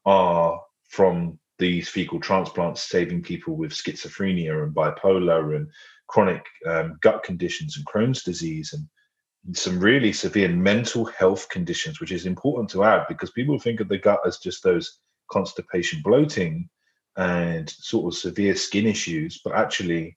are 0.04 0.60
from 0.88 1.38
these 1.58 1.88
fecal 1.88 2.20
transplants 2.20 2.82
saving 2.82 3.22
people 3.22 3.56
with 3.56 3.72
schizophrenia 3.72 4.62
and 4.62 4.74
bipolar 4.74 5.56
and 5.56 5.68
chronic 6.08 6.44
um, 6.66 6.98
gut 7.00 7.22
conditions 7.22 7.76
and 7.76 7.86
Crohn's 7.86 8.22
disease 8.22 8.72
and 8.72 9.56
some 9.56 9.80
really 9.80 10.12
severe 10.12 10.48
mental 10.48 11.04
health 11.04 11.48
conditions, 11.48 12.00
which 12.00 12.12
is 12.12 12.26
important 12.26 12.70
to 12.70 12.84
add 12.84 13.06
because 13.08 13.30
people 13.32 13.58
think 13.58 13.80
of 13.80 13.88
the 13.88 13.98
gut 13.98 14.20
as 14.24 14.38
just 14.38 14.62
those 14.62 14.98
constipation, 15.30 16.00
bloating, 16.02 16.68
and 17.16 17.68
sort 17.70 18.12
of 18.12 18.18
severe 18.18 18.54
skin 18.54 18.86
issues, 18.86 19.40
but 19.44 19.54
actually 19.54 20.16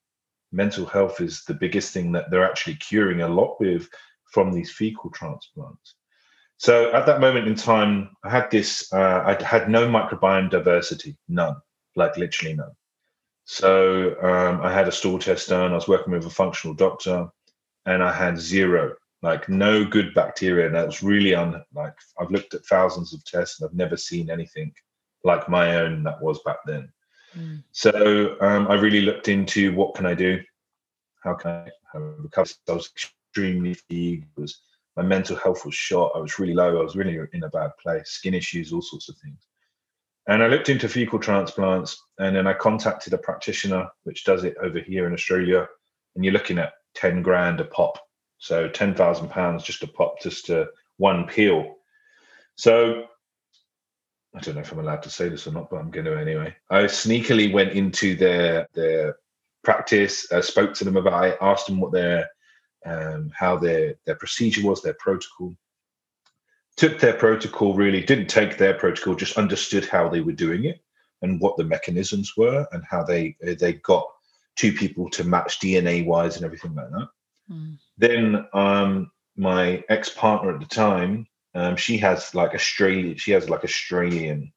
mental 0.55 0.85
health 0.85 1.21
is 1.21 1.43
the 1.43 1.53
biggest 1.53 1.93
thing 1.93 2.11
that 2.13 2.31
they're 2.31 2.49
actually 2.49 2.75
curing 2.75 3.21
a 3.21 3.27
lot 3.27 3.59
with 3.59 3.89
from 4.31 4.51
these 4.51 4.71
fecal 4.71 5.09
transplants. 5.11 5.95
So 6.57 6.93
at 6.93 7.05
that 7.05 7.19
moment 7.19 7.47
in 7.47 7.55
time, 7.55 8.15
I 8.23 8.29
had 8.29 8.49
this, 8.49 8.91
uh, 8.93 9.23
I 9.25 9.43
had 9.43 9.69
no 9.69 9.87
microbiome 9.87 10.49
diversity, 10.49 11.17
none, 11.27 11.57
like 11.95 12.17
literally 12.17 12.55
none. 12.55 12.71
So 13.43 14.15
um, 14.21 14.61
I 14.61 14.73
had 14.73 14.87
a 14.87 14.91
stool 14.91 15.19
test 15.19 15.49
done. 15.49 15.71
I 15.71 15.75
was 15.75 15.87
working 15.87 16.13
with 16.13 16.25
a 16.25 16.29
functional 16.29 16.73
doctor, 16.73 17.27
and 17.85 18.01
I 18.01 18.11
had 18.11 18.39
zero, 18.39 18.95
like 19.21 19.47
no 19.49 19.85
good 19.85 20.13
bacteria. 20.15 20.65
And 20.65 20.75
that 20.75 20.87
was 20.87 21.03
really 21.03 21.35
un 21.35 21.63
like 21.73 21.93
I've 22.19 22.31
looked 22.31 22.55
at 22.55 22.65
thousands 22.65 23.13
of 23.13 23.23
tests 23.23 23.59
and 23.59 23.69
I've 23.69 23.75
never 23.75 23.97
seen 23.97 24.29
anything 24.31 24.73
like 25.23 25.47
my 25.47 25.77
own 25.77 26.03
that 26.03 26.21
was 26.21 26.39
back 26.43 26.57
then. 26.65 26.91
Mm. 27.37 27.63
So 27.71 28.37
um, 28.41 28.67
I 28.67 28.75
really 28.75 29.01
looked 29.01 29.27
into 29.27 29.73
what 29.75 29.95
can 29.95 30.05
I 30.05 30.13
do? 30.13 30.41
How 31.23 31.33
can 31.33 31.51
I 31.51 31.97
recover? 31.97 32.49
I 32.69 32.71
was 32.73 32.89
extremely 32.95 33.73
fatigued. 33.73 34.27
My 34.95 35.03
mental 35.03 35.35
health 35.35 35.65
was 35.65 35.75
shot. 35.75 36.13
I 36.15 36.19
was 36.19 36.39
really 36.39 36.53
low. 36.53 36.79
I 36.79 36.83
was 36.83 36.95
really 36.95 37.19
in 37.33 37.43
a 37.43 37.49
bad 37.49 37.71
place. 37.81 38.09
Skin 38.11 38.33
issues, 38.33 38.71
all 38.71 38.81
sorts 38.81 39.09
of 39.09 39.17
things. 39.17 39.39
And 40.27 40.41
I 40.41 40.47
looked 40.47 40.69
into 40.69 40.89
fecal 40.89 41.19
transplants, 41.19 42.01
and 42.17 42.35
then 42.35 42.47
I 42.47 42.53
contacted 42.53 43.13
a 43.13 43.17
practitioner 43.17 43.87
which 44.03 44.23
does 44.23 44.43
it 44.43 44.55
over 44.61 44.79
here 44.79 45.05
in 45.05 45.13
Australia. 45.13 45.67
And 46.15 46.23
you're 46.23 46.33
looking 46.33 46.57
at 46.57 46.73
ten 46.95 47.21
grand 47.21 47.59
a 47.59 47.65
pop, 47.65 47.99
so 48.37 48.67
ten 48.69 48.95
thousand 48.95 49.29
pounds 49.29 49.63
just 49.63 49.83
a 49.83 49.87
pop, 49.87 50.21
just 50.21 50.45
to 50.47 50.67
one 50.97 51.27
peel. 51.27 51.75
So 52.55 53.05
I 54.35 54.39
don't 54.39 54.55
know 54.55 54.61
if 54.61 54.71
I'm 54.71 54.79
allowed 54.79 55.03
to 55.03 55.09
say 55.09 55.29
this 55.29 55.47
or 55.47 55.51
not, 55.51 55.69
but 55.69 55.77
I'm 55.77 55.91
going 55.91 56.05
to 56.05 56.19
anyway. 56.19 56.55
I 56.69 56.83
sneakily 56.83 57.53
went 57.53 57.71
into 57.71 58.15
their 58.15 58.67
their 58.73 59.15
practice, 59.63 60.29
uh, 60.31 60.41
spoke 60.41 60.73
to 60.75 60.85
them 60.85 60.97
about 60.97 61.25
it, 61.25 61.37
asked 61.41 61.67
them 61.67 61.79
what 61.79 61.93
their 61.93 62.29
um, 62.85 63.31
how 63.33 63.57
their 63.57 63.95
their 64.05 64.15
procedure 64.15 64.67
was, 64.67 64.81
their 64.81 64.95
protocol. 64.99 65.55
Took 66.75 66.99
their 66.99 67.13
protocol 67.13 67.73
really, 67.73 68.03
didn't 68.03 68.27
take 68.27 68.57
their 68.57 68.73
protocol, 68.73 69.15
just 69.15 69.37
understood 69.37 69.85
how 69.85 70.09
they 70.09 70.19
were 70.19 70.33
doing 70.33 70.65
it 70.65 70.81
and 71.21 71.39
what 71.39 71.55
the 71.55 71.63
mechanisms 71.63 72.33
were 72.35 72.67
and 72.73 72.83
how 72.89 73.03
they 73.03 73.37
they 73.41 73.73
got 73.73 74.05
two 74.57 74.73
people 74.73 75.09
to 75.11 75.23
match 75.23 75.59
DNA 75.59 76.05
wise 76.05 76.35
and 76.35 76.45
everything 76.45 76.75
like 76.75 76.89
that. 76.89 77.07
Mm. 77.49 77.77
Then 77.97 78.47
um, 78.53 79.11
my 79.37 79.83
ex 79.87 80.09
partner 80.09 80.53
at 80.53 80.59
the 80.59 80.65
time 80.65 81.25
um, 81.55 81.75
she 81.75 81.97
has 81.97 82.35
like 82.35 82.53
Australia. 82.53 83.17
She 83.17 83.31
has 83.31 83.49
like 83.49 83.63
Australian 83.63 84.51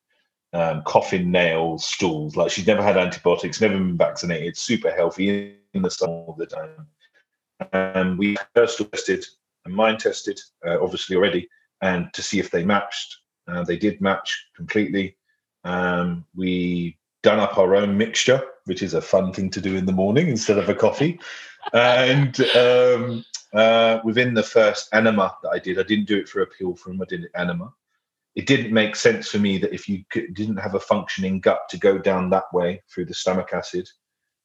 um, 0.53 0.83
coffin 0.85 1.31
nail 1.31 1.79
stools. 1.79 2.37
Like 2.37 2.51
she's 2.51 2.67
never 2.67 2.83
had 2.83 2.97
antibiotics, 2.97 3.61
never 3.61 3.75
been 3.75 3.97
vaccinated, 3.97 4.57
super 4.57 4.91
healthy 4.91 5.55
in 5.75 5.83
the 5.83 5.91
sun 5.91 6.09
all 6.09 6.35
the 6.37 6.47
time. 6.47 6.87
And 7.73 8.19
we 8.19 8.37
first 8.55 8.81
tested 8.91 9.25
and 9.65 9.75
mine 9.75 9.97
tested, 9.99 10.41
uh, 10.67 10.83
obviously 10.83 11.17
already, 11.17 11.49
and 11.83 12.13
to 12.15 12.23
see 12.23 12.41
if 12.41 12.51
they 12.51 12.65
matched. 12.65 13.17
Uh, 13.47 13.65
they 13.65 13.77
did 13.77 14.01
match 14.01 14.47
completely. 14.57 15.17
Um, 15.65 16.25
we 16.35 16.99
done 17.23 17.41
up 17.41 17.59
our 17.59 17.75
own 17.77 17.97
mixture, 17.97 18.43
which 18.69 18.83
is 18.83 18.95
a 18.95 19.01
fun 19.01 19.33
thing 19.33 19.51
to 19.51 19.61
do 19.61 19.77
in 19.77 19.87
the 19.87 19.93
morning 19.93 20.29
instead 20.29 20.59
of 20.59 20.69
a 20.69 20.75
coffee. 20.75 21.19
and 21.73 22.41
um, 22.55 23.25
uh, 23.55 23.99
within 24.05 24.35
the 24.35 24.43
first 24.43 24.89
enema 24.93 25.35
that 25.43 25.49
I 25.49 25.59
did, 25.59 25.79
I 25.79 25.83
didn't 25.83 26.07
do 26.07 26.19
it 26.19 26.29
for 26.29 26.43
a 26.43 26.47
pill 26.47 26.75
from, 26.77 27.01
I 27.01 27.07
did 27.07 27.25
it 27.25 27.31
enema. 27.35 27.73
It 28.35 28.47
didn't 28.47 28.73
make 28.73 28.95
sense 28.95 29.29
for 29.29 29.39
me 29.39 29.59
that 29.59 29.73
if 29.73 29.89
you 29.89 30.05
didn't 30.13 30.59
have 30.59 30.75
a 30.75 30.81
functioning 30.81 31.41
gut 31.41 31.63
to 31.71 31.79
go 31.79 31.99
down 31.99 32.31
that 32.31 32.45
way 32.53 32.83
through 32.93 33.07
the 33.07 33.15
stomach 33.15 33.51
acid 33.53 33.89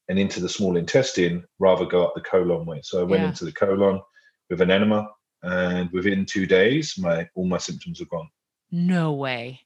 and 0.10 0.18
into 0.18 0.40
the 0.40 0.50
small 0.50 0.78
intestine, 0.78 1.44
rather 1.60 1.86
go 1.86 2.06
up 2.06 2.16
the 2.16 2.22
colon 2.22 2.66
way. 2.66 2.82
So 2.84 3.02
I 3.02 3.04
went 3.04 3.22
yeah. 3.22 3.30
into 3.30 3.46
the 3.46 3.52
colon 3.52 4.02
with 4.50 4.62
an 4.62 4.72
enema, 4.72 5.10
and 5.44 5.92
within 5.92 6.26
two 6.26 6.46
days, 6.46 6.96
my 6.98 7.28
all 7.36 7.46
my 7.46 7.58
symptoms 7.58 8.02
are 8.02 8.06
gone. 8.06 8.30
No 8.72 9.14
way. 9.14 9.62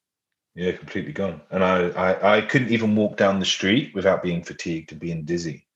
Yeah, 0.58 0.72
completely 0.72 1.14
gone. 1.14 1.40
And 1.52 1.64
I, 1.64 1.90
I, 1.90 2.38
I 2.38 2.42
couldn't 2.42 2.72
even 2.72 2.96
walk 2.96 3.16
down 3.16 3.40
the 3.40 3.46
street 3.46 3.94
without 3.94 4.24
being 4.24 4.44
fatigued 4.44 4.92
and 4.92 5.00
being 5.00 5.24
dizzy. 5.24 5.68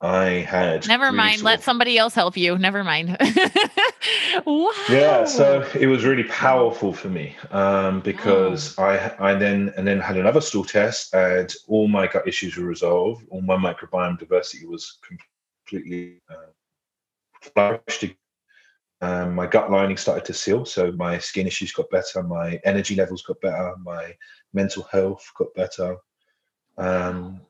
I 0.00 0.26
had. 0.26 0.86
Never 0.86 1.06
really 1.06 1.16
mind. 1.16 1.42
Let 1.42 1.58
of, 1.58 1.64
somebody 1.64 1.98
else 1.98 2.14
help 2.14 2.36
you. 2.36 2.56
Never 2.56 2.84
mind. 2.84 3.16
wow. 4.46 4.70
Yeah, 4.88 5.24
so 5.24 5.68
it 5.74 5.88
was 5.88 6.04
really 6.04 6.22
powerful 6.22 6.92
for 6.92 7.08
me 7.08 7.34
um, 7.50 7.98
because 8.00 8.78
oh. 8.78 8.84
I 8.84 9.16
I 9.18 9.34
then 9.34 9.72
and 9.76 9.84
then 9.84 9.98
had 9.98 10.16
another 10.16 10.40
stool 10.40 10.64
test 10.64 11.12
and 11.12 11.52
all 11.66 11.88
my 11.88 12.06
gut 12.06 12.28
issues 12.28 12.56
were 12.56 12.66
resolved. 12.66 13.26
All 13.30 13.40
my 13.40 13.56
microbiome 13.56 14.20
diversity 14.20 14.66
was 14.66 14.98
completely 15.66 16.20
uh, 16.30 16.52
flourished. 17.40 18.04
Um, 19.02 19.34
my 19.34 19.46
gut 19.46 19.70
lining 19.70 19.96
started 19.96 20.24
to 20.26 20.34
seal, 20.34 20.64
so 20.64 20.92
my 20.92 21.18
skin 21.18 21.46
issues 21.46 21.72
got 21.72 21.90
better. 21.90 22.22
My 22.22 22.60
energy 22.64 22.94
levels 22.94 23.22
got 23.22 23.40
better. 23.40 23.74
My 23.82 24.14
mental 24.54 24.84
health 24.84 25.30
got 25.36 25.54
better. 25.54 25.96
Um, 26.78 27.40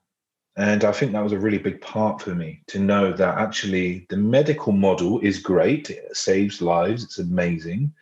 and 0.57 0.85
I 0.85 0.93
think 0.93 1.13
that 1.13 1.23
was 1.23 1.33
a 1.33 1.39
really 1.39 1.59
big 1.59 1.81
part 1.83 2.23
for 2.23 2.35
me 2.35 2.63
to 2.69 2.79
know 2.79 3.13
that 3.13 3.39
actually 3.39 4.07
the 4.09 4.17
medical 4.17 4.73
model 4.73 5.21
is 5.21 5.39
great, 5.39 5.91
it 5.91 6.17
saves 6.17 6.63
lives, 6.63 7.05
it's 7.05 7.19
amazing, 7.19 7.93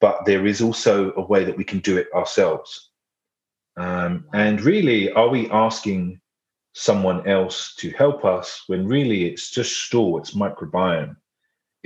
but 0.00 0.24
there 0.24 0.46
is 0.46 0.62
also 0.62 1.12
a 1.16 1.26
way 1.26 1.44
that 1.44 1.56
we 1.56 1.64
can 1.64 1.80
do 1.80 1.96
it 1.96 2.06
ourselves. 2.14 2.90
Um, 3.76 4.26
and 4.32 4.60
really, 4.60 5.10
are 5.12 5.28
we 5.28 5.50
asking 5.50 6.20
someone 6.74 7.26
else 7.28 7.74
to 7.76 7.90
help 7.90 8.24
us 8.24 8.62
when 8.68 8.86
really 8.86 9.24
it's 9.24 9.50
just 9.50 9.72
stool, 9.86 10.18
it's 10.18 10.34
microbiome, 10.34 11.16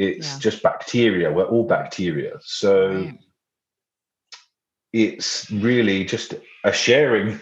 it's 0.00 0.32
yeah. 0.32 0.38
just 0.38 0.62
bacteria. 0.62 1.30
We're 1.30 1.44
all 1.44 1.64
bacteria. 1.64 2.38
So 2.40 2.90
right. 2.90 3.18
it's 4.94 5.50
really 5.50 6.04
just 6.04 6.34
a 6.64 6.72
sharing, 6.72 7.38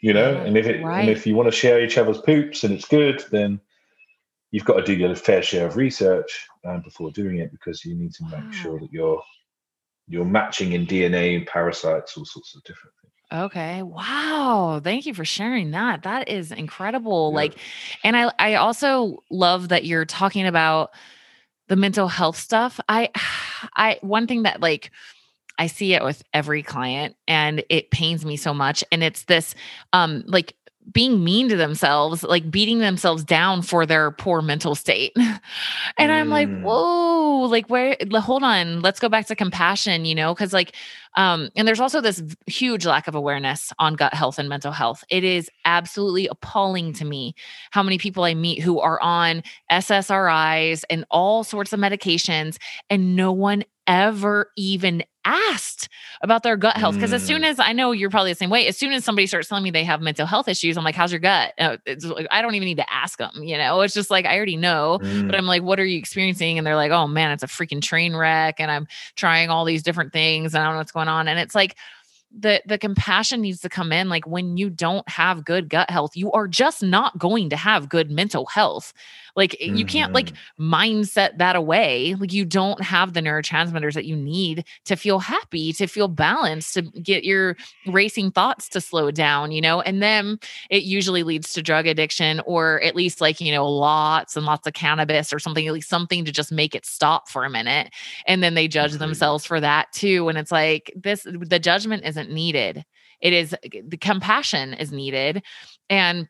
you 0.00 0.12
know. 0.12 0.30
Yeah, 0.30 0.44
and 0.44 0.56
if 0.56 0.66
it 0.66 0.84
right. 0.84 1.00
and 1.00 1.10
if 1.10 1.26
you 1.26 1.34
want 1.34 1.48
to 1.48 1.56
share 1.56 1.82
each 1.82 1.98
other's 1.98 2.20
poops 2.20 2.62
and 2.62 2.72
it's 2.72 2.86
good, 2.86 3.24
then 3.32 3.60
you've 4.52 4.64
got 4.64 4.76
to 4.76 4.84
do 4.84 4.94
your 4.94 5.14
fair 5.16 5.42
share 5.42 5.66
of 5.66 5.76
research 5.76 6.46
um, 6.64 6.82
before 6.82 7.10
doing 7.10 7.38
it 7.38 7.50
because 7.50 7.84
you 7.84 7.96
need 7.96 8.12
to 8.14 8.24
make 8.26 8.44
wow. 8.44 8.50
sure 8.52 8.78
that 8.78 8.92
you're 8.92 9.20
you're 10.06 10.24
matching 10.24 10.72
in 10.72 10.86
DNA 10.86 11.36
and 11.36 11.46
parasites, 11.48 12.16
all 12.16 12.24
sorts 12.24 12.54
of 12.54 12.62
different 12.62 12.94
things. 13.02 13.42
Okay. 13.42 13.82
Wow. 13.82 14.80
Thank 14.82 15.04
you 15.04 15.14
for 15.14 15.24
sharing 15.24 15.72
that. 15.72 16.04
That 16.04 16.28
is 16.28 16.52
incredible. 16.52 17.30
Yeah. 17.30 17.36
Like 17.36 17.54
and 18.04 18.16
I 18.16 18.32
I 18.38 18.54
also 18.54 19.24
love 19.32 19.70
that 19.70 19.84
you're 19.84 20.06
talking 20.06 20.46
about 20.46 20.92
the 21.68 21.76
mental 21.76 22.08
health 22.08 22.36
stuff. 22.36 22.80
I 22.88 23.10
I 23.76 23.98
one 24.00 24.26
thing 24.26 24.42
that 24.42 24.60
like 24.60 24.90
I 25.58 25.66
see 25.66 25.94
it 25.94 26.04
with 26.04 26.22
every 26.32 26.62
client 26.62 27.16
and 27.26 27.64
it 27.68 27.90
pains 27.90 28.24
me 28.24 28.36
so 28.36 28.54
much 28.54 28.84
and 28.92 29.02
it's 29.02 29.24
this 29.24 29.54
um 29.92 30.22
like 30.26 30.54
being 30.92 31.22
mean 31.22 31.48
to 31.48 31.56
themselves, 31.56 32.22
like 32.22 32.50
beating 32.50 32.78
themselves 32.78 33.24
down 33.24 33.62
for 33.62 33.84
their 33.84 34.10
poor 34.12 34.42
mental 34.42 34.74
state. 34.74 35.12
and 35.16 35.40
mm. 35.98 36.10
I'm 36.10 36.28
like, 36.28 36.48
mm. 36.48 36.62
whoa, 36.62 37.46
like 37.48 37.68
where 37.68 37.96
hold 38.12 38.42
on, 38.42 38.80
let's 38.80 39.00
go 39.00 39.08
back 39.08 39.26
to 39.26 39.36
compassion, 39.36 40.04
you 40.04 40.14
know, 40.14 40.34
because 40.34 40.52
like 40.52 40.74
um, 41.16 41.50
and 41.56 41.66
there's 41.66 41.80
also 41.80 42.00
this 42.00 42.22
huge 42.46 42.86
lack 42.86 43.08
of 43.08 43.14
awareness 43.14 43.72
on 43.78 43.94
gut 43.94 44.14
health 44.14 44.38
and 44.38 44.48
mental 44.48 44.72
health. 44.72 45.02
It 45.10 45.24
is 45.24 45.50
absolutely 45.64 46.28
appalling 46.28 46.92
to 46.94 47.04
me 47.04 47.34
how 47.72 47.82
many 47.82 47.98
people 47.98 48.24
I 48.24 48.34
meet 48.34 48.62
who 48.62 48.78
are 48.80 49.00
on 49.02 49.42
SSRIs 49.72 50.84
and 50.88 51.04
all 51.10 51.42
sorts 51.44 51.72
of 51.72 51.80
medications, 51.80 52.58
and 52.88 53.16
no 53.16 53.32
one 53.32 53.64
ever 53.88 54.52
even 54.56 55.02
asked 55.24 55.88
about 56.22 56.42
their 56.42 56.56
gut 56.56 56.76
health 56.76 56.94
because 56.94 57.10
mm. 57.10 57.14
as 57.14 57.22
soon 57.22 57.42
mm. 57.42 57.46
as 57.46 57.58
I 57.58 57.72
know 57.72 57.92
you're 57.92 58.10
probably 58.10 58.30
the 58.30 58.36
same 58.36 58.50
way, 58.50 58.66
as 58.66 58.76
soon 58.76 58.92
as 58.92 59.04
somebody 59.04 59.26
starts 59.26 59.48
telling 59.48 59.64
me 59.64 59.70
they 59.70 59.84
have 59.84 60.00
mental 60.00 60.26
health 60.26 60.48
issues, 60.48 60.76
I'm 60.76 60.84
like, 60.84 60.94
"How's 60.94 61.10
your 61.10 61.20
gut?" 61.20 61.54
Uh, 61.58 61.76
like, 62.04 62.28
I 62.30 62.42
don't 62.42 62.54
even 62.54 62.66
need 62.66 62.76
to 62.76 62.92
ask 62.92 63.18
them. 63.18 63.42
You 63.42 63.58
know, 63.58 63.80
it's 63.80 63.94
just 63.94 64.10
like 64.10 64.26
I 64.26 64.36
already 64.36 64.56
know. 64.56 65.00
Mm. 65.02 65.26
But 65.26 65.34
I'm 65.34 65.46
like, 65.46 65.62
"What 65.62 65.80
are 65.80 65.84
you 65.84 65.98
experiencing?" 65.98 66.58
And 66.58 66.66
they're 66.66 66.76
like, 66.76 66.92
"Oh 66.92 67.06
man, 67.08 67.32
it's 67.32 67.42
a 67.42 67.46
freaking 67.46 67.82
train 67.82 68.14
wreck, 68.14 68.60
and 68.60 68.70
I'm 68.70 68.86
trying 69.16 69.50
all 69.50 69.64
these 69.64 69.82
different 69.82 70.12
things, 70.12 70.54
and 70.54 70.62
I 70.62 70.66
don't 70.66 70.74
know 70.74 70.78
what's 70.78 70.92
going 70.92 71.08
on." 71.08 71.26
And 71.26 71.38
it's 71.38 71.54
like 71.54 71.76
the 72.36 72.62
the 72.66 72.78
compassion 72.78 73.40
needs 73.40 73.60
to 73.60 73.68
come 73.68 73.92
in 73.92 74.08
like 74.08 74.26
when 74.26 74.56
you 74.56 74.68
don't 74.68 75.08
have 75.08 75.44
good 75.44 75.68
gut 75.70 75.88
health 75.90 76.14
you 76.14 76.30
are 76.32 76.46
just 76.46 76.82
not 76.82 77.16
going 77.16 77.48
to 77.48 77.56
have 77.56 77.88
good 77.88 78.10
mental 78.10 78.44
health 78.46 78.92
like 79.38 79.52
mm-hmm. 79.52 79.76
you 79.76 79.86
can't 79.86 80.12
like 80.12 80.32
mm-hmm. 80.32 80.74
mindset 80.74 81.38
that 81.38 81.56
away 81.56 82.14
like 82.18 82.32
you 82.32 82.44
don't 82.44 82.82
have 82.82 83.14
the 83.14 83.20
neurotransmitters 83.20 83.94
that 83.94 84.04
you 84.04 84.14
need 84.14 84.64
to 84.84 84.96
feel 84.96 85.18
happy 85.18 85.72
to 85.72 85.86
feel 85.86 86.08
balanced 86.08 86.74
to 86.74 86.82
get 86.82 87.24
your 87.24 87.56
racing 87.86 88.30
thoughts 88.30 88.68
to 88.68 88.80
slow 88.80 89.10
down 89.10 89.50
you 89.50 89.62
know 89.62 89.80
and 89.80 90.02
then 90.02 90.38
it 90.68 90.82
usually 90.82 91.22
leads 91.22 91.54
to 91.54 91.62
drug 91.62 91.86
addiction 91.86 92.40
or 92.44 92.82
at 92.82 92.94
least 92.94 93.20
like 93.22 93.40
you 93.40 93.52
know 93.52 93.66
lots 93.66 94.36
and 94.36 94.44
lots 94.44 94.66
of 94.66 94.74
cannabis 94.74 95.32
or 95.32 95.38
something 95.38 95.66
at 95.66 95.72
least 95.72 95.88
something 95.88 96.24
to 96.26 96.32
just 96.32 96.52
make 96.52 96.74
it 96.74 96.84
stop 96.84 97.28
for 97.28 97.44
a 97.44 97.50
minute 97.50 97.90
and 98.26 98.42
then 98.42 98.52
they 98.52 98.68
judge 98.68 98.92
themselves 98.92 99.46
for 99.46 99.60
that 99.60 99.90
too 99.92 100.28
and 100.28 100.36
it's 100.36 100.52
like 100.52 100.92
this 100.94 101.24
the 101.24 101.58
judgment 101.58 102.04
isn't 102.04 102.30
needed. 102.30 102.84
It 103.20 103.32
is 103.32 103.54
the 103.62 103.96
compassion 103.96 104.74
is 104.74 104.92
needed. 104.92 105.42
And 105.90 106.28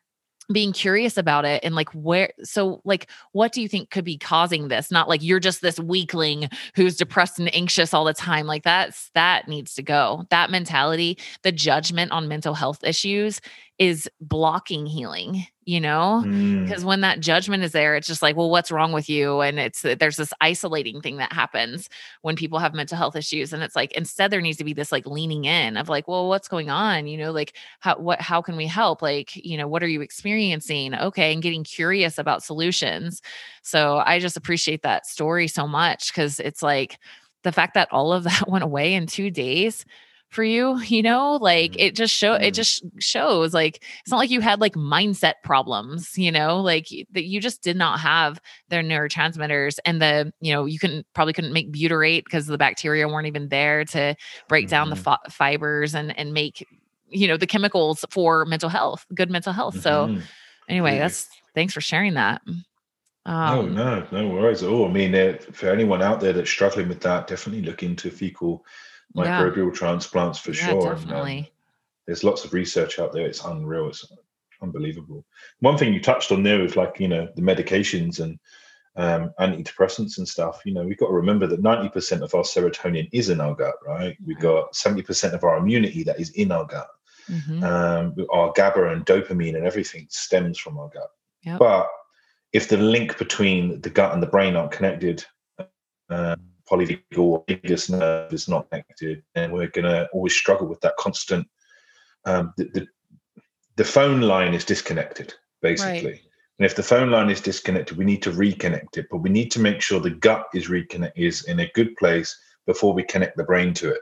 being 0.50 0.72
curious 0.72 1.16
about 1.16 1.44
it 1.44 1.62
and 1.62 1.74
like 1.74 1.90
where 1.90 2.32
so 2.42 2.80
like 2.84 3.10
what 3.32 3.52
do 3.52 3.60
you 3.60 3.68
think 3.68 3.90
could 3.90 4.04
be 4.04 4.16
causing 4.16 4.68
this? 4.68 4.90
Not 4.90 5.08
like 5.08 5.22
you're 5.22 5.40
just 5.40 5.60
this 5.60 5.78
weakling 5.78 6.48
who's 6.74 6.96
depressed 6.96 7.38
and 7.38 7.54
anxious 7.54 7.92
all 7.92 8.04
the 8.04 8.14
time 8.14 8.46
like 8.46 8.62
that's 8.62 9.10
that 9.14 9.48
needs 9.48 9.74
to 9.74 9.82
go. 9.82 10.24
That 10.30 10.50
mentality 10.50 11.18
the 11.42 11.52
judgment 11.52 12.12
on 12.12 12.28
mental 12.28 12.54
health 12.54 12.82
issues 12.82 13.40
is 13.78 14.08
blocking 14.20 14.86
healing 14.86 15.46
you 15.68 15.82
know? 15.82 16.22
Because 16.22 16.82
mm. 16.82 16.86
when 16.86 17.02
that 17.02 17.20
judgment 17.20 17.62
is 17.62 17.72
there 17.72 17.94
it's 17.94 18.06
just 18.06 18.22
like 18.22 18.36
well 18.36 18.48
what's 18.48 18.70
wrong 18.70 18.90
with 18.92 19.10
you? 19.10 19.42
And 19.42 19.60
it's 19.60 19.82
there's 19.82 20.16
this 20.16 20.32
isolating 20.40 21.02
thing 21.02 21.18
that 21.18 21.30
happens 21.30 21.90
when 22.22 22.36
people 22.36 22.58
have 22.58 22.72
mental 22.72 22.96
health 22.96 23.14
issues 23.14 23.52
and 23.52 23.62
it's 23.62 23.76
like 23.76 23.92
instead 23.92 24.30
there 24.30 24.40
needs 24.40 24.56
to 24.56 24.64
be 24.64 24.72
this 24.72 24.90
like 24.90 25.04
leaning 25.04 25.44
in 25.44 25.76
of 25.76 25.90
like 25.90 26.08
well 26.08 26.26
what's 26.26 26.48
going 26.48 26.70
on? 26.70 27.06
You 27.06 27.18
know 27.18 27.32
like 27.32 27.54
how 27.80 27.98
what 27.98 28.18
how 28.18 28.40
can 28.40 28.56
we 28.56 28.66
help? 28.66 29.02
Like 29.02 29.36
you 29.36 29.58
know 29.58 29.68
what 29.68 29.82
are 29.82 29.88
you 29.88 30.00
experiencing? 30.00 30.94
Okay 30.94 31.34
and 31.34 31.42
getting 31.42 31.64
curious 31.64 32.16
about 32.16 32.42
solutions. 32.42 33.20
So 33.60 34.02
i 34.06 34.18
just 34.18 34.38
appreciate 34.38 34.80
that 34.84 35.04
story 35.06 35.48
so 35.48 35.68
much 35.68 36.10
because 36.10 36.40
it's 36.40 36.62
like 36.62 36.98
the 37.42 37.52
fact 37.52 37.74
that 37.74 37.92
all 37.92 38.14
of 38.14 38.24
that 38.24 38.48
went 38.48 38.64
away 38.64 38.94
in 38.94 39.06
two 39.06 39.30
days 39.30 39.84
for 40.30 40.44
you 40.44 40.78
you 40.82 41.02
know 41.02 41.38
like 41.40 41.72
mm-hmm. 41.72 41.80
it 41.80 41.94
just 41.94 42.14
show 42.14 42.34
it 42.34 42.40
mm-hmm. 42.40 42.52
just 42.52 42.82
shows 42.98 43.54
like 43.54 43.82
it's 44.00 44.10
not 44.10 44.18
like 44.18 44.30
you 44.30 44.40
had 44.40 44.60
like 44.60 44.74
mindset 44.74 45.34
problems 45.42 46.16
you 46.16 46.30
know 46.30 46.60
like 46.60 46.86
that 47.12 47.24
you 47.24 47.40
just 47.40 47.62
did 47.62 47.76
not 47.76 48.00
have 48.00 48.40
their 48.68 48.82
neurotransmitters 48.82 49.78
and 49.84 50.00
the 50.00 50.32
you 50.40 50.52
know 50.52 50.64
you 50.64 50.78
couldn't 50.78 51.06
probably 51.14 51.32
couldn't 51.32 51.52
make 51.52 51.72
butyrate 51.72 52.24
because 52.24 52.46
the 52.46 52.58
bacteria 52.58 53.08
weren't 53.08 53.26
even 53.26 53.48
there 53.48 53.84
to 53.84 54.14
break 54.48 54.66
mm-hmm. 54.66 54.70
down 54.70 54.90
the 54.90 54.96
mm-hmm. 54.96 55.04
fi- 55.04 55.30
fibers 55.30 55.94
and 55.94 56.16
and 56.18 56.32
make 56.32 56.64
you 57.08 57.26
know 57.26 57.36
the 57.36 57.46
chemicals 57.46 58.04
for 58.10 58.44
mental 58.44 58.68
health 58.68 59.06
good 59.14 59.30
mental 59.30 59.52
health 59.52 59.74
mm-hmm. 59.74 60.18
so 60.18 60.22
anyway 60.68 60.98
that's 60.98 61.26
thanks 61.54 61.72
for 61.72 61.80
sharing 61.80 62.14
that 62.14 62.42
um, 63.26 63.74
no, 63.74 64.00
no, 64.00 64.06
no 64.22 64.28
worries 64.28 64.62
at 64.62 64.70
all. 64.70 64.86
I 64.86 64.90
mean, 64.90 65.38
for 65.52 65.68
anyone 65.68 66.00
out 66.00 66.18
there 66.18 66.32
that's 66.32 66.48
struggling 66.48 66.88
with 66.88 67.00
that, 67.00 67.26
definitely 67.26 67.62
look 67.62 67.82
into 67.82 68.10
fecal 68.10 68.64
microbial 69.16 69.70
yeah. 69.70 69.78
transplants 69.78 70.38
for 70.38 70.52
yeah, 70.52 70.70
sure. 70.70 70.94
Definitely. 70.94 71.38
And, 71.38 71.46
um, 71.46 71.52
there's 72.06 72.24
lots 72.24 72.44
of 72.44 72.54
research 72.54 72.98
out 72.98 73.12
there. 73.12 73.26
It's 73.26 73.44
unreal. 73.44 73.88
It's 73.88 74.10
unbelievable. 74.62 75.24
One 75.60 75.76
thing 75.76 75.92
you 75.92 76.00
touched 76.00 76.32
on 76.32 76.42
there 76.42 76.64
is 76.64 76.76
like, 76.76 76.98
you 76.98 77.08
know, 77.08 77.28
the 77.36 77.42
medications 77.42 78.20
and 78.20 78.38
um, 78.96 79.32
antidepressants 79.38 80.18
and 80.18 80.26
stuff. 80.26 80.62
You 80.64 80.74
know, 80.74 80.84
we've 80.84 80.98
got 80.98 81.08
to 81.08 81.12
remember 81.12 81.46
that 81.46 81.62
90% 81.62 82.22
of 82.22 82.34
our 82.34 82.42
serotonin 82.42 83.08
is 83.12 83.28
in 83.28 83.40
our 83.40 83.54
gut, 83.54 83.74
right? 83.86 84.16
We've 84.26 84.40
got 84.40 84.72
70% 84.72 85.32
of 85.32 85.44
our 85.44 85.58
immunity 85.58 86.02
that 86.04 86.20
is 86.20 86.30
in 86.30 86.50
our 86.50 86.66
gut. 86.66 86.88
Mm-hmm. 87.30 87.62
Um, 87.62 88.16
our 88.32 88.52
GABA 88.52 88.88
and 88.88 89.04
dopamine 89.04 89.54
and 89.54 89.66
everything 89.66 90.06
stems 90.08 90.58
from 90.58 90.78
our 90.78 90.88
gut. 90.88 91.10
Yep. 91.44 91.58
But 91.58 91.88
if 92.52 92.68
the 92.68 92.78
link 92.78 93.18
between 93.18 93.80
the 93.82 93.90
gut 93.90 94.12
and 94.12 94.22
the 94.22 94.26
brain 94.26 94.56
aren't 94.56 94.72
connected, 94.72 95.24
uh, 96.10 96.36
polyvagal 96.70 97.44
vagus 97.48 97.88
nerve 97.88 98.32
is 98.32 98.48
not 98.48 98.68
connected, 98.70 99.22
and 99.34 99.52
we're 99.52 99.68
going 99.68 99.84
to 99.84 100.08
always 100.12 100.34
struggle 100.34 100.66
with 100.66 100.80
that 100.80 100.96
constant. 100.98 101.46
Um, 102.24 102.52
the, 102.56 102.64
the, 102.74 102.86
the 103.76 103.84
phone 103.84 104.20
line 104.20 104.54
is 104.54 104.64
disconnected, 104.64 105.34
basically. 105.62 106.10
Right. 106.10 106.20
And 106.58 106.66
if 106.66 106.74
the 106.74 106.82
phone 106.82 107.10
line 107.10 107.30
is 107.30 107.40
disconnected, 107.40 107.96
we 107.96 108.04
need 108.04 108.22
to 108.22 108.32
reconnect 108.32 108.96
it. 108.96 109.06
But 109.10 109.18
we 109.18 109.30
need 109.30 109.50
to 109.52 109.60
make 109.60 109.80
sure 109.80 110.00
the 110.00 110.10
gut 110.10 110.46
is 110.54 110.68
reconnect 110.68 111.12
is 111.16 111.44
in 111.44 111.60
a 111.60 111.70
good 111.74 111.94
place 111.96 112.36
before 112.66 112.92
we 112.92 113.04
connect 113.04 113.36
the 113.36 113.44
brain 113.44 113.72
to 113.74 113.90
it. 113.90 114.00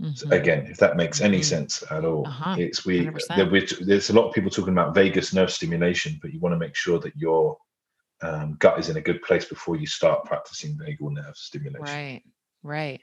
Mm-hmm. 0.00 0.14
So 0.14 0.28
again, 0.30 0.66
if 0.66 0.76
that 0.78 0.96
makes 0.96 1.20
any 1.20 1.38
mm-hmm. 1.38 1.44
sense 1.44 1.82
at 1.90 2.04
all, 2.04 2.26
uh-huh. 2.26 2.56
it's 2.58 2.84
we 2.84 3.08
there, 3.34 3.48
there's 3.80 4.10
a 4.10 4.12
lot 4.12 4.28
of 4.28 4.34
people 4.34 4.50
talking 4.50 4.74
about 4.74 4.94
vagus 4.94 5.32
nerve 5.32 5.50
stimulation, 5.50 6.18
but 6.20 6.32
you 6.32 6.40
want 6.40 6.52
to 6.52 6.58
make 6.58 6.74
sure 6.74 6.98
that 6.98 7.16
you're 7.16 7.56
um, 8.22 8.56
gut 8.58 8.78
is 8.78 8.88
in 8.88 8.96
a 8.96 9.00
good 9.00 9.22
place 9.22 9.44
before 9.44 9.76
you 9.76 9.86
start 9.86 10.24
practicing 10.24 10.76
vagal 10.76 11.12
nerve 11.12 11.36
stimulation. 11.36 11.82
Right, 11.82 12.22
right. 12.62 13.00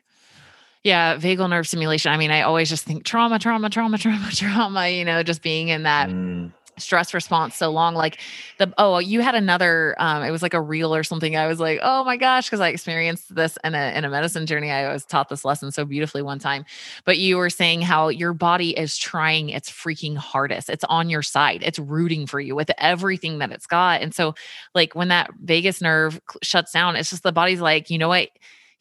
Yeah, 0.83 1.17
vagal 1.17 1.49
nerve 1.49 1.67
stimulation. 1.67 2.11
I 2.11 2.17
mean, 2.17 2.31
I 2.31 2.41
always 2.41 2.69
just 2.69 2.83
think 2.83 3.05
trauma, 3.05 3.39
trauma, 3.39 3.69
trauma, 3.69 3.97
trauma, 3.99 4.31
trauma, 4.31 4.89
you 4.89 5.05
know, 5.05 5.23
just 5.23 5.41
being 5.41 5.69
in 5.69 5.83
that 5.83 6.09
mm 6.09 6.51
stress 6.77 7.13
response 7.13 7.55
so 7.55 7.69
long 7.69 7.93
like 7.93 8.19
the 8.57 8.73
oh 8.77 8.97
you 8.97 9.21
had 9.21 9.35
another 9.35 9.95
um 9.99 10.23
it 10.23 10.31
was 10.31 10.41
like 10.41 10.53
a 10.53 10.61
reel 10.61 10.93
or 10.93 11.03
something 11.03 11.35
i 11.35 11.47
was 11.47 11.59
like 11.59 11.79
oh 11.81 12.03
my 12.03 12.17
gosh 12.17 12.45
because 12.45 12.59
i 12.59 12.69
experienced 12.69 13.33
this 13.35 13.57
in 13.63 13.75
a 13.75 13.97
in 13.97 14.05
a 14.05 14.09
medicine 14.09 14.45
journey 14.45 14.71
i 14.71 14.91
was 14.91 15.05
taught 15.05 15.29
this 15.29 15.45
lesson 15.45 15.71
so 15.71 15.85
beautifully 15.85 16.21
one 16.21 16.39
time. 16.39 16.65
But 17.05 17.17
you 17.17 17.37
were 17.37 17.49
saying 17.49 17.81
how 17.81 18.09
your 18.09 18.33
body 18.33 18.77
is 18.77 18.97
trying 18.97 19.49
its 19.49 19.69
freaking 19.69 20.15
hardest 20.15 20.69
it's 20.69 20.83
on 20.85 21.09
your 21.09 21.21
side 21.21 21.63
it's 21.63 21.79
rooting 21.79 22.25
for 22.27 22.39
you 22.39 22.55
with 22.55 22.71
everything 22.77 23.39
that 23.39 23.51
it's 23.51 23.67
got. 23.67 24.01
And 24.01 24.13
so 24.13 24.35
like 24.75 24.95
when 24.95 25.09
that 25.09 25.31
vagus 25.41 25.81
nerve 25.81 26.19
shuts 26.41 26.71
down 26.71 26.95
it's 26.95 27.09
just 27.09 27.23
the 27.23 27.31
body's 27.31 27.61
like 27.61 27.89
you 27.89 27.97
know 27.97 28.09
what 28.09 28.29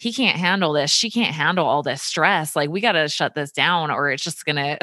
he 0.02 0.12
can't 0.12 0.36
handle 0.36 0.72
this. 0.72 0.90
She 0.90 1.12
can't 1.12 1.32
handle 1.32 1.64
all 1.64 1.84
this 1.84 2.02
stress. 2.02 2.56
Like 2.56 2.70
we 2.70 2.80
got 2.80 2.92
to 2.92 3.08
shut 3.08 3.36
this 3.36 3.52
down 3.52 3.88
or 3.88 4.10
it's 4.10 4.24
just 4.24 4.44
going 4.44 4.56
to 4.56 4.76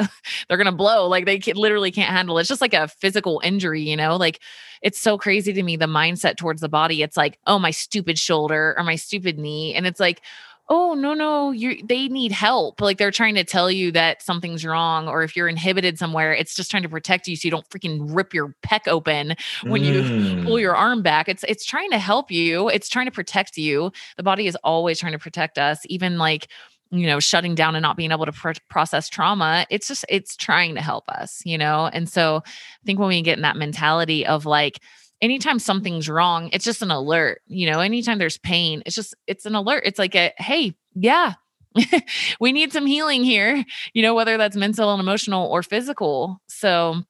they're 0.48 0.56
going 0.56 0.64
to 0.64 0.72
blow. 0.72 1.08
Like 1.08 1.26
they 1.26 1.38
can, 1.38 1.56
literally 1.56 1.90
can't 1.90 2.10
handle 2.10 2.38
it. 2.38 2.42
It's 2.42 2.48
just 2.48 2.62
like 2.62 2.72
a 2.72 2.88
physical 2.88 3.38
injury, 3.44 3.82
you 3.82 3.98
know? 3.98 4.16
Like 4.16 4.40
it's 4.80 4.98
so 4.98 5.18
crazy 5.18 5.52
to 5.52 5.62
me 5.62 5.76
the 5.76 5.84
mindset 5.84 6.38
towards 6.38 6.62
the 6.62 6.70
body. 6.70 7.02
It's 7.02 7.18
like, 7.18 7.38
"Oh, 7.46 7.58
my 7.58 7.70
stupid 7.70 8.18
shoulder 8.18 8.74
or 8.78 8.82
my 8.82 8.96
stupid 8.96 9.38
knee." 9.38 9.74
And 9.74 9.86
it's 9.86 10.00
like 10.00 10.22
oh 10.70 10.94
no 10.94 11.12
no 11.12 11.50
you 11.50 11.82
they 11.84 12.08
need 12.08 12.30
help 12.30 12.80
like 12.80 12.96
they're 12.96 13.10
trying 13.10 13.34
to 13.34 13.44
tell 13.44 13.70
you 13.70 13.90
that 13.90 14.22
something's 14.22 14.64
wrong 14.64 15.08
or 15.08 15.22
if 15.22 15.36
you're 15.36 15.48
inhibited 15.48 15.98
somewhere 15.98 16.32
it's 16.32 16.54
just 16.54 16.70
trying 16.70 16.82
to 16.82 16.88
protect 16.88 17.26
you 17.26 17.36
so 17.36 17.46
you 17.46 17.50
don't 17.50 17.68
freaking 17.68 17.98
rip 18.14 18.32
your 18.32 18.54
pec 18.62 18.86
open 18.86 19.34
when 19.64 19.82
mm. 19.82 19.86
you 19.86 20.44
pull 20.44 20.54
mm. 20.54 20.60
your 20.60 20.76
arm 20.76 21.02
back 21.02 21.28
it's 21.28 21.44
it's 21.48 21.64
trying 21.64 21.90
to 21.90 21.98
help 21.98 22.30
you 22.30 22.68
it's 22.68 22.88
trying 22.88 23.06
to 23.06 23.12
protect 23.12 23.58
you 23.58 23.90
the 24.16 24.22
body 24.22 24.46
is 24.46 24.56
always 24.62 24.98
trying 24.98 25.12
to 25.12 25.18
protect 25.18 25.58
us 25.58 25.80
even 25.86 26.16
like 26.18 26.48
you 26.92 27.06
know 27.06 27.20
shutting 27.20 27.54
down 27.54 27.74
and 27.74 27.82
not 27.82 27.96
being 27.96 28.12
able 28.12 28.26
to 28.26 28.32
pr- 28.32 28.52
process 28.68 29.08
trauma 29.08 29.66
it's 29.70 29.88
just 29.88 30.04
it's 30.08 30.36
trying 30.36 30.74
to 30.74 30.80
help 30.80 31.08
us 31.08 31.42
you 31.44 31.58
know 31.58 31.90
and 31.92 32.08
so 32.08 32.42
i 32.46 32.84
think 32.86 32.98
when 32.98 33.08
we 33.08 33.22
get 33.22 33.36
in 33.36 33.42
that 33.42 33.56
mentality 33.56 34.24
of 34.24 34.46
like 34.46 34.80
anytime 35.22 35.58
something's 35.58 36.08
wrong 36.08 36.48
it's 36.52 36.64
just 36.64 36.82
an 36.82 36.90
alert 36.90 37.42
you 37.46 37.70
know 37.70 37.80
anytime 37.80 38.18
there's 38.18 38.38
pain 38.38 38.82
it's 38.86 38.94
just 38.94 39.14
it's 39.26 39.46
an 39.46 39.54
alert 39.54 39.82
it's 39.84 39.98
like 39.98 40.14
a 40.14 40.32
hey 40.38 40.74
yeah 40.94 41.34
we 42.40 42.52
need 42.52 42.72
some 42.72 42.86
healing 42.86 43.22
here 43.22 43.64
you 43.92 44.02
know 44.02 44.14
whether 44.14 44.36
that's 44.36 44.56
mental 44.56 44.92
and 44.92 45.00
emotional 45.00 45.46
or 45.48 45.62
physical 45.62 46.40
so 46.48 47.02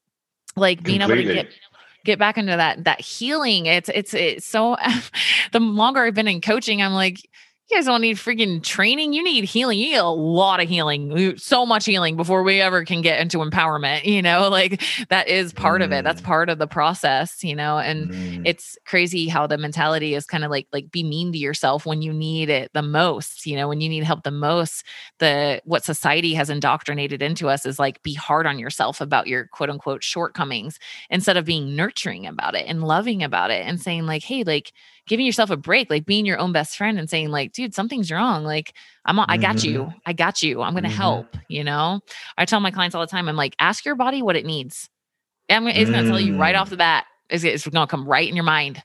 like 0.57 0.83
being 0.83 1.01
Completely. 1.01 1.33
able 1.33 1.43
to 1.43 1.49
get 1.49 1.61
get 2.05 2.19
back 2.19 2.39
into 2.39 2.57
that 2.57 2.85
that 2.85 3.01
healing 3.01 3.67
it's 3.67 3.91
it's 3.95 4.15
it's 4.15 4.47
so 4.47 4.77
the 5.53 5.61
longer 5.61 6.01
i've 6.01 6.15
been 6.15 6.29
in 6.29 6.41
coaching 6.41 6.83
i'm 6.83 6.93
like 6.93 7.29
you 7.71 7.77
guys 7.77 7.87
don't 7.87 8.01
need 8.01 8.17
freaking 8.17 8.63
training. 8.63 9.13
You 9.13 9.23
need 9.23 9.45
healing. 9.45 9.79
You 9.79 9.93
need 9.93 9.97
a 9.97 10.09
lot 10.09 10.61
of 10.61 10.69
healing, 10.69 11.37
so 11.37 11.65
much 11.65 11.85
healing 11.85 12.17
before 12.17 12.43
we 12.43 12.61
ever 12.61 12.85
can 12.85 13.01
get 13.01 13.21
into 13.21 13.39
empowerment. 13.39 14.01
You 14.11 14.23
know, 14.23 14.49
like 14.49 14.83
that 15.09 15.29
is 15.29 15.53
part 15.53 15.83
mm. 15.83 15.85
of 15.85 15.93
it. 15.93 16.03
That's 16.03 16.21
mm. 16.21 16.25
part 16.25 16.49
of 16.49 16.59
the 16.59 16.67
process, 16.67 17.45
you 17.45 17.55
know, 17.55 17.79
and 17.79 18.11
mm. 18.11 18.43
it's 18.45 18.77
crazy 18.85 19.29
how 19.29 19.47
the 19.47 19.57
mentality 19.57 20.15
is 20.15 20.27
kind 20.27 20.43
of 20.43 20.51
like, 20.51 20.67
like 20.73 20.91
be 20.91 21.05
mean 21.05 21.31
to 21.33 21.39
yourself 21.39 21.87
when 21.87 22.03
you 22.03 22.13
need 22.13 22.49
it 22.51 22.73
the 22.73 22.83
most, 22.83 23.47
you 23.47 23.57
know, 23.57 23.69
when 23.69 23.81
you 23.81 23.89
need 23.89 24.03
help 24.03 24.25
the 24.25 24.33
most. 24.33 24.85
The 25.19 25.63
what 25.65 25.85
society 25.85 26.35
has 26.35 26.51
indoctrinated 26.51 27.23
into 27.23 27.49
us 27.49 27.65
is 27.65 27.79
like 27.79 28.03
be 28.03 28.15
hard 28.15 28.47
on 28.47 28.59
yourself 28.59 29.01
about 29.01 29.29
your 29.29 29.47
quote 29.47 29.71
unquote 29.71 30.03
shortcomings 30.03 30.79
instead 31.09 31.37
of 31.37 31.45
being 31.45 31.77
nurturing 31.77 32.27
about 32.27 32.57
it 32.57 32.67
and 32.67 32.83
loving 32.83 33.23
about 33.23 33.51
it 33.51 33.65
and 33.65 33.81
saying, 33.81 34.07
like, 34.07 34.25
hey, 34.25 34.43
like, 34.43 34.73
giving 35.07 35.27
yourself 35.27 35.51
a 35.51 35.57
break, 35.57 35.91
like 35.91 36.07
being 36.07 36.25
your 36.25 36.39
own 36.39 36.53
best 36.53 36.77
friend 36.77 36.97
and 36.97 37.11
saying, 37.11 37.31
like, 37.31 37.53
dude, 37.61 37.75
something's 37.75 38.11
wrong. 38.11 38.45
Like, 38.45 38.75
I'm, 39.05 39.21
I 39.21 39.37
got 39.37 39.57
mm-hmm. 39.57 39.71
you. 39.71 39.93
I 40.07 40.13
got 40.13 40.43
you. 40.43 40.63
I'm 40.63 40.73
going 40.73 40.85
to 40.85 40.89
mm-hmm. 40.89 40.97
help. 40.97 41.37
You 41.49 41.65
know, 41.65 42.01
I 42.39 42.45
tell 42.45 42.61
my 42.61 42.71
clients 42.71 42.95
all 42.95 43.03
the 43.03 43.07
time, 43.07 43.29
I'm 43.29 43.37
like, 43.37 43.55
ask 43.59 43.85
your 43.85 43.95
body 43.95 44.23
what 44.23 44.37
it 44.37 44.47
needs. 44.47 44.89
I'm, 45.49 45.67
it's 45.67 45.91
going 45.91 46.05
to 46.05 46.11
tell 46.11 46.21
you 46.21 46.39
right 46.39 46.55
off 46.55 46.69
mm. 46.69 46.71
the 46.71 46.77
bat. 46.77 47.05
It's, 47.29 47.45
it's 47.45 47.67
going 47.67 47.87
to 47.87 47.91
come 47.91 48.09
right 48.09 48.29
in 48.29 48.37
your 48.37 48.45
mind. 48.45 48.83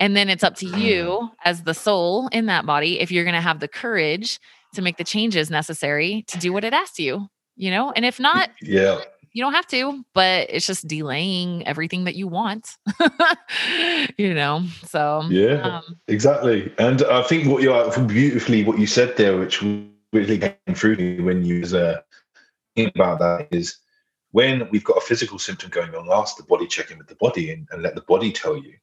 And 0.00 0.16
then 0.16 0.28
it's 0.28 0.42
up 0.42 0.56
to 0.56 0.66
you 0.66 1.04
mm. 1.06 1.30
as 1.44 1.62
the 1.62 1.74
soul 1.74 2.28
in 2.28 2.46
that 2.46 2.66
body 2.66 3.00
if 3.00 3.10
you're 3.10 3.24
going 3.24 3.34
to 3.34 3.40
have 3.40 3.60
the 3.60 3.68
courage 3.68 4.38
to 4.74 4.82
make 4.82 4.96
the 4.96 5.04
changes 5.04 5.50
necessary 5.50 6.24
to 6.28 6.38
do 6.38 6.52
what 6.52 6.64
it 6.64 6.72
asks 6.72 6.98
you, 6.98 7.28
you 7.56 7.70
know? 7.70 7.92
And 7.94 8.04
if 8.04 8.18
not, 8.18 8.50
yeah 8.62 9.00
you 9.34 9.42
don't 9.42 9.52
have 9.52 9.66
to, 9.66 10.04
but 10.14 10.46
it's 10.48 10.66
just 10.66 10.86
delaying 10.86 11.66
everything 11.66 12.04
that 12.04 12.14
you 12.14 12.28
want. 12.28 12.76
you 14.16 14.32
know, 14.32 14.64
so 14.84 15.24
yeah, 15.28 15.60
um, 15.60 15.98
exactly. 16.06 16.72
And 16.78 17.02
I 17.02 17.22
think 17.24 17.48
what 17.48 17.60
you're 17.60 18.06
beautifully 18.06 18.64
what 18.64 18.78
you 18.78 18.86
said 18.86 19.16
there, 19.16 19.36
which 19.36 19.60
really 20.12 20.38
came 20.38 20.74
through 20.74 21.24
when 21.24 21.44
you 21.44 21.60
was 21.60 21.74
uh, 21.74 22.00
thinking 22.76 22.92
about 22.94 23.18
that, 23.18 23.48
is 23.50 23.78
when 24.30 24.68
we've 24.70 24.84
got 24.84 24.98
a 24.98 25.06
physical 25.06 25.40
symptom 25.40 25.68
going 25.68 25.94
on, 25.96 26.08
ask 26.12 26.36
the 26.36 26.44
body, 26.44 26.68
check 26.68 26.92
in 26.92 26.98
with 26.98 27.08
the 27.08 27.16
body, 27.16 27.50
and, 27.50 27.66
and 27.72 27.82
let 27.82 27.96
the 27.96 28.02
body 28.02 28.30
tell 28.30 28.56
you. 28.56 28.74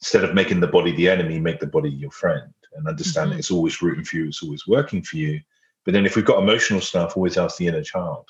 Instead 0.00 0.24
of 0.24 0.34
making 0.34 0.60
the 0.60 0.66
body 0.66 0.94
the 0.94 1.08
enemy, 1.08 1.40
make 1.40 1.58
the 1.58 1.66
body 1.66 1.90
your 1.90 2.10
friend, 2.12 2.52
and 2.76 2.86
understand 2.86 3.26
mm-hmm. 3.26 3.32
that 3.32 3.38
it's 3.38 3.50
always 3.50 3.82
rooting 3.82 4.04
for 4.04 4.16
you, 4.16 4.28
it's 4.28 4.42
always 4.44 4.66
working 4.68 5.02
for 5.02 5.16
you. 5.16 5.40
But 5.84 5.94
then 5.94 6.06
if 6.06 6.14
we've 6.14 6.24
got 6.24 6.40
emotional 6.40 6.80
stuff, 6.80 7.16
always 7.16 7.36
ask 7.36 7.56
the 7.56 7.66
inner 7.66 7.82
child 7.82 8.26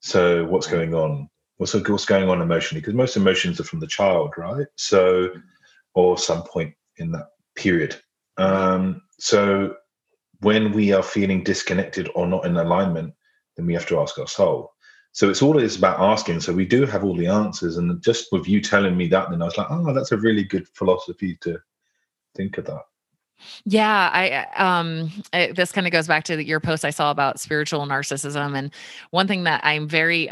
so 0.00 0.44
what's 0.46 0.66
going 0.66 0.94
on? 0.94 1.28
What's, 1.58 1.74
what's 1.74 2.04
going 2.04 2.28
on 2.28 2.42
emotionally? 2.42 2.80
Because 2.80 2.94
most 2.94 3.16
emotions 3.16 3.60
are 3.60 3.64
from 3.64 3.80
the 3.80 3.86
child, 3.86 4.34
right? 4.36 4.66
So, 4.76 5.30
or 5.94 6.18
some 6.18 6.42
point 6.42 6.74
in 6.98 7.12
that 7.12 7.28
period. 7.54 7.96
Um, 8.36 9.02
so 9.18 9.76
when 10.40 10.72
we 10.72 10.92
are 10.92 11.02
feeling 11.02 11.42
disconnected 11.42 12.10
or 12.14 12.26
not 12.26 12.44
in 12.44 12.56
alignment, 12.56 13.14
then 13.56 13.66
we 13.66 13.74
have 13.74 13.86
to 13.86 14.00
ask 14.00 14.18
our 14.18 14.26
soul. 14.26 14.72
So 15.12 15.30
it's 15.30 15.40
always 15.40 15.76
about 15.76 15.98
asking. 15.98 16.40
So 16.40 16.52
we 16.52 16.66
do 16.66 16.84
have 16.84 17.02
all 17.02 17.16
the 17.16 17.28
answers. 17.28 17.78
And 17.78 18.02
just 18.02 18.28
with 18.32 18.46
you 18.46 18.60
telling 18.60 18.96
me 18.96 19.08
that, 19.08 19.30
then 19.30 19.40
I 19.40 19.46
was 19.46 19.56
like, 19.56 19.68
oh, 19.70 19.94
that's 19.94 20.12
a 20.12 20.18
really 20.18 20.44
good 20.44 20.68
philosophy 20.68 21.38
to 21.40 21.58
think 22.34 22.58
of 22.58 22.66
that. 22.66 22.82
Yeah, 23.64 24.10
I 24.12 24.30
uh, 24.30 24.64
um 24.64 25.10
I, 25.32 25.52
this 25.54 25.72
kind 25.72 25.86
of 25.86 25.92
goes 25.92 26.06
back 26.06 26.24
to 26.24 26.42
your 26.42 26.60
post 26.60 26.84
I 26.84 26.90
saw 26.90 27.10
about 27.10 27.38
spiritual 27.40 27.86
narcissism 27.86 28.56
and 28.56 28.72
one 29.10 29.26
thing 29.26 29.44
that 29.44 29.60
I'm 29.64 29.88
very 29.88 30.28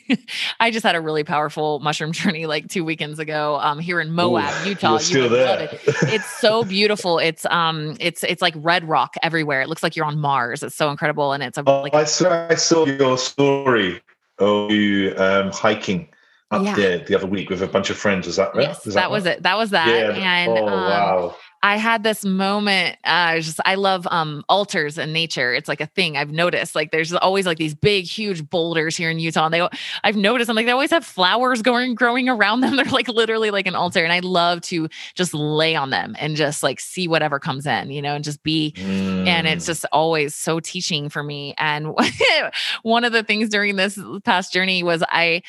I 0.60 0.70
just 0.70 0.84
had 0.84 0.94
a 0.94 1.00
really 1.00 1.24
powerful 1.24 1.80
mushroom 1.80 2.12
journey 2.12 2.46
like 2.46 2.68
2 2.68 2.84
weekends 2.84 3.18
ago 3.18 3.58
um 3.60 3.78
here 3.78 4.00
in 4.00 4.12
Moab, 4.12 4.52
Ooh, 4.64 4.70
Utah. 4.70 4.98
You 5.00 5.28
love 5.28 5.60
it. 5.60 5.80
It's 6.16 6.30
so 6.30 6.64
beautiful. 6.64 7.18
It's 7.18 7.44
um 7.46 7.96
it's 8.00 8.22
it's 8.24 8.42
like 8.42 8.54
red 8.56 8.88
rock 8.88 9.14
everywhere. 9.22 9.62
It 9.62 9.68
looks 9.68 9.82
like 9.82 9.96
you're 9.96 10.06
on 10.06 10.18
Mars. 10.18 10.62
It's 10.62 10.76
so 10.76 10.90
incredible 10.90 11.32
and 11.32 11.42
it's 11.42 11.58
a 11.58 11.64
oh, 11.66 11.82
like 11.82 11.94
I 11.94 12.04
saw 12.04 12.46
I 12.48 12.54
saw 12.54 12.86
your 12.86 13.18
story 13.18 14.00
of 14.38 14.70
you 14.70 15.14
um 15.16 15.50
hiking 15.50 16.08
up 16.50 16.64
yeah. 16.64 16.74
there 16.74 16.98
the 16.98 17.14
other 17.14 17.26
week 17.26 17.50
with 17.50 17.62
a 17.62 17.66
bunch 17.66 17.90
of 17.90 17.96
friends. 17.96 18.26
Was 18.26 18.36
that 18.36 18.54
right? 18.54 18.68
Yes, 18.68 18.84
that, 18.84 18.94
that 18.94 19.10
was 19.10 19.26
it. 19.26 19.42
That 19.42 19.56
was 19.56 19.70
that. 19.70 19.88
Yeah. 19.88 20.36
And 20.36 20.52
oh, 20.52 20.68
um, 20.68 20.72
wow. 20.72 21.36
I 21.66 21.78
had 21.78 22.04
this 22.04 22.24
moment. 22.24 22.96
Uh, 23.02 23.40
just 23.40 23.58
I 23.64 23.74
love 23.74 24.06
um, 24.08 24.44
altars 24.48 24.98
in 24.98 25.12
nature. 25.12 25.52
It's 25.52 25.68
like 25.68 25.80
a 25.80 25.86
thing 25.86 26.16
I've 26.16 26.30
noticed. 26.30 26.76
Like 26.76 26.92
there's 26.92 27.12
always 27.12 27.44
like 27.44 27.58
these 27.58 27.74
big, 27.74 28.04
huge 28.04 28.48
boulders 28.48 28.96
here 28.96 29.10
in 29.10 29.18
Utah. 29.18 29.46
And 29.46 29.52
they, 29.52 29.68
I've 30.04 30.14
noticed, 30.14 30.48
I'm 30.48 30.54
like 30.54 30.66
they 30.66 30.72
always 30.72 30.92
have 30.92 31.04
flowers 31.04 31.62
going 31.62 31.96
growing 31.96 32.28
around 32.28 32.60
them. 32.60 32.76
They're 32.76 32.84
like 32.84 33.08
literally 33.08 33.50
like 33.50 33.66
an 33.66 33.74
altar, 33.74 34.04
and 34.04 34.12
I 34.12 34.20
love 34.20 34.60
to 34.62 34.88
just 35.16 35.34
lay 35.34 35.74
on 35.74 35.90
them 35.90 36.14
and 36.20 36.36
just 36.36 36.62
like 36.62 36.78
see 36.78 37.08
whatever 37.08 37.40
comes 37.40 37.66
in, 37.66 37.90
you 37.90 38.00
know, 38.00 38.14
and 38.14 38.22
just 38.22 38.44
be. 38.44 38.72
Mm. 38.76 39.26
And 39.26 39.48
it's 39.48 39.64
mm. 39.64 39.66
just 39.66 39.84
always 39.90 40.36
so 40.36 40.60
teaching 40.60 41.08
for 41.08 41.24
me. 41.24 41.52
And 41.58 41.98
one 42.82 43.02
of 43.02 43.12
the 43.12 43.24
things 43.24 43.48
during 43.48 43.74
this 43.74 43.98
past 44.22 44.52
journey 44.52 44.84
was 44.84 45.02
I 45.08 45.42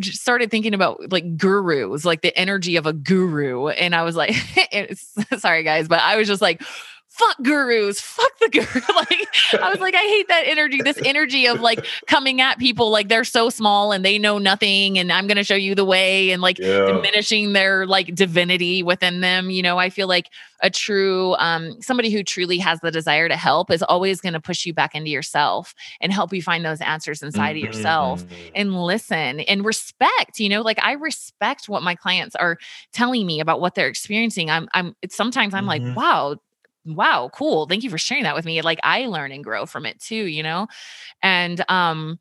started 0.00 0.50
thinking 0.50 0.74
about 0.74 1.10
like 1.10 1.36
gurus, 1.36 2.04
like 2.04 2.22
the 2.22 2.36
energy 2.38 2.76
of 2.76 2.86
a 2.86 2.92
guru. 2.92 3.68
And 3.68 3.94
I 3.94 4.02
was 4.02 4.16
like, 4.16 4.34
sorry 5.38 5.62
guys, 5.62 5.88
but 5.88 6.00
I 6.00 6.16
was 6.16 6.28
just 6.28 6.42
like, 6.42 6.62
fuck 7.10 7.42
gurus, 7.42 8.00
fuck 8.00 8.38
the 8.38 8.48
guru. 8.48 8.80
like 8.94 9.28
I 9.60 9.68
was 9.70 9.80
like, 9.80 9.94
I 9.94 9.98
hate 9.98 10.28
that 10.28 10.44
energy, 10.46 10.80
this 10.80 10.98
energy 11.04 11.46
of 11.46 11.60
like 11.60 11.84
coming 12.06 12.40
at 12.40 12.58
people 12.58 12.90
like 12.90 13.08
they're 13.08 13.24
so 13.24 13.50
small 13.50 13.92
and 13.92 14.04
they 14.04 14.18
know 14.18 14.38
nothing 14.38 14.98
and 14.98 15.12
I'm 15.12 15.26
gonna 15.26 15.44
show 15.44 15.56
you 15.56 15.74
the 15.74 15.84
way 15.84 16.30
and 16.30 16.40
like 16.40 16.58
yeah. 16.58 16.86
diminishing 16.86 17.52
their 17.52 17.86
like 17.86 18.14
divinity 18.14 18.82
within 18.82 19.20
them. 19.20 19.50
You 19.50 19.62
know, 19.62 19.76
I 19.76 19.90
feel 19.90 20.08
like 20.08 20.30
a 20.62 20.70
true 20.70 21.34
um 21.38 21.80
somebody 21.82 22.10
who 22.10 22.22
truly 22.22 22.58
has 22.58 22.80
the 22.80 22.90
desire 22.90 23.28
to 23.28 23.36
help 23.36 23.70
is 23.70 23.82
always 23.82 24.20
gonna 24.20 24.40
push 24.40 24.64
you 24.64 24.72
back 24.72 24.94
into 24.94 25.10
yourself 25.10 25.74
and 26.00 26.12
help 26.12 26.32
you 26.32 26.42
find 26.42 26.64
those 26.64 26.80
answers 26.80 27.22
inside 27.22 27.56
mm-hmm. 27.56 27.66
of 27.66 27.74
yourself 27.74 28.24
and 28.54 28.80
listen 28.82 29.40
and 29.40 29.64
respect, 29.64 30.38
you 30.38 30.48
know, 30.48 30.62
like 30.62 30.78
I 30.82 30.92
respect 30.92 31.68
what 31.68 31.82
my 31.82 31.96
clients 31.96 32.36
are 32.36 32.56
telling 32.92 33.26
me 33.26 33.40
about 33.40 33.60
what 33.60 33.74
they're 33.74 33.88
experiencing. 33.88 34.48
I'm 34.48 34.68
I'm 34.74 34.94
sometimes 35.10 35.54
I'm 35.54 35.66
mm-hmm. 35.66 35.88
like, 35.88 35.96
wow, 35.96 36.36
wow, 36.84 37.30
cool. 37.34 37.66
Thank 37.66 37.82
you 37.84 37.90
for 37.90 37.98
sharing 37.98 38.24
that 38.24 38.34
with 38.34 38.44
me. 38.44 38.62
Like 38.62 38.80
I 38.82 39.06
learn 39.06 39.32
and 39.32 39.44
grow 39.44 39.66
from 39.66 39.86
it 39.86 40.00
too, 40.00 40.24
you 40.24 40.42
know? 40.42 40.66
And 41.22 41.64
um 41.68 42.18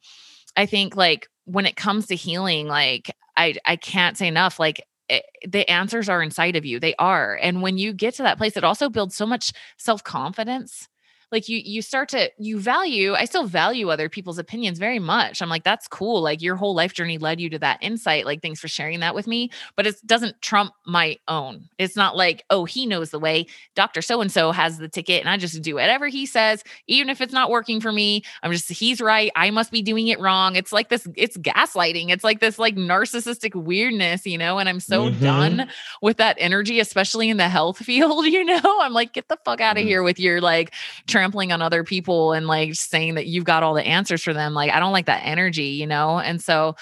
I 0.58 0.66
think 0.66 0.96
like 0.96 1.28
when 1.46 1.66
it 1.66 1.76
comes 1.76 2.08
to 2.08 2.16
healing, 2.16 2.68
like 2.68 3.12
I 3.38 3.56
I 3.66 3.76
can't 3.78 4.18
say 4.18 4.28
enough 4.28 4.60
like 4.60 4.80
it, 5.10 5.24
eh, 5.44 5.48
the 5.50 5.70
answers 5.70 6.10
are 6.10 6.22
inside 6.24 6.56
of 6.56 6.66
you. 6.66 6.80
They 6.80 6.96
are. 7.00 7.38
And 7.42 7.62
when 7.62 7.78
you 7.78 7.94
get 7.94 8.16
to 8.16 8.24
that 8.24 8.38
place, 8.38 8.58
it 8.58 8.64
also 8.64 8.90
builds 8.90 9.16
so 9.16 9.26
much 9.26 9.54
self-confidence 9.78 10.88
like 11.32 11.50
you 11.50 11.62
you 11.64 11.82
start 11.82 12.10
to 12.10 12.32
you 12.38 12.60
value 12.60 13.14
i 13.14 13.26
still 13.26 13.46
value 13.46 13.90
other 13.90 14.10
people's 14.10 14.38
opinions 14.38 14.80
very 14.80 15.00
much. 15.00 15.42
I'm 15.42 15.50
like 15.50 15.64
that's 15.64 15.88
cool 15.88 16.22
like 16.22 16.42
your 16.42 16.56
whole 16.56 16.74
life 16.74 16.94
journey 16.94 17.18
led 17.18 17.40
you 17.40 17.50
to 17.52 17.60
that 17.60 17.80
insight 17.82 18.26
like 18.26 18.42
thanks 18.42 18.60
for 18.60 18.68
sharing 18.68 19.00
that 19.02 19.16
with 19.16 19.28
me. 19.28 19.52
But 19.76 19.88
it 19.88 19.96
doesn't 20.06 20.42
trump 20.42 20.74
my 20.86 21.18
own. 21.28 21.70
It's 21.78 21.96
not 21.96 22.16
like 22.16 22.44
oh 22.50 22.66
he 22.66 22.86
knows 22.86 23.12
the 23.12 23.20
way. 23.20 23.46
Dr 23.76 24.02
so 24.02 24.22
and 24.22 24.32
so 24.32 24.52
has 24.52 24.78
the 24.78 24.90
ticket 24.90 25.22
and 25.22 25.30
i 25.30 25.38
just 25.38 25.62
do 25.62 25.76
whatever 25.76 26.08
he 26.08 26.26
says 26.26 26.64
even 26.88 27.10
if 27.10 27.22
it's 27.22 27.34
not 27.34 27.50
working 27.50 27.82
for 27.82 27.92
me. 27.92 28.24
I'm 28.44 28.52
just 28.52 28.70
he's 28.70 29.02
right. 29.02 29.32
I 29.36 29.52
must 29.52 29.72
be 29.72 29.82
doing 29.82 30.08
it 30.08 30.20
wrong. 30.20 30.56
It's 30.56 30.72
like 30.72 30.90
this 30.90 31.08
it's 31.16 31.38
gaslighting. 31.38 32.10
It's 32.10 32.24
like 32.24 32.40
this 32.40 32.60
like 32.60 32.76
narcissistic 32.76 33.56
weirdness 33.56 34.26
you 34.26 34.38
know 34.38 34.58
and 34.58 34.70
i'm 34.70 34.80
so 34.80 35.10
mm-hmm. 35.10 35.24
done 35.24 35.70
with 36.02 36.18
that 36.18 36.36
energy 36.40 36.80
especially 36.80 37.30
in 37.30 37.38
the 37.38 37.50
health 37.50 37.78
field 37.86 38.26
you 38.26 38.44
know? 38.44 38.80
I'm 38.82 38.94
like 38.94 39.14
get 39.14 39.28
the 39.28 39.38
fuck 39.46 39.62
out 39.62 39.78
of 39.78 39.82
mm-hmm. 39.82 39.88
here 39.88 40.04
with 40.04 40.20
your 40.20 40.42
like 40.42 40.74
trampling 41.20 41.52
on 41.52 41.62
other 41.62 41.84
people 41.84 42.32
and 42.32 42.48
like 42.48 42.76
saying 42.76 43.16
that 43.16 43.28
you've 43.28 43.44
got 43.44 43.62
all 43.62 43.74
the 43.74 43.86
answers 43.86 44.24
for 44.24 44.34
them. 44.34 44.54
Like, 44.54 44.72
I 44.72 44.80
don't 44.80 44.94
like 44.94 45.08
that 45.08 45.26
energy, 45.26 45.66
you 45.66 45.86
know? 45.86 46.18
And 46.18 46.42
so 46.42 46.78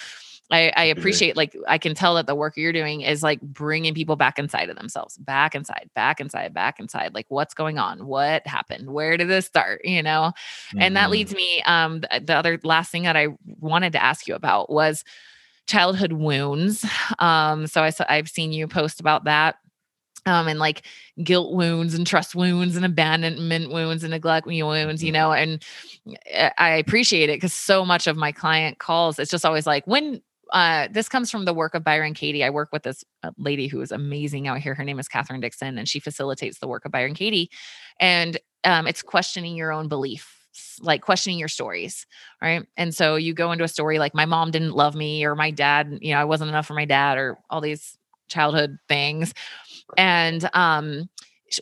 I, 0.52 0.72
I 0.78 0.84
appreciate 0.86 1.36
like 1.36 1.58
I 1.68 1.80
can 1.80 1.96
tell 1.96 2.16
that 2.16 2.28
the 2.28 2.36
work 2.36 2.56
you're 2.56 2.72
doing 2.72 3.02
is 3.02 3.24
like 3.24 3.42
bringing 3.42 3.96
people 3.96 4.16
back 4.16 4.38
inside 4.38 4.70
of 4.70 4.78
themselves, 4.78 5.18
back 5.18 5.56
inside, 5.56 5.90
back 5.96 6.22
inside, 6.22 6.54
back 6.54 6.80
inside. 6.80 7.16
Like 7.16 7.26
what's 7.30 7.56
going 7.56 7.80
on? 7.80 8.06
What 8.06 8.46
happened? 8.46 8.92
Where 8.92 9.18
did 9.18 9.28
this 9.28 9.48
start? 9.48 9.82
You 9.84 10.04
know, 10.04 10.34
mm-hmm. 10.70 10.82
and 10.82 10.96
that 10.96 11.06
mm-hmm. 11.06 11.12
leads 11.12 11.36
me. 11.36 11.64
Um, 11.66 12.02
the, 12.02 12.22
the 12.24 12.36
other 12.36 12.60
last 12.64 12.92
thing 12.92 13.04
that 13.04 13.18
I 13.18 13.28
wanted 13.60 13.92
to 13.94 14.04
ask 14.04 14.28
you 14.28 14.36
about 14.36 14.70
was 14.70 15.04
childhood 15.66 16.14
wounds. 16.14 16.86
Um, 17.20 17.68
so 17.68 17.84
I 17.84 17.92
I've 18.08 18.30
seen 18.30 18.54
you 18.54 18.68
post 18.68 19.02
about 19.02 19.26
that 19.26 19.58
um, 20.26 20.48
and 20.48 20.60
like 20.60 20.84
guilt 21.24 21.54
wounds 21.54 21.94
and 21.94 22.06
trust 22.06 22.36
wounds 22.36 22.76
and 22.76 22.86
abandonment 22.86 23.72
wounds 23.72 24.04
and 24.04 24.12
neglect 24.12 24.48
wounds, 24.48 25.04
you 25.04 25.12
mm-hmm. 25.12 25.14
know, 25.14 25.32
and 25.32 25.64
I 26.58 26.72
appreciate 26.72 27.30
it 27.30 27.38
because 27.38 27.54
so 27.54 27.86
much 27.86 28.08
of 28.08 28.18
my 28.18 28.32
client 28.32 28.80
calls, 28.80 29.20
it's 29.20 29.32
just 29.32 29.46
always 29.46 29.68
like, 29.68 29.86
when 29.86 30.22
uh, 30.54 30.88
this 30.92 31.10
comes 31.10 31.30
from 31.30 31.46
the 31.46 31.54
work 31.54 31.76
of 31.76 31.84
Byron 31.84 32.14
Katie. 32.14 32.44
I 32.44 32.50
work 32.50 32.70
with 32.72 32.84
this 32.84 33.04
uh, 33.22 33.32
lady 33.38 33.68
who 33.68 33.82
is 33.82 33.92
amazing 33.92 34.48
out 34.48 34.60
here. 34.60 34.74
Her 34.74 34.84
name 34.86 34.98
is 34.98 35.10
Catherine 35.10 35.42
Dixon, 35.42 35.78
and 35.78 35.90
she 35.90 36.00
facilitates 36.00 36.60
the 36.60 36.70
work 36.70 36.86
of 36.86 36.92
Byron 36.92 37.16
Katie. 37.16 37.50
And 38.00 38.40
um, 38.64 38.88
it's 38.88 39.02
questioning 39.02 39.56
your 39.56 39.74
own 39.74 39.88
belief 39.90 40.34
like 40.82 41.02
questioning 41.02 41.38
your 41.38 41.48
stories 41.48 42.08
right 42.42 42.66
and 42.78 42.96
so 42.96 43.16
you 43.16 43.34
go 43.34 43.52
into 43.52 43.64
a 43.64 43.68
story 43.68 44.00
like 44.00 44.16
my 44.16 44.26
mom 44.26 44.50
didn't 44.50 44.74
love 44.74 44.96
me 44.96 45.24
or 45.24 45.36
my 45.36 45.52
dad 45.52 46.00
you 46.02 46.12
know 46.12 46.20
i 46.20 46.24
wasn't 46.24 46.50
enough 46.50 46.66
for 46.66 46.74
my 46.74 46.86
dad 46.86 47.18
or 47.18 47.38
all 47.50 47.62
these 47.62 47.98
childhood 48.28 48.78
things 48.88 49.34
and 49.96 50.50
um, 50.54 51.10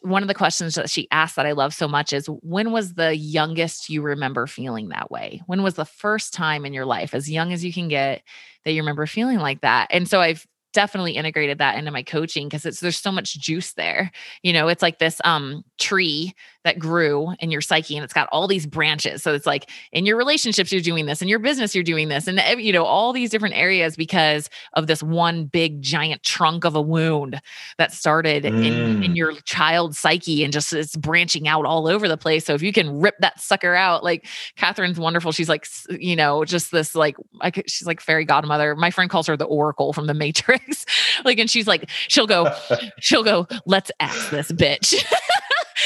one 0.01 0.23
of 0.23 0.27
the 0.27 0.33
questions 0.33 0.75
that 0.75 0.89
she 0.89 1.07
asked 1.11 1.35
that 1.35 1.45
I 1.45 1.51
love 1.51 1.73
so 1.73 1.87
much 1.87 2.13
is 2.13 2.27
when 2.41 2.71
was 2.71 2.93
the 2.93 3.15
youngest 3.15 3.89
you 3.89 4.01
remember 4.01 4.47
feeling 4.47 4.89
that 4.89 5.11
way? 5.11 5.41
When 5.45 5.63
was 5.63 5.75
the 5.75 5.85
first 5.85 6.33
time 6.33 6.65
in 6.65 6.73
your 6.73 6.85
life, 6.85 7.13
as 7.13 7.29
young 7.29 7.53
as 7.53 7.63
you 7.63 7.71
can 7.71 7.87
get, 7.87 8.23
that 8.63 8.71
you 8.71 8.81
remember 8.81 9.05
feeling 9.05 9.39
like 9.39 9.61
that? 9.61 9.87
And 9.91 10.07
so 10.07 10.21
I've 10.21 10.47
definitely 10.73 11.13
integrated 11.13 11.59
that 11.59 11.77
into 11.77 11.91
my 11.91 12.03
coaching 12.03 12.47
because 12.47 12.65
it's 12.65 12.81
there's 12.81 12.97
so 12.97 13.11
much 13.11 13.39
juice 13.39 13.73
there. 13.73 14.11
You 14.43 14.53
know, 14.53 14.67
it's 14.67 14.81
like 14.81 14.99
this 14.99 15.21
um 15.23 15.63
tree 15.79 16.33
that 16.65 16.77
grew 16.77 17.33
in 17.39 17.51
your 17.51 17.61
psyche 17.61 17.95
and 17.95 18.03
it's 18.03 18.13
got 18.13 18.27
all 18.31 18.47
these 18.47 18.65
branches. 18.65 19.23
So 19.23 19.33
it's 19.33 19.45
like 19.45 19.69
in 19.93 20.05
your 20.05 20.17
relationships 20.17 20.71
you're 20.71 20.81
doing 20.81 21.05
this, 21.05 21.21
in 21.21 21.29
your 21.29 21.39
business 21.39 21.73
you're 21.73 21.83
doing 21.83 22.09
this, 22.09 22.27
and 22.27 22.41
you 22.59 22.73
know 22.73 22.83
all 22.83 23.13
these 23.13 23.29
different 23.29 23.55
areas 23.55 23.95
because 23.95 24.49
of 24.73 24.87
this 24.87 25.01
one 25.01 25.45
big 25.45 25.81
giant 25.81 26.23
trunk 26.23 26.65
of 26.65 26.75
a 26.75 26.81
wound 26.81 27.41
that 27.77 27.93
started 27.93 28.43
mm. 28.43 28.65
in 28.65 29.03
in 29.03 29.11
mm. 29.13 29.15
your 29.15 29.33
child's 29.41 29.97
psyche 29.97 30.43
and 30.43 30.51
just 30.51 30.73
it's 30.73 30.97
branching 30.97 31.47
out 31.47 31.65
all 31.65 31.87
over 31.87 32.07
the 32.07 32.17
place. 32.17 32.45
So 32.45 32.53
if 32.53 32.61
you 32.61 32.73
can 32.73 32.99
rip 32.99 33.15
that 33.19 33.39
sucker 33.39 33.73
out, 33.73 34.03
like 34.03 34.27
Catherine's 34.57 34.99
wonderful. 34.99 35.31
She's 35.31 35.49
like 35.49 35.65
you 35.89 36.17
know 36.17 36.43
just 36.43 36.71
this 36.71 36.95
like 36.95 37.15
she's 37.67 37.87
like 37.87 38.01
fairy 38.01 38.25
godmother. 38.25 38.75
My 38.75 38.91
friend 38.91 39.09
calls 39.09 39.27
her 39.27 39.37
the 39.37 39.45
Oracle 39.45 39.93
from 39.93 40.07
the 40.07 40.13
Matrix. 40.13 40.85
like, 41.25 41.39
and 41.39 41.49
she's 41.49 41.67
like, 41.67 41.89
she'll 41.89 42.27
go, 42.27 42.51
she'll 42.99 43.23
go, 43.23 43.47
let's 43.65 43.91
axe 43.99 44.29
this 44.29 44.51
bitch. 44.51 45.03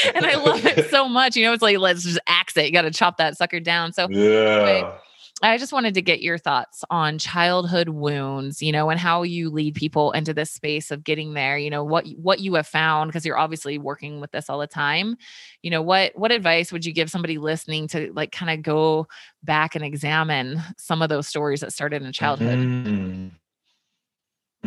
and 0.14 0.26
I 0.26 0.36
love 0.36 0.64
it 0.66 0.90
so 0.90 1.08
much. 1.08 1.36
You 1.36 1.44
know, 1.44 1.52
it's 1.52 1.62
like, 1.62 1.78
let's 1.78 2.04
just 2.04 2.20
axe 2.26 2.56
it. 2.56 2.66
You 2.66 2.72
got 2.72 2.82
to 2.82 2.90
chop 2.90 3.16
that 3.18 3.36
sucker 3.36 3.60
down. 3.60 3.92
So, 3.92 4.08
yeah. 4.10 4.20
Anyway, 4.20 4.98
I 5.42 5.56
just 5.56 5.72
wanted 5.72 5.94
to 5.94 6.02
get 6.02 6.20
your 6.20 6.36
thoughts 6.36 6.84
on 6.90 7.18
childhood 7.18 7.88
wounds, 7.88 8.60
you 8.60 8.72
know, 8.72 8.90
and 8.90 9.00
how 9.00 9.22
you 9.22 9.48
lead 9.48 9.74
people 9.74 10.12
into 10.12 10.34
this 10.34 10.50
space 10.50 10.90
of 10.90 11.02
getting 11.02 11.32
there, 11.32 11.56
you 11.56 11.70
know, 11.70 11.82
what 11.82 12.06
what 12.16 12.40
you 12.40 12.54
have 12.54 12.66
found 12.66 13.08
because 13.08 13.24
you're 13.24 13.38
obviously 13.38 13.78
working 13.78 14.20
with 14.20 14.32
this 14.32 14.50
all 14.50 14.58
the 14.58 14.66
time. 14.66 15.16
You 15.62 15.70
know, 15.70 15.80
what 15.80 16.12
what 16.14 16.30
advice 16.30 16.72
would 16.72 16.84
you 16.84 16.92
give 16.92 17.10
somebody 17.10 17.38
listening 17.38 17.88
to 17.88 18.12
like 18.12 18.32
kind 18.32 18.50
of 18.50 18.62
go 18.62 19.06
back 19.42 19.74
and 19.74 19.84
examine 19.84 20.60
some 20.76 21.00
of 21.00 21.08
those 21.08 21.26
stories 21.26 21.60
that 21.60 21.72
started 21.72 22.02
in 22.02 22.12
childhood? 22.12 22.58
Mm-hmm. 22.58 23.28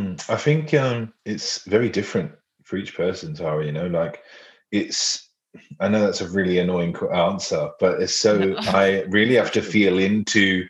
Mm, 0.02 0.30
I 0.30 0.38
think 0.38 0.74
um, 0.74 1.14
it's 1.24 1.64
very 1.66 1.90
different 1.90 2.32
for 2.64 2.78
each 2.78 2.96
person, 2.96 3.36
Tara. 3.36 3.64
You 3.64 3.72
know, 3.72 3.88
like 3.88 4.24
it's. 4.72 5.23
I 5.80 5.88
know 5.88 6.02
that's 6.02 6.22
a 6.22 6.30
really 6.30 6.60
annoying 6.60 6.96
answer, 7.14 7.70
but 7.80 8.02
it's 8.02 8.16
so 8.16 8.38
no. 8.38 8.56
I 8.60 9.04
really 9.04 9.36
have 9.36 9.52
to 9.54 9.62
feel 9.62 10.00
into 10.00 10.68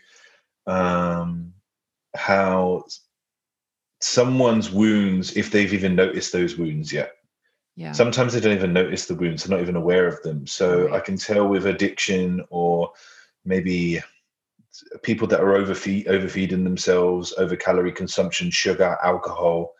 um, 0.67 1.53
how 2.15 2.86
someone's 4.01 4.71
wounds, 4.71 5.38
if 5.38 5.51
they've 5.51 5.73
even 5.73 5.95
noticed 5.95 6.34
those 6.34 6.57
wounds 6.57 6.91
yet. 6.91 7.13
Yeah. 7.75 7.93
Sometimes 7.93 8.34
they 8.34 8.39
don't 8.39 8.55
even 8.57 8.73
notice 8.73 9.05
the 9.05 9.15
wounds; 9.15 9.43
they're 9.43 9.57
not 9.57 9.63
even 9.63 9.75
aware 9.75 10.07
of 10.07 10.21
them. 10.23 10.45
So 10.45 10.86
right. 10.86 10.95
I 10.95 10.99
can 10.99 11.17
tell 11.17 11.47
with 11.47 11.65
addiction 11.65 12.43
or 12.49 12.91
maybe 13.45 14.01
people 15.01 15.27
that 15.27 15.39
are 15.39 15.55
overfeed, 15.55 16.07
overfeeding 16.07 16.63
themselves, 16.63 17.34
over 17.38 17.55
calorie 17.55 17.91
consumption, 17.91 18.49
sugar, 18.51 18.97
alcohol, 19.03 19.73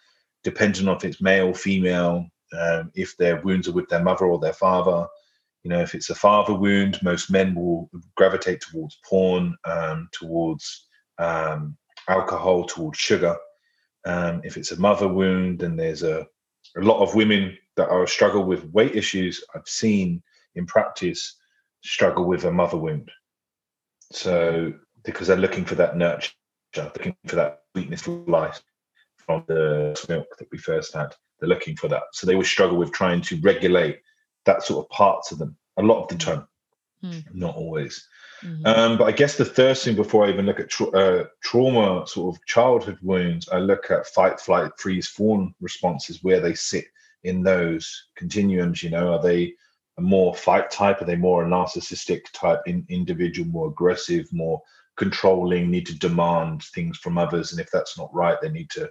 depending 0.44 0.88
on 0.88 0.98
if 0.98 1.06
it's 1.06 1.22
male, 1.22 1.54
female, 1.54 2.28
um, 2.60 2.92
if 2.96 3.18
their 3.18 3.42
wounds 3.42 3.68
are 3.68 3.74
with 3.74 3.90
their 3.90 4.04
mother 4.04 4.26
or 4.26 4.40
their 4.40 4.54
father. 4.54 5.08
You 5.64 5.70
know, 5.70 5.80
if 5.80 5.96
it's 5.96 6.10
a 6.10 6.16
father 6.16 6.54
wound, 6.54 7.00
most 7.02 7.32
men 7.32 7.56
will 7.56 7.90
gravitate 8.16 8.62
towards 8.62 9.00
porn, 9.06 9.56
um, 9.66 10.10
towards 10.12 10.88
um, 11.20 11.78
alcohol, 12.08 12.66
towards 12.66 13.00
sugar. 13.00 13.38
Um, 14.06 14.42
if 14.44 14.58
it's 14.58 14.72
a 14.72 14.80
mother 14.80 15.08
wound, 15.08 15.60
then 15.60 15.78
there's 15.78 16.04
a, 16.04 16.28
a 16.78 16.82
lot 16.82 17.02
of 17.02 17.16
women 17.16 17.58
that 17.78 17.90
are 17.90 18.06
struggle 18.08 18.44
with 18.44 18.66
weight 18.74 18.96
issues. 18.96 19.44
I've 19.56 19.68
seen 19.68 20.22
in 20.56 20.66
practice 20.66 21.38
struggle 21.82 22.26
with 22.26 22.44
a 22.44 22.52
mother 22.52 22.78
wound. 22.78 23.10
So 24.12 24.74
because 25.04 25.28
they're 25.28 25.38
looking 25.38 25.66
for 25.66 25.76
that 25.76 25.98
nurture, 25.98 26.32
looking 26.76 27.16
for 27.26 27.36
that 27.36 27.62
sweetness 27.74 28.08
of 28.08 28.28
life 28.28 28.62
from 29.18 29.44
the 29.48 30.06
milk 30.10 30.28
that 30.38 30.48
we 30.52 30.58
first 30.58 30.94
had. 30.94 31.16
They're 31.44 31.50
looking 31.50 31.76
for 31.76 31.90
that. 31.90 32.04
So 32.14 32.26
they 32.26 32.36
would 32.36 32.46
struggle 32.46 32.78
with 32.78 32.94
trying 32.94 33.20
to 33.24 33.36
regulate 33.42 34.00
that 34.46 34.64
sort 34.64 34.86
of 34.86 34.90
parts 34.90 35.34
of 35.34 35.40
them 35.40 35.58
a 35.76 35.82
lot 35.82 36.02
of 36.02 36.08
the 36.08 36.16
time, 36.16 36.48
mm. 37.04 37.22
not 37.36 37.58
always. 37.58 38.08
Mm-hmm. 38.42 38.66
Um, 38.66 38.98
but 38.98 39.10
I 39.10 39.12
guess 39.12 39.36
the 39.36 39.44
first 39.44 39.84
thing 39.84 39.98
before 39.98 40.26
I 40.26 40.30
even 40.30 40.46
look 40.46 40.62
at 40.62 40.70
tra- 40.70 40.88
uh, 40.92 41.26
trauma, 41.44 42.08
sort 42.08 42.34
of 42.34 42.46
childhood 42.46 42.98
wounds, 43.02 43.50
I 43.50 43.58
look 43.58 43.92
at 43.92 44.08
fight, 44.08 44.40
flight, 44.40 44.72
freeze, 44.78 45.10
fawn 45.10 45.54
responses, 45.60 46.24
where 46.24 46.40
they 46.40 46.54
sit 46.54 46.86
in 47.26 47.44
those 47.44 48.08
continuums. 48.16 48.82
You 48.82 48.92
know, 48.92 49.12
are 49.12 49.22
they 49.22 49.54
a 49.98 50.02
more 50.02 50.34
fight 50.34 50.72
type? 50.72 51.02
Are 51.02 51.06
they 51.06 51.18
more 51.18 51.44
a 51.44 51.50
narcissistic 51.50 52.22
type 52.32 52.62
in, 52.68 52.86
individual, 52.88 53.50
more 53.50 53.68
aggressive, 53.68 54.32
more 54.32 54.62
controlling, 54.96 55.70
need 55.70 55.88
to 55.88 56.00
demand 56.00 56.64
things 56.64 56.98
from 57.00 57.18
others, 57.18 57.52
and 57.52 57.60
if 57.60 57.70
that's 57.70 57.98
not 57.98 58.14
right, 58.14 58.38
they 58.42 58.50
need 58.50 58.70
to 58.70 58.90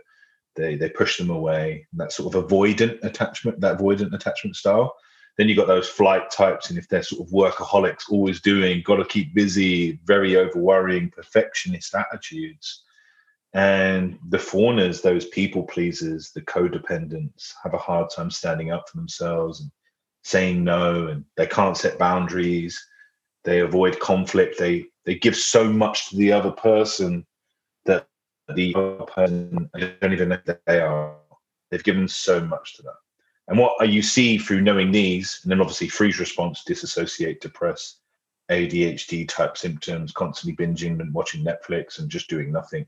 they 0.55 0.77
they 0.77 0.89
push 0.89 1.19
them 1.19 1.31
away. 1.31 1.87
That 1.95 2.13
sort 2.13 2.35
of 2.35 2.49
avoidant 2.49 3.03
attachment, 3.03 3.61
that 3.61 3.79
avoidant 3.79 4.15
attachment 4.15 4.57
style. 4.57 4.95
Then 5.39 5.49
you've 5.49 5.57
got 5.57 5.67
those 5.67 5.89
flight 5.89 6.31
types, 6.31 6.69
and 6.69 6.79
if 6.79 6.89
they're 6.89 7.03
sort 7.03 7.27
of 7.27 7.33
workaholics, 7.33 8.11
always 8.11 8.41
doing, 8.41 8.83
got 8.85 8.97
to 8.97 9.05
keep 9.05 9.35
busy, 9.35 9.99
very 10.05 10.37
over 10.37 10.59
worrying, 10.59 11.11
perfectionist 11.11 11.95
attitudes. 11.95 12.85
And 13.55 14.19
the 14.29 14.39
fawners, 14.39 15.01
those 15.01 15.27
people 15.27 15.65
pleasers, 15.65 16.33
the 16.33 16.43
codependents, 16.43 17.53
have 17.63 17.75
a 17.75 17.79
hard 17.79 18.11
time 18.11 18.31
standing 18.31 18.73
up 18.73 18.89
for 18.89 18.99
themselves 18.99 19.61
and 19.61 19.71
saying 20.23 20.65
no, 20.65 21.09
and 21.09 21.25
they 21.37 21.47
can't 21.47 21.77
set 21.77 21.99
boundaries. 21.99 22.79
They 23.45 23.61
avoid 23.61 24.01
conflict. 24.01 24.59
They 24.59 24.87
they 25.05 25.17
give 25.17 25.37
so 25.37 25.71
much 25.71 26.11
to 26.11 26.17
the 26.17 26.33
other 26.33 26.53
person 26.53 27.27
the 28.55 28.75
other 28.75 29.05
person 29.05 29.71
I 29.75 29.95
don't 30.01 30.13
even 30.13 30.31
know 30.31 30.39
that 30.45 30.61
they 30.67 30.81
are. 30.81 31.17
They've 31.71 31.83
given 31.83 32.07
so 32.09 32.41
much 32.41 32.77
to 32.77 32.83
that. 32.83 32.95
And 33.49 33.59
what 33.59 33.89
you 33.89 34.03
see 34.03 34.39
through 34.39 34.61
knowing 34.61 34.93
these, 34.93 35.41
and 35.43 35.51
then 35.51 35.61
obviously 35.61 35.89
freeze 35.89 36.21
response, 36.21 36.63
disassociate, 36.65 37.41
depress, 37.41 37.97
ADHD 38.51 39.29
type 39.29 39.57
symptoms, 39.57 40.13
constantly 40.13 40.55
binging 40.65 41.01
and 41.01 41.13
watching 41.13 41.45
Netflix 41.45 41.99
and 41.99 42.11
just 42.11 42.29
doing 42.29 42.53
nothing. 42.53 42.87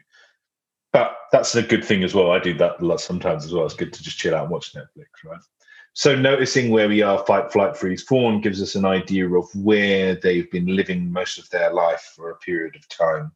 But 0.92 1.16
that's 1.32 1.54
a 1.56 1.62
good 1.62 1.84
thing 1.84 2.04
as 2.04 2.14
well. 2.14 2.30
I 2.30 2.38
do 2.38 2.54
that 2.58 2.80
a 2.80 2.84
lot 2.84 3.00
sometimes 3.00 3.44
as 3.44 3.52
well. 3.52 3.64
It's 3.64 3.74
good 3.74 3.92
to 3.92 4.02
just 4.02 4.18
chill 4.18 4.34
out 4.34 4.44
and 4.44 4.50
watch 4.52 4.74
Netflix, 4.74 5.06
right? 5.24 5.40
So 5.92 6.14
noticing 6.14 6.70
where 6.70 6.88
we 6.88 7.02
are, 7.02 7.24
fight, 7.24 7.52
flight, 7.52 7.76
freeze, 7.76 8.02
fawn, 8.02 8.40
gives 8.40 8.62
us 8.62 8.74
an 8.74 8.84
idea 8.84 9.28
of 9.28 9.46
where 9.54 10.16
they've 10.16 10.50
been 10.50 10.66
living 10.66 11.10
most 11.10 11.38
of 11.38 11.48
their 11.50 11.72
life 11.72 12.12
for 12.14 12.30
a 12.30 12.36
period 12.36 12.76
of 12.76 12.88
time. 12.88 13.32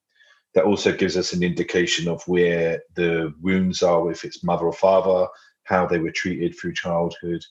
That 0.55 0.65
also 0.65 0.93
gives 0.93 1.17
us 1.17 1.33
an 1.33 1.43
indication 1.43 2.09
of 2.09 2.23
where 2.27 2.83
the 2.95 3.33
wounds 3.41 3.83
are, 3.83 4.11
if 4.11 4.25
it's 4.25 4.43
mother 4.43 4.67
or 4.67 4.73
father, 4.73 5.29
how 5.65 5.87
they 5.87 5.99
were 5.99 6.11
treated 6.11 6.59
through 6.59 6.73
childhood, 6.73 7.45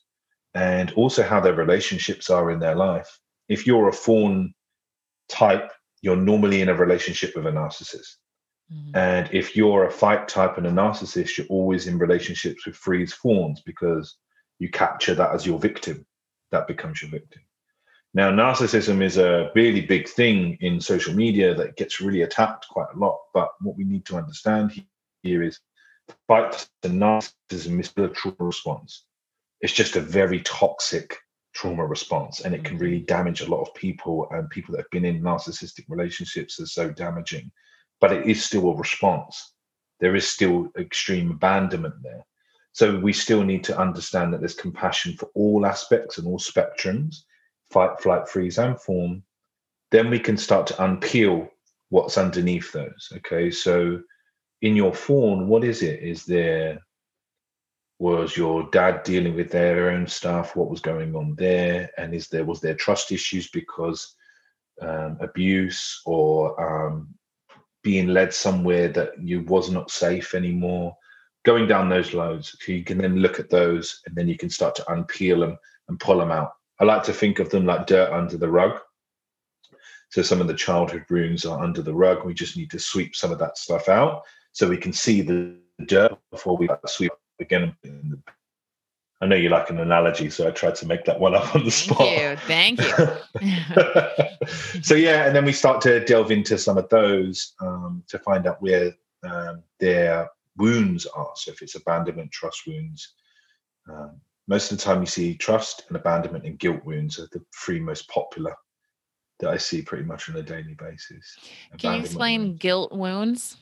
and 0.56 0.91
also 0.93 1.24
how 1.24 1.39
their 1.39 1.54
relationships 1.54 2.30
are 2.30 2.52
in 2.52 2.60
their 2.60 2.76
life. 2.76 3.20
If 3.48 3.68
you're 3.68 3.89
a 3.89 3.93
fawn 3.93 4.54
type, 5.30 5.72
you're 6.02 6.16
normally 6.16 6.62
in 6.62 6.70
a 6.70 6.74
relationship 6.74 7.36
with 7.36 7.45
a 7.45 7.52
narcissist. 7.52 8.16
Mm-hmm. 8.74 8.95
And 8.95 9.30
if 9.32 9.56
you're 9.56 9.86
a 9.86 9.91
fight 9.91 10.28
type 10.28 10.58
and 10.58 10.68
a 10.68 10.72
narcissist, 10.72 11.38
you're 11.38 11.48
always 11.48 11.88
in 11.88 11.98
relationships 11.98 12.66
with 12.66 12.76
freeze 12.76 13.14
fawns 13.14 13.62
because 13.66 14.18
you 14.60 14.70
capture 14.70 15.16
that 15.16 15.34
as 15.34 15.45
your 15.45 15.60
victim. 15.60 16.06
That 16.52 16.68
becomes 16.68 17.02
your 17.02 17.12
victim. 17.12 17.41
Now, 18.18 18.32
narcissism 18.32 19.03
is 19.03 19.18
a 19.18 19.51
really 19.53 19.82
big 19.82 20.09
thing 20.09 20.57
in 20.61 20.82
social 20.82 21.13
media 21.13 21.53
that 21.53 21.76
gets 21.76 22.01
really 22.01 22.24
attacked 22.24 22.68
quite 22.68 22.88
a 22.95 22.97
lot. 22.97 23.20
But 23.32 23.49
what 23.61 23.78
we 23.78 23.84
need 23.84 24.07
to 24.07 24.18
understand 24.18 24.84
here 25.22 25.43
is 25.43 25.59
fight 26.28 26.68
to 26.82 26.89
narcissism 26.89 27.80
is 27.80 27.93
a 27.95 28.07
trauma 28.07 28.36
response. 28.39 29.03
It's 29.61 29.72
just 29.72 29.97
a 29.97 30.01
very 30.01 30.41
toxic 30.41 31.15
trauma 31.53 31.86
response, 31.86 32.39
and 32.39 32.55
it 32.55 32.63
can 32.63 32.80
really 32.80 33.01
damage 33.01 33.41
a 33.41 33.51
lot 33.51 33.61
of 33.61 33.76
people. 33.76 34.28
And 34.32 34.49
people 34.49 34.72
that 34.72 34.82
have 34.82 34.89
been 34.89 35.05
in 35.05 35.22
narcissistic 35.22 35.86
relationships 35.88 36.59
are 36.59 36.65
so 36.65 36.89
damaging, 36.89 37.51
but 38.01 38.11
it 38.11 38.26
is 38.26 38.43
still 38.43 38.72
a 38.72 38.76
response. 38.76 39.53
There 39.99 40.15
is 40.15 40.28
still 40.28 40.72
extreme 40.76 41.30
abandonment 41.30 42.01
there. 42.01 42.26
So 42.72 42.99
we 42.99 43.13
still 43.13 43.43
need 43.43 43.63
to 43.65 43.78
understand 43.78 44.34
that 44.34 44.39
there's 44.39 44.55
compassion 44.55 45.15
for 45.18 45.30
all 45.36 45.68
aspects 45.68 46.18
and 46.18 46.26
all 46.26 46.39
spectrums, 46.39 47.18
fight, 47.72 47.99
flight, 48.01 48.28
freeze, 48.28 48.57
and 48.57 48.80
fawn, 48.80 49.24
Then 49.91 50.09
we 50.09 50.20
can 50.20 50.38
start 50.38 50.68
to 50.68 50.74
unpeel 50.76 51.49
what's 51.89 52.18
underneath 52.18 52.72
those. 52.72 53.11
Okay, 53.18 53.51
so 53.51 54.01
in 54.61 54.76
your 54.76 54.93
fawn, 54.93 55.47
what 55.47 55.63
is 55.63 55.82
it? 55.84 56.01
Is 56.01 56.26
there 56.26 56.80
was 57.99 58.38
your 58.38 58.70
dad 58.72 59.01
dealing 59.03 59.36
with 59.36 59.51
their 59.51 59.89
own 59.89 60.05
stuff? 60.05 60.55
What 60.55 60.70
was 60.70 60.82
going 60.82 61.15
on 61.15 61.36
there? 61.36 61.89
And 61.97 62.13
is 62.13 62.28
there 62.28 62.45
was 62.45 62.61
there 62.61 62.76
trust 62.76 63.11
issues 63.11 63.49
because 63.49 64.15
um, 64.82 65.18
abuse 65.20 66.01
or 66.05 66.59
um, 66.61 67.07
being 67.84 68.07
led 68.07 68.34
somewhere 68.34 68.89
that 68.89 69.20
you 69.20 69.41
was 69.43 69.72
not 69.72 69.89
safe 69.89 70.36
anymore? 70.36 70.95
Going 71.45 71.68
down 71.68 71.88
those 71.88 72.13
loads, 72.13 72.55
so 72.59 72.72
you 72.72 72.84
can 72.84 72.97
then 72.97 73.18
look 73.18 73.39
at 73.39 73.49
those 73.49 74.01
and 74.05 74.15
then 74.15 74.28
you 74.28 74.38
can 74.38 74.49
start 74.49 74.76
to 74.76 74.84
unpeel 74.84 75.39
them 75.39 75.57
and 75.88 75.99
pull 75.99 76.18
them 76.18 76.32
out. 76.32 76.51
I 76.80 76.86
like 76.86 77.03
to 77.03 77.13
think 77.13 77.39
of 77.39 77.49
them 77.49 77.65
like 77.65 77.88
dirt 77.88 78.11
under 78.11 78.38
the 78.38 78.49
rug. 78.49 78.80
So 80.09 80.21
some 80.21 80.39
of 80.39 80.47
the 80.47 80.53
childhood 80.53 81.05
wounds 81.09 81.45
are 81.45 81.61
under 81.61 81.82
the 81.82 81.93
rug. 81.93 82.23
We 82.23 82.34
just 82.34 82.55
need 82.55 82.71
to 82.71 82.80
sweep 82.80 83.15
some 83.15 83.32
of 83.32 83.39
that 83.39 83.57
stuff 83.57 83.89
out 83.89 84.23
so 84.53 84.69
we 84.69 84.78
can 84.78 84.93
see 84.93 85.21
the 85.21 85.55
dirt 85.86 86.17
before 86.32 86.57
we 86.57 86.69
sweep 86.86 87.11
again. 87.39 87.75
I 89.19 89.25
know 89.25 89.36
you 89.36 89.49
like 89.49 89.69
an 89.69 89.80
analogy, 89.80 90.30
so 90.30 90.47
I 90.47 90.51
tried 90.51 90.75
to 90.75 90.88
make 90.88 91.05
that 91.05 91.19
one 91.19 91.34
up 91.34 91.55
on 91.55 91.65
the 91.65 91.71
spot. 91.71 91.97
Thank 92.41 92.80
you. 92.80 92.86
Thank 93.34 93.41
you. 93.41 94.82
so 94.82 94.93
yeah, 94.93 95.25
and 95.25 95.36
then 95.36 95.43
we 95.43 95.53
start 95.53 95.82
to 95.82 96.05
delve 96.05 96.32
into 96.32 96.57
some 96.57 96.78
of 96.78 96.88
those 96.89 97.53
um, 97.59 98.03
to 98.07 98.19
find 98.19 98.45
out 98.45 98.61
where 98.61 98.93
um, 99.23 99.63
their 99.80 100.30
wounds 100.55 101.05
are. 101.07 101.32
So 101.36 101.51
if 101.51 101.61
it's 101.61 101.75
abandonment, 101.75 102.32
trust 102.32 102.67
wounds. 102.67 103.13
Um, 103.89 104.21
most 104.48 104.72
of 104.72 104.78
the 104.78 104.84
time, 104.84 105.02
you 105.02 105.08
see 105.08 105.36
trust 105.36 105.84
and 105.88 105.98
abandonment 105.98 106.45
and 106.45 106.58
guilt 106.58 106.84
wounds 106.86 107.20
are 107.20 107.28
the 107.32 107.43
three 107.54 107.80
most 107.80 108.08
popular 108.10 108.56
that 109.39 109.50
I 109.50 109.58
see 109.58 109.82
pretty 109.82 110.06
much 110.06 110.30
on 110.30 110.36
a 110.38 110.41
daily 110.41 110.74
basis. 110.74 111.38
Can 111.78 111.93
you 111.93 112.00
explain 112.02 112.41
wounds. 112.41 112.60
guilt 112.60 112.91
wounds? 112.91 113.58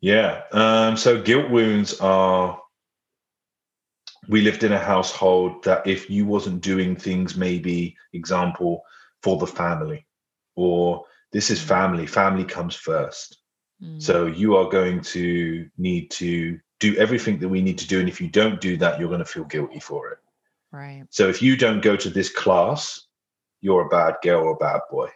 Yeah. 0.00 0.42
Um, 0.52 0.96
so 0.96 1.20
guilt 1.20 1.50
wounds 1.50 2.00
are 2.00 2.60
we 4.28 4.42
lived 4.42 4.64
in 4.64 4.72
a 4.72 4.78
household 4.78 5.62
that 5.64 5.86
if 5.86 6.10
you 6.10 6.26
wasn't 6.26 6.62
doing 6.62 6.96
things, 6.96 7.36
maybe 7.36 7.96
example 8.12 8.82
for 9.22 9.38
the 9.38 9.46
family, 9.46 10.06
or 10.56 11.04
this 11.32 11.50
is 11.50 11.60
mm. 11.60 11.64
family, 11.64 12.06
family 12.06 12.44
comes 12.44 12.74
first. 12.74 13.38
Mm. 13.82 14.02
So 14.02 14.26
you 14.26 14.56
are 14.56 14.68
going 14.68 15.00
to 15.02 15.68
need 15.76 16.10
to 16.12 16.58
do 16.80 16.96
everything 16.96 17.38
that 17.38 17.48
we 17.48 17.62
need 17.62 17.78
to 17.78 17.86
do. 17.86 18.00
And 18.00 18.08
if 18.08 18.20
you 18.20 18.28
don't 18.28 18.60
do 18.60 18.76
that, 18.78 18.98
you're 18.98 19.08
going 19.08 19.20
to 19.20 19.24
feel 19.24 19.44
guilty 19.44 19.80
for 19.80 20.10
it. 20.10 20.18
Right. 20.72 21.04
So 21.10 21.28
if 21.28 21.40
you 21.40 21.56
don't 21.56 21.80
go 21.80 21.96
to 21.96 22.10
this 22.10 22.30
class, 22.30 23.06
you're 23.60 23.86
a 23.86 23.88
bad 23.88 24.16
girl 24.22 24.42
or 24.44 24.52
a 24.52 24.56
bad 24.56 24.80
boy. 24.90 25.08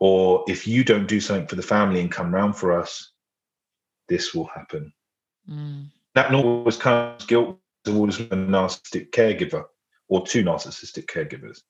Or 0.00 0.44
if 0.48 0.66
you 0.66 0.84
don't 0.84 1.06
do 1.06 1.20
something 1.20 1.46
for 1.46 1.56
the 1.56 1.62
family 1.62 2.00
and 2.00 2.10
come 2.10 2.34
round 2.34 2.56
for 2.56 2.78
us, 2.78 3.12
this 4.08 4.34
will 4.34 4.46
happen. 4.46 4.92
Mm. 5.48 5.86
That 6.14 6.34
always 6.34 6.76
comes 6.76 7.24
guilt 7.24 7.58
towards 7.84 8.20
a 8.20 8.24
narcissistic 8.26 9.10
caregiver 9.10 9.64
or 10.08 10.26
two 10.26 10.42
narcissistic 10.42 11.06
caregivers. 11.06 11.60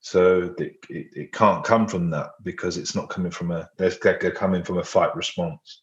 So 0.00 0.54
it, 0.58 0.76
it, 0.88 1.06
it, 1.14 1.32
can't 1.32 1.64
come 1.64 1.88
from 1.88 2.10
that 2.10 2.30
because 2.44 2.76
it's 2.76 2.94
not 2.94 3.10
coming 3.10 3.32
from 3.32 3.50
a 3.50 3.68
they're, 3.76 3.90
they're 4.00 4.30
coming 4.30 4.62
from 4.62 4.78
a 4.78 4.84
fight 4.84 5.14
response. 5.16 5.82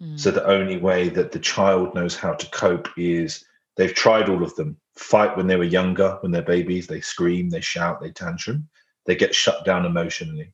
Mm. 0.00 0.18
So 0.18 0.30
the 0.30 0.46
only 0.46 0.76
way 0.76 1.08
that 1.10 1.32
the 1.32 1.38
child 1.38 1.94
knows 1.94 2.16
how 2.16 2.34
to 2.34 2.50
cope 2.50 2.88
is 2.96 3.44
they've 3.76 3.94
tried 3.94 4.28
all 4.28 4.42
of 4.42 4.54
them. 4.56 4.76
Fight 4.96 5.36
when 5.36 5.46
they 5.46 5.56
were 5.56 5.64
younger, 5.64 6.18
when 6.20 6.32
they're 6.32 6.42
babies, 6.42 6.86
they 6.86 7.00
scream, 7.00 7.50
they 7.50 7.60
shout, 7.60 8.00
they 8.00 8.10
tantrum, 8.10 8.68
they 9.06 9.14
get 9.14 9.34
shut 9.34 9.64
down 9.64 9.86
emotionally. 9.86 10.52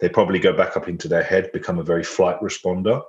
They 0.00 0.08
probably 0.08 0.38
go 0.38 0.52
back 0.52 0.76
up 0.76 0.88
into 0.88 1.08
their 1.08 1.22
head, 1.22 1.52
become 1.52 1.78
a 1.78 1.84
very 1.84 2.02
flight 2.02 2.40
responder 2.40 3.02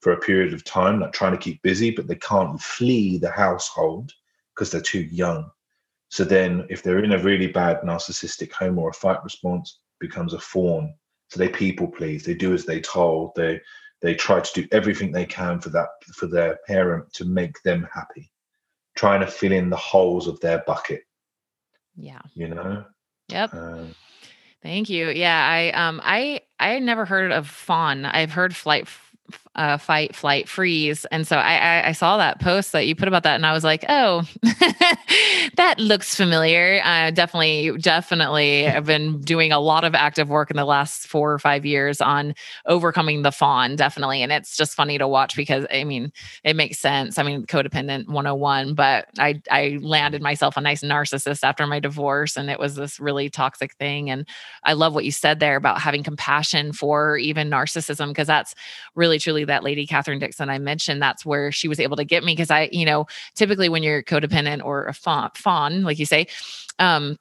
for 0.00 0.12
a 0.12 0.20
period 0.20 0.54
of 0.54 0.64
time, 0.64 1.00
like 1.00 1.12
trying 1.12 1.32
to 1.32 1.38
keep 1.38 1.60
busy, 1.62 1.90
but 1.90 2.06
they 2.06 2.14
can't 2.16 2.60
flee 2.60 3.18
the 3.18 3.30
household 3.30 4.12
because 4.54 4.70
they're 4.70 4.80
too 4.80 5.00
young. 5.00 5.50
So 6.10 6.24
then, 6.24 6.66
if 6.70 6.82
they're 6.82 7.02
in 7.04 7.12
a 7.12 7.22
really 7.22 7.48
bad 7.48 7.80
narcissistic 7.82 8.52
home 8.52 8.78
or 8.78 8.90
a 8.90 8.94
fight 8.94 9.22
response, 9.24 9.80
becomes 10.00 10.32
a 10.32 10.38
fawn. 10.38 10.94
So 11.28 11.38
they 11.38 11.48
people 11.48 11.88
please. 11.88 12.24
They 12.24 12.34
do 12.34 12.54
as 12.54 12.64
they 12.64 12.80
told. 12.80 13.34
They 13.34 13.60
they 14.00 14.14
try 14.14 14.40
to 14.40 14.62
do 14.62 14.68
everything 14.72 15.12
they 15.12 15.26
can 15.26 15.60
for 15.60 15.70
that 15.70 15.88
for 16.14 16.26
their 16.26 16.58
parent 16.66 17.12
to 17.14 17.24
make 17.24 17.62
them 17.62 17.88
happy, 17.92 18.30
trying 18.94 19.20
to 19.20 19.26
fill 19.26 19.52
in 19.52 19.70
the 19.70 19.76
holes 19.76 20.26
of 20.26 20.40
their 20.40 20.62
bucket. 20.66 21.02
Yeah. 21.96 22.20
You 22.34 22.48
know. 22.48 22.84
Yep. 23.28 23.54
Um, 23.54 23.94
Thank 24.62 24.88
you. 24.88 25.08
Yeah, 25.10 25.46
I 25.46 25.70
um 25.70 26.00
I 26.02 26.40
I 26.58 26.78
never 26.78 27.04
heard 27.04 27.30
of 27.30 27.48
fawn. 27.48 28.04
I've 28.04 28.32
heard 28.32 28.56
flight 28.56 28.88
uh, 29.54 29.76
fight, 29.76 30.14
flight, 30.14 30.48
freeze. 30.48 31.04
And 31.06 31.26
so 31.26 31.36
I, 31.36 31.56
I, 31.56 31.88
I, 31.88 31.92
saw 31.92 32.16
that 32.16 32.40
post 32.40 32.72
that 32.72 32.86
you 32.86 32.94
put 32.94 33.08
about 33.08 33.24
that, 33.24 33.34
and 33.34 33.44
I 33.44 33.52
was 33.52 33.64
like, 33.64 33.84
oh, 33.88 34.22
that 35.56 35.78
looks 35.78 36.14
familiar. 36.14 36.80
Uh, 36.82 37.10
definitely, 37.10 37.76
definitely, 37.78 38.62
have 38.64 38.86
been 38.86 39.20
doing 39.20 39.52
a 39.52 39.60
lot 39.60 39.84
of 39.84 39.94
active 39.94 40.28
work 40.28 40.50
in 40.50 40.56
the 40.56 40.64
last 40.64 41.06
four 41.06 41.32
or 41.32 41.38
five 41.38 41.66
years 41.66 42.00
on 42.00 42.34
overcoming 42.66 43.22
the 43.22 43.30
fawn. 43.30 43.76
Definitely, 43.76 44.22
and 44.22 44.32
it's 44.32 44.56
just 44.56 44.74
funny 44.74 44.98
to 44.98 45.06
watch 45.06 45.36
because 45.36 45.66
I 45.72 45.84
mean, 45.84 46.12
it 46.44 46.56
makes 46.56 46.78
sense. 46.78 47.18
I 47.18 47.22
mean, 47.22 47.44
codependent 47.46 48.08
101, 48.08 48.74
but 48.74 49.08
I 49.18 49.40
I 49.50 49.78
landed 49.82 50.22
myself 50.22 50.56
a 50.56 50.60
nice 50.60 50.82
narcissist 50.82 51.44
after 51.44 51.66
my 51.66 51.78
divorce, 51.78 52.36
and 52.36 52.48
it 52.48 52.58
was 52.58 52.74
this 52.76 52.98
really 52.98 53.28
toxic 53.28 53.74
thing. 53.74 54.08
And 54.10 54.26
I 54.64 54.72
love 54.72 54.94
what 54.94 55.04
you 55.04 55.12
said 55.12 55.40
there 55.40 55.56
about 55.56 55.80
having 55.80 56.02
compassion 56.02 56.72
for 56.72 57.18
even 57.18 57.50
narcissism 57.50 58.08
because 58.08 58.26
that's 58.26 58.54
really 58.94 59.18
truly 59.18 59.44
that 59.44 59.62
lady 59.62 59.86
Catherine 59.86 60.18
Dixon 60.18 60.48
I 60.48 60.58
mentioned, 60.58 61.02
that's 61.02 61.26
where 61.26 61.52
she 61.52 61.68
was 61.68 61.80
able 61.80 61.96
to 61.96 62.04
get 62.04 62.24
me 62.24 62.32
because 62.32 62.50
I, 62.50 62.68
you 62.72 62.86
know, 62.86 63.06
typically 63.34 63.68
when 63.68 63.82
you're 63.82 64.02
codependent 64.02 64.64
or 64.64 64.86
a 64.86 64.94
fawn, 64.94 65.18
fawn 65.38 65.82
like 65.82 65.98
you 65.98 66.06
say, 66.06 66.26
um, 66.78 67.18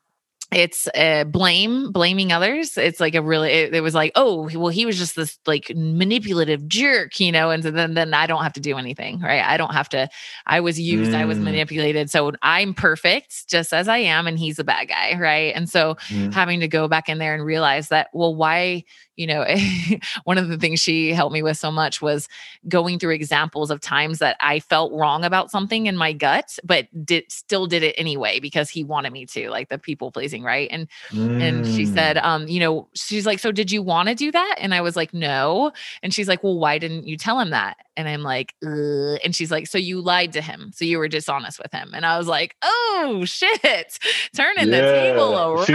it's 0.52 0.88
uh, 0.96 1.26
blame 1.26 1.92
blaming 1.92 2.32
others 2.32 2.78
it's 2.78 3.02
like 3.02 3.16
a 3.16 3.22
really 3.22 3.50
it, 3.50 3.76
it, 3.76 3.82
was 3.82 3.94
like 3.94 4.14
oh 4.16 4.50
well 4.58 4.70
he 4.70 4.86
was 4.86 4.98
just 4.98 5.16
this 5.18 5.38
like 5.46 5.70
manipulative 5.76 6.66
jerk 6.70 7.20
you 7.20 7.34
know 7.34 7.50
and 7.50 7.64
so 7.64 7.72
then 7.72 7.96
then 7.96 8.14
i 8.14 8.26
don't 8.26 8.44
have 8.44 8.54
to 8.54 8.62
do 8.62 8.78
anything 8.78 9.20
right 9.20 9.44
i 9.44 9.58
don't 9.58 9.74
have 9.74 9.90
to 9.90 10.08
i 10.46 10.62
was 10.62 10.80
used 10.80 11.12
mm. 11.12 11.16
i 11.16 11.26
was 11.26 11.38
mm. 11.38 11.44
manipulated 11.44 12.10
so 12.10 12.32
i'm 12.44 12.74
perfect 12.74 13.48
just 13.50 13.74
as 13.74 13.90
i 13.90 13.98
am 13.98 14.26
and 14.26 14.40
he's 14.40 14.58
a 14.58 14.64
bad 14.64 14.88
guy 14.88 15.18
right 15.20 15.54
and 15.54 15.70
so 15.70 15.96
mm. 16.08 16.34
having 16.34 16.62
to 16.62 16.68
go 16.68 16.88
back 16.88 17.10
in 17.10 17.18
there 17.18 17.36
and 17.36 17.44
realize 17.44 17.90
that 17.90 18.08
well 18.14 18.34
why 18.34 18.86
you 19.18 19.28
know 19.28 19.46
one 20.24 20.38
of 20.38 20.48
the 20.48 20.58
things 20.58 20.80
she 20.80 21.14
helped 21.14 21.34
me 21.34 21.42
with 21.42 21.58
so 21.58 21.72
much 21.72 22.02
was 22.02 22.30
going 22.70 22.98
through 23.00 23.14
examples 23.14 23.70
of 23.70 23.82
times 23.82 24.20
that 24.20 24.38
i 24.40 24.60
felt 24.60 24.94
wrong 24.94 25.26
about 25.26 25.52
something 25.52 25.88
in 25.88 25.98
my 25.98 26.14
gut 26.14 26.58
but 26.64 26.88
did 27.06 27.30
still 27.32 27.68
did 27.68 27.84
it 27.84 27.96
anyway 27.98 28.40
because 28.40 28.70
he 28.70 28.84
wanted 28.84 29.12
me 29.12 29.26
to 29.26 29.50
like 29.50 29.70
the 29.70 29.78
people 29.78 30.12
pleasing 30.12 30.44
right 30.44 30.70
and 30.72 30.88
mm. 31.10 31.42
and 31.42 31.66
she 31.66 31.86
said 31.86 32.16
mm. 32.16 32.24
um 32.24 32.48
you 32.48 32.60
know 32.60 32.88
she's 32.94 33.26
like 33.26 33.40
so 33.40 33.52
did 33.52 33.72
you 33.72 33.82
want 33.82 34.08
to 34.08 34.16
do 34.16 34.32
that 34.32 34.56
and 34.60 34.74
i 34.74 34.82
was 34.82 34.96
like 34.96 35.14
no 35.14 35.72
and 36.02 36.14
she's 36.14 36.28
like 36.28 36.44
well 36.44 36.58
why 36.58 36.78
didn't 36.78 37.08
you 37.08 37.18
tell 37.18 37.40
him 37.40 37.50
that 37.50 37.78
and 37.98 38.08
I'm 38.08 38.22
like, 38.22 38.54
Ugh. 38.64 39.20
and 39.24 39.36
she's 39.36 39.50
like, 39.50 39.66
so 39.66 39.80
you 39.80 40.00
lied 40.00 40.34
to 40.34 40.42
him. 40.42 40.72
So 40.74 40.86
you 40.86 41.00
were 41.00 41.08
dishonest 41.08 41.58
with 41.58 41.72
him. 41.72 41.92
And 41.96 42.06
I 42.06 42.20
was 42.20 42.28
like, 42.28 42.56
oh 42.62 43.24
shit, 43.26 44.00
turning 44.36 44.70
yeah. 44.70 44.82
the 44.82 44.94
table 44.94 45.36
around. 45.36 45.66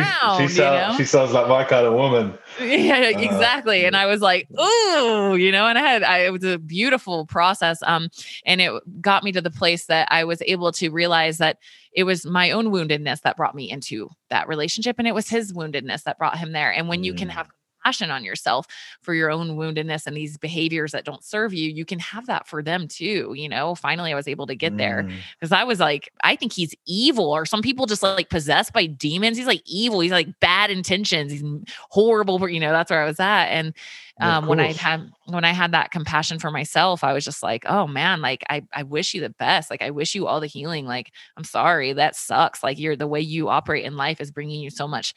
She, 0.48 0.54
she, 0.54 0.62
you 0.62 0.70
know? 0.70 0.94
she 0.96 1.04
sounds 1.04 1.32
like 1.32 1.48
my 1.48 1.64
kind 1.64 1.84
of 1.84 1.94
woman. 1.94 2.38
Yeah, 2.60 3.12
uh, 3.14 3.18
exactly. 3.18 3.84
Uh, 3.84 3.88
and 3.88 3.96
I 3.96 4.06
was 4.06 4.20
like, 4.20 4.48
ooh, 4.52 5.36
you 5.36 5.52
know, 5.52 5.66
and 5.66 5.78
I 5.78 5.82
had, 5.82 6.02
I, 6.02 6.18
it 6.18 6.32
was 6.32 6.44
a 6.44 6.58
beautiful 6.58 7.26
process. 7.26 7.82
Um, 7.82 8.08
and 8.44 8.60
it 8.60 8.72
got 9.00 9.24
me 9.24 9.32
to 9.32 9.40
the 9.40 9.50
place 9.50 9.86
that 9.86 10.08
I 10.10 10.24
was 10.24 10.42
able 10.46 10.72
to 10.72 10.90
realize 10.90 11.38
that 11.38 11.58
it 11.92 12.04
was 12.04 12.24
my 12.24 12.50
own 12.50 12.66
woundedness 12.66 13.22
that 13.22 13.36
brought 13.36 13.54
me 13.54 13.70
into 13.70 14.10
that 14.30 14.48
relationship. 14.48 14.96
And 14.98 15.06
it 15.06 15.14
was 15.14 15.28
his 15.28 15.52
woundedness 15.52 16.04
that 16.04 16.18
brought 16.18 16.38
him 16.38 16.52
there. 16.52 16.72
And 16.72 16.88
when 16.88 17.02
mm. 17.02 17.04
you 17.04 17.14
can 17.14 17.28
have 17.28 17.48
compassion 17.82 18.10
on 18.10 18.24
yourself 18.24 18.66
for 19.02 19.14
your 19.14 19.30
own 19.30 19.56
woundedness 19.56 20.06
and 20.06 20.16
these 20.16 20.36
behaviors 20.38 20.92
that 20.92 21.04
don't 21.04 21.24
serve 21.24 21.52
you, 21.52 21.70
you 21.70 21.84
can 21.84 21.98
have 21.98 22.26
that 22.26 22.46
for 22.46 22.62
them 22.62 22.88
too. 22.88 23.34
You 23.36 23.48
know, 23.48 23.74
finally 23.74 24.12
I 24.12 24.16
was 24.16 24.28
able 24.28 24.46
to 24.46 24.54
get 24.54 24.76
there 24.76 25.02
because 25.02 25.50
mm. 25.50 25.58
I 25.58 25.64
was 25.64 25.80
like, 25.80 26.10
I 26.22 26.36
think 26.36 26.52
he's 26.52 26.74
evil, 26.86 27.30
or 27.30 27.46
some 27.46 27.62
people 27.62 27.86
just 27.86 28.02
like 28.02 28.30
possessed 28.30 28.72
by 28.72 28.86
demons. 28.86 29.36
He's 29.36 29.46
like 29.46 29.62
evil. 29.66 30.00
He's 30.00 30.12
like 30.12 30.28
bad 30.40 30.70
intentions. 30.70 31.32
He's 31.32 31.44
horrible. 31.90 32.48
You 32.48 32.60
know, 32.60 32.72
that's 32.72 32.90
where 32.90 33.02
I 33.02 33.06
was 33.06 33.20
at. 33.20 33.46
And 33.46 33.74
um, 34.20 34.46
when 34.46 34.60
I 34.60 34.72
had 34.72 35.10
when 35.26 35.44
I 35.44 35.52
had 35.52 35.72
that 35.72 35.90
compassion 35.90 36.38
for 36.38 36.50
myself, 36.50 37.02
I 37.02 37.12
was 37.12 37.24
just 37.24 37.42
like, 37.42 37.64
oh 37.66 37.86
man, 37.86 38.20
like 38.20 38.44
I 38.48 38.62
I 38.72 38.82
wish 38.84 39.14
you 39.14 39.20
the 39.20 39.30
best. 39.30 39.70
Like 39.70 39.82
I 39.82 39.90
wish 39.90 40.14
you 40.14 40.26
all 40.26 40.40
the 40.40 40.46
healing. 40.46 40.86
Like 40.86 41.12
I'm 41.36 41.44
sorry, 41.44 41.92
that 41.94 42.14
sucks. 42.14 42.62
Like 42.62 42.78
you're 42.78 42.96
the 42.96 43.06
way 43.06 43.20
you 43.20 43.48
operate 43.48 43.84
in 43.84 43.96
life 43.96 44.20
is 44.20 44.30
bringing 44.30 44.60
you 44.60 44.70
so 44.70 44.86
much 44.86 45.14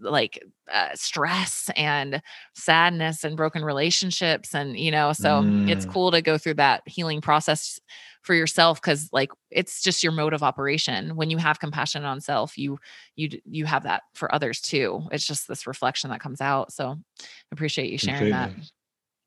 like 0.00 0.42
uh, 0.72 0.90
stress 0.94 1.70
and 1.76 2.22
sadness 2.54 3.24
and 3.24 3.36
broken 3.36 3.64
relationships 3.64 4.54
and 4.54 4.78
you 4.78 4.90
know 4.90 5.12
so 5.12 5.42
mm. 5.42 5.68
it's 5.68 5.84
cool 5.84 6.10
to 6.10 6.22
go 6.22 6.38
through 6.38 6.54
that 6.54 6.82
healing 6.86 7.20
process 7.20 7.80
for 8.22 8.34
yourself 8.34 8.80
because 8.80 9.08
like 9.12 9.30
it's 9.50 9.82
just 9.82 10.02
your 10.02 10.12
mode 10.12 10.32
of 10.32 10.42
operation 10.42 11.16
when 11.16 11.28
you 11.28 11.36
have 11.36 11.60
compassion 11.60 12.04
on 12.04 12.20
self 12.20 12.56
you 12.56 12.78
you 13.16 13.28
you 13.44 13.64
have 13.66 13.82
that 13.82 14.02
for 14.14 14.32
others 14.34 14.60
too 14.60 15.02
it's 15.10 15.26
just 15.26 15.48
this 15.48 15.66
reflection 15.66 16.10
that 16.10 16.20
comes 16.20 16.40
out 16.40 16.72
so 16.72 16.96
appreciate 17.52 17.90
you 17.90 17.98
sharing 17.98 18.32
Completely. 18.32 18.62
that 18.62 18.70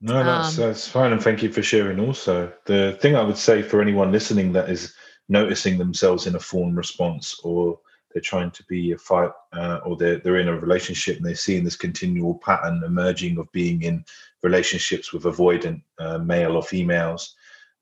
no 0.01 0.23
that's 0.23 0.57
um, 0.57 0.65
that's 0.65 0.87
fine 0.87 1.11
and 1.11 1.21
thank 1.21 1.43
you 1.43 1.51
for 1.51 1.61
sharing 1.61 1.99
also 1.99 2.51
the 2.65 2.97
thing 3.01 3.15
i 3.15 3.21
would 3.21 3.37
say 3.37 3.61
for 3.61 3.81
anyone 3.81 4.11
listening 4.11 4.53
that 4.53 4.69
is 4.69 4.93
noticing 5.29 5.77
themselves 5.77 6.25
in 6.25 6.35
a 6.35 6.39
fawn 6.39 6.73
response 6.73 7.39
or 7.43 7.79
they're 8.17 8.21
trying 8.21 8.49
to 8.49 8.63
be 8.63 8.93
a 8.93 8.97
fight 8.97 9.29
uh, 9.53 9.79
or 9.85 9.95
they're, 9.95 10.17
they're 10.17 10.39
in 10.39 10.47
a 10.47 10.59
relationship 10.59 11.17
and 11.17 11.25
they're 11.25 11.35
seeing 11.35 11.63
this 11.63 11.75
continual 11.75 12.33
pattern 12.39 12.81
emerging 12.83 13.37
of 13.37 13.51
being 13.51 13.83
in 13.83 14.03
relationships 14.41 15.13
with 15.13 15.25
avoidant 15.25 15.83
uh, 15.99 16.17
male 16.17 16.55
or 16.55 16.63
females 16.63 17.35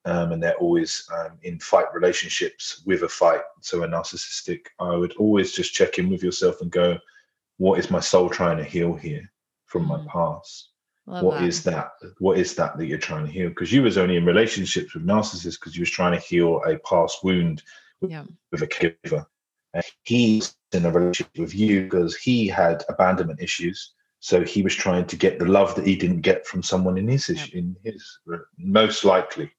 um, 0.03 0.33
and 0.33 0.43
they're 0.43 0.57
always 0.57 1.07
um, 1.17 1.37
in 1.43 1.57
fight 1.57 1.85
relationships 1.93 2.81
with 2.85 3.03
a 3.03 3.07
fight 3.07 3.39
so 3.61 3.83
a 3.83 3.87
narcissistic 3.87 4.65
i 4.81 4.93
would 4.93 5.13
always 5.13 5.53
just 5.53 5.73
check 5.73 5.99
in 5.99 6.09
with 6.09 6.21
yourself 6.21 6.59
and 6.59 6.69
go 6.69 6.97
what 7.55 7.79
is 7.79 7.89
my 7.89 8.01
soul 8.01 8.29
trying 8.29 8.57
to 8.57 8.63
heal 8.65 8.93
here 8.93 9.31
from 9.67 9.85
my 9.85 9.97
mm. 9.97 10.07
past 10.07 10.71
Love 11.07 11.23
What 11.23 11.39
that. 11.39 11.47
is 11.47 11.63
that 11.63 11.91
what 12.17 12.37
is 12.37 12.55
that 12.55 12.77
that 12.77 12.87
you're 12.87 12.97
trying 12.97 13.25
to 13.25 13.31
heal 13.31 13.47
because 13.47 13.71
you 13.71 13.83
was 13.83 13.97
only 13.97 14.17
in 14.17 14.25
relationships 14.25 14.95
with 14.95 15.05
narcissists 15.05 15.57
because 15.57 15.77
you 15.77 15.83
was 15.83 15.91
trying 15.91 16.11
to 16.11 16.19
heal 16.19 16.61
a 16.65 16.77
past 16.79 17.23
wound 17.23 17.63
with, 18.01 18.11
yeah. 18.11 18.25
with 18.51 18.63
a 18.63 18.67
caregiver 18.67 19.25
he's 20.03 20.55
in 20.71 20.85
a 20.85 20.91
relationship 20.91 21.37
with 21.37 21.55
you 21.55 21.83
because 21.83 22.15
he 22.15 22.47
had 22.47 22.83
abandonment 22.89 23.41
issues. 23.41 23.93
So 24.19 24.43
he 24.43 24.63
was 24.63 24.75
trying 24.75 25.05
to 25.05 25.15
get 25.15 25.39
the 25.39 25.45
love 25.45 25.75
that 25.75 25.85
he 25.85 25.95
didn't 25.95 26.21
get 26.21 26.47
from 26.47 26.63
someone 26.63 26.97
in 26.97 27.07
his 27.07 27.29
yep. 27.29 27.49
in 27.53 27.75
his 27.83 28.19
most 28.57 29.05
likely. 29.05 29.51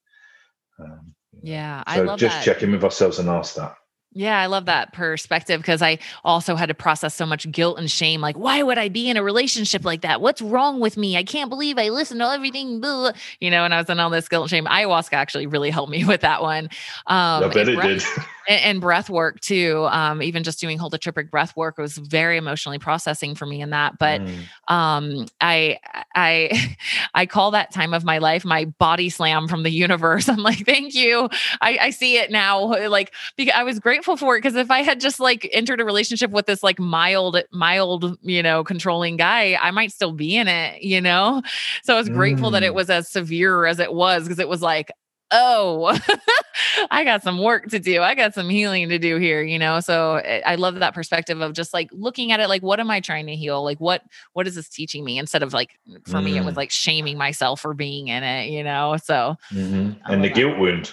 Um, 0.78 1.14
yeah, 1.42 1.82
so 1.86 2.00
I 2.00 2.04
love 2.04 2.18
just 2.18 2.36
that. 2.36 2.44
check 2.44 2.62
in 2.62 2.72
with 2.72 2.84
ourselves 2.84 3.18
and 3.18 3.28
ask 3.28 3.54
that. 3.54 3.76
Yeah, 4.16 4.40
I 4.40 4.46
love 4.46 4.64
that 4.64 4.94
perspective 4.94 5.60
because 5.60 5.82
I 5.82 5.98
also 6.24 6.56
had 6.56 6.70
to 6.70 6.74
process 6.74 7.14
so 7.14 7.26
much 7.26 7.50
guilt 7.52 7.78
and 7.78 7.90
shame. 7.90 8.22
Like, 8.22 8.38
why 8.38 8.62
would 8.62 8.78
I 8.78 8.88
be 8.88 9.10
in 9.10 9.18
a 9.18 9.22
relationship 9.22 9.84
like 9.84 10.00
that? 10.00 10.22
What's 10.22 10.40
wrong 10.40 10.80
with 10.80 10.96
me? 10.96 11.18
I 11.18 11.22
can't 11.22 11.50
believe 11.50 11.76
I 11.76 11.90
listened 11.90 12.20
to 12.20 12.26
everything, 12.26 12.80
blah, 12.80 13.12
you 13.40 13.50
know, 13.50 13.66
and 13.66 13.74
I 13.74 13.78
was 13.78 13.90
in 13.90 14.00
all 14.00 14.08
this 14.08 14.26
guilt 14.26 14.44
and 14.44 14.50
shame. 14.50 14.64
Ayahuasca 14.64 15.12
actually 15.12 15.46
really 15.46 15.68
helped 15.68 15.92
me 15.92 16.02
with 16.06 16.22
that 16.22 16.40
one. 16.40 16.70
Um, 17.06 17.44
I 17.44 17.48
bet 17.52 17.68
it 17.68 17.78
did. 17.78 18.02
and, 18.48 18.60
and 18.62 18.80
breath 18.80 19.10
work 19.10 19.40
too. 19.40 19.86
Um, 19.90 20.22
even 20.22 20.44
just 20.44 20.60
doing 20.60 20.78
holotropic 20.78 21.30
breath 21.30 21.54
work 21.54 21.76
was 21.76 21.98
very 21.98 22.38
emotionally 22.38 22.78
processing 22.78 23.34
for 23.34 23.44
me 23.44 23.60
in 23.60 23.68
that. 23.70 23.98
But 23.98 24.22
mm. 24.22 24.38
um, 24.68 25.26
I 25.42 25.78
I 26.14 26.76
I 27.14 27.26
call 27.26 27.50
that 27.50 27.70
time 27.70 27.92
of 27.92 28.02
my 28.02 28.16
life 28.16 28.46
my 28.46 28.64
body 28.64 29.10
slam 29.10 29.46
from 29.46 29.62
the 29.62 29.70
universe. 29.70 30.26
I'm 30.30 30.38
like, 30.38 30.64
thank 30.64 30.94
you. 30.94 31.28
I, 31.60 31.78
I 31.82 31.90
see 31.90 32.16
it 32.16 32.30
now. 32.30 32.88
Like 32.88 33.12
because 33.36 33.54
I 33.54 33.64
was 33.64 33.78
grateful 33.78 34.05
for 34.14 34.36
it 34.36 34.40
because 34.40 34.54
if 34.54 34.70
I 34.70 34.82
had 34.82 35.00
just 35.00 35.18
like 35.18 35.48
entered 35.52 35.80
a 35.80 35.84
relationship 35.84 36.30
with 36.30 36.44
this 36.44 36.62
like 36.62 36.78
mild, 36.78 37.42
mild, 37.50 38.18
you 38.20 38.42
know, 38.42 38.62
controlling 38.62 39.16
guy, 39.16 39.58
I 39.60 39.70
might 39.70 39.90
still 39.90 40.12
be 40.12 40.36
in 40.36 40.48
it, 40.48 40.82
you 40.82 41.00
know? 41.00 41.42
So 41.82 41.94
I 41.94 41.98
was 41.98 42.10
grateful 42.10 42.50
that 42.50 42.62
it 42.62 42.72
mm. 42.72 42.76
was 42.76 42.90
as 42.90 43.10
severe 43.10 43.64
as 43.64 43.80
it 43.80 43.94
was 43.94 44.24
because 44.24 44.38
it 44.38 44.48
was 44.48 44.60
like, 44.60 44.92
oh, 45.30 45.98
I 46.90 47.04
got 47.04 47.22
some 47.22 47.42
work 47.42 47.68
to 47.68 47.78
do. 47.78 48.02
I 48.02 48.14
got 48.14 48.34
some 48.34 48.48
healing 48.48 48.88
to 48.90 48.98
do 48.98 49.16
here, 49.16 49.42
you 49.42 49.58
know? 49.58 49.80
So 49.80 50.16
eh, 50.16 50.42
I 50.44 50.56
love 50.56 50.76
that 50.76 50.94
perspective 50.94 51.40
of 51.40 51.52
just 51.52 51.72
like 51.74 51.88
looking 51.92 52.32
at 52.32 52.40
it 52.40 52.48
like, 52.48 52.62
what 52.62 52.80
am 52.80 52.90
I 52.90 53.00
trying 53.00 53.26
to 53.26 53.34
heal? 53.34 53.64
Like, 53.64 53.80
what, 53.80 54.02
what 54.34 54.46
is 54.46 54.54
this 54.54 54.68
teaching 54.68 55.04
me? 55.04 55.18
Instead 55.18 55.42
of 55.42 55.52
like, 55.52 55.78
for 56.04 56.18
mm. 56.18 56.24
me, 56.24 56.36
it 56.36 56.44
was 56.44 56.54
mm. 56.54 56.58
like 56.58 56.70
shaming 56.70 57.18
myself 57.18 57.60
for 57.60 57.74
being 57.74 58.08
in 58.08 58.22
it, 58.22 58.50
you 58.50 58.62
know? 58.62 58.96
So, 59.02 59.36
mm-hmm. 59.52 59.92
and 60.12 60.22
the 60.22 60.28
that. 60.28 60.34
guilt 60.34 60.58
wound. 60.58 60.92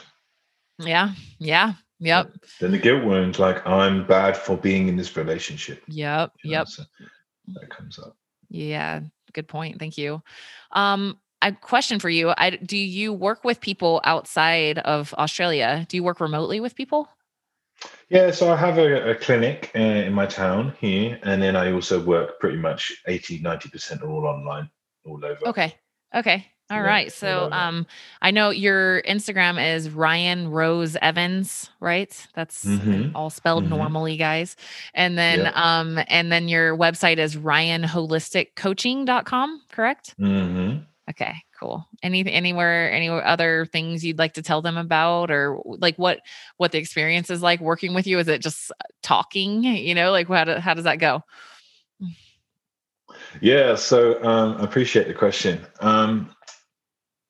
Yeah. 0.79 1.11
Yeah. 1.39 1.73
Yep. 2.03 2.33
Then 2.59 2.71
the 2.71 2.77
guilt 2.77 3.05
wound, 3.05 3.39
like, 3.39 3.65
I'm 3.65 4.05
bad 4.05 4.35
for 4.35 4.57
being 4.57 4.89
in 4.89 4.97
this 4.97 5.15
relationship. 5.15 5.83
Yep. 5.87 6.33
You 6.43 6.51
know, 6.51 6.57
yep. 6.57 6.67
So 6.67 6.83
that 7.53 7.69
comes 7.69 7.97
up. 7.97 8.17
Yeah. 8.49 9.01
Good 9.31 9.47
point. 9.47 9.79
Thank 9.79 9.97
you. 9.97 10.21
Um, 10.71 11.17
a 11.41 11.53
question 11.53 11.99
for 11.99 12.09
you. 12.09 12.33
I, 12.37 12.51
do 12.51 12.77
you 12.77 13.13
work 13.13 13.43
with 13.43 13.61
people 13.61 14.01
outside 14.03 14.79
of 14.79 15.13
Australia? 15.17 15.85
Do 15.87 15.97
you 15.97 16.03
work 16.03 16.19
remotely 16.19 16.59
with 16.59 16.75
people? 16.75 17.07
Yeah, 18.09 18.31
so 18.31 18.51
I 18.51 18.57
have 18.57 18.77
a, 18.77 19.11
a 19.11 19.15
clinic 19.15 19.71
uh, 19.75 19.79
in 19.79 20.13
my 20.13 20.25
town 20.25 20.73
here, 20.79 21.19
and 21.23 21.41
then 21.41 21.55
I 21.55 21.71
also 21.71 22.01
work 22.03 22.39
pretty 22.39 22.57
much 22.57 22.93
80, 23.07 23.39
90% 23.39 24.03
are 24.03 24.09
all 24.09 24.25
online, 24.25 24.69
all 25.05 25.23
over. 25.23 25.47
Okay. 25.47 25.73
Okay. 26.13 26.52
All 26.69 26.77
yeah, 26.77 26.83
right. 26.83 27.11
So 27.11 27.49
um 27.51 27.85
I 28.21 28.31
know 28.31 28.49
your 28.49 29.01
Instagram 29.03 29.61
is 29.75 29.89
Ryan 29.89 30.49
Rose 30.49 30.95
Evans, 31.01 31.69
right? 31.79 32.27
That's 32.35 32.65
mm-hmm. 32.65 33.15
all 33.15 33.29
spelled 33.29 33.65
mm-hmm. 33.65 33.75
normally, 33.75 34.17
guys. 34.17 34.55
And 34.93 35.17
then 35.17 35.41
yeah. 35.41 35.51
um 35.55 35.99
and 36.07 36.31
then 36.31 36.47
your 36.47 36.77
website 36.77 37.17
is 37.17 37.35
ryanholisticcoaching.com, 37.35 39.61
correct? 39.71 40.15
Mm-hmm. 40.19 40.83
Okay, 41.09 41.35
cool. 41.59 41.85
Any 42.01 42.25
anywhere 42.31 42.89
any 42.91 43.09
other 43.09 43.65
things 43.65 44.05
you'd 44.05 44.19
like 44.19 44.35
to 44.35 44.41
tell 44.41 44.61
them 44.61 44.77
about 44.77 45.31
or 45.31 45.61
like 45.65 45.97
what 45.97 46.21
what 46.55 46.71
the 46.71 46.77
experience 46.77 47.29
is 47.29 47.41
like 47.41 47.59
working 47.59 47.93
with 47.93 48.07
you? 48.07 48.19
Is 48.19 48.29
it 48.29 48.41
just 48.41 48.71
talking, 49.01 49.63
you 49.63 49.93
know, 49.93 50.11
like 50.11 50.29
how 50.29 50.45
do, 50.45 50.53
how 50.55 50.73
does 50.73 50.85
that 50.85 50.99
go? 50.99 51.23
Yeah, 53.41 53.75
so 53.75 54.23
um, 54.23 54.57
I 54.59 54.63
appreciate 54.63 55.07
the 55.07 55.13
question. 55.13 55.65
Um, 55.79 56.33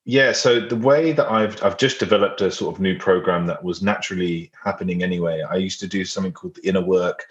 yeah, 0.05 0.33
so 0.33 0.59
the 0.59 0.75
way 0.75 1.13
that 1.13 1.31
I've 1.31 1.61
I've 1.63 1.77
just 1.77 1.99
developed 1.99 2.41
a 2.41 2.51
sort 2.51 2.75
of 2.75 2.81
new 2.81 2.97
program 2.97 3.45
that 3.47 3.63
was 3.63 3.81
naturally 3.81 4.51
happening 4.61 5.01
anyway. 5.01 5.41
I 5.41 5.55
used 5.55 5.79
to 5.81 5.87
do 5.87 6.03
something 6.03 6.33
called 6.33 6.55
the 6.55 6.67
inner 6.67 6.81
work, 6.81 7.25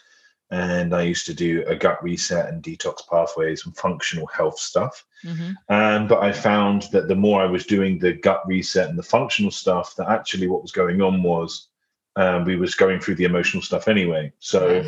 and 0.50 0.94
I 0.94 1.02
used 1.02 1.26
to 1.26 1.34
do 1.34 1.64
a 1.66 1.76
gut 1.76 2.02
reset 2.02 2.48
and 2.48 2.62
detox 2.62 3.06
pathways 3.08 3.66
and 3.66 3.76
functional 3.76 4.26
health 4.26 4.58
stuff. 4.58 5.04
Mm-hmm. 5.24 5.52
Um, 5.68 6.08
but 6.08 6.20
I 6.20 6.32
found 6.32 6.84
that 6.92 7.08
the 7.08 7.14
more 7.14 7.42
I 7.42 7.46
was 7.46 7.66
doing 7.66 7.98
the 7.98 8.14
gut 8.14 8.42
reset 8.46 8.88
and 8.88 8.98
the 8.98 9.02
functional 9.02 9.50
stuff, 9.50 9.94
that 9.96 10.08
actually 10.08 10.48
what 10.48 10.62
was 10.62 10.72
going 10.72 11.02
on 11.02 11.22
was 11.22 11.68
um, 12.16 12.44
we 12.44 12.56
was 12.56 12.74
going 12.74 13.00
through 13.00 13.16
the 13.16 13.24
emotional 13.24 13.62
stuff 13.62 13.86
anyway. 13.86 14.32
So 14.38 14.82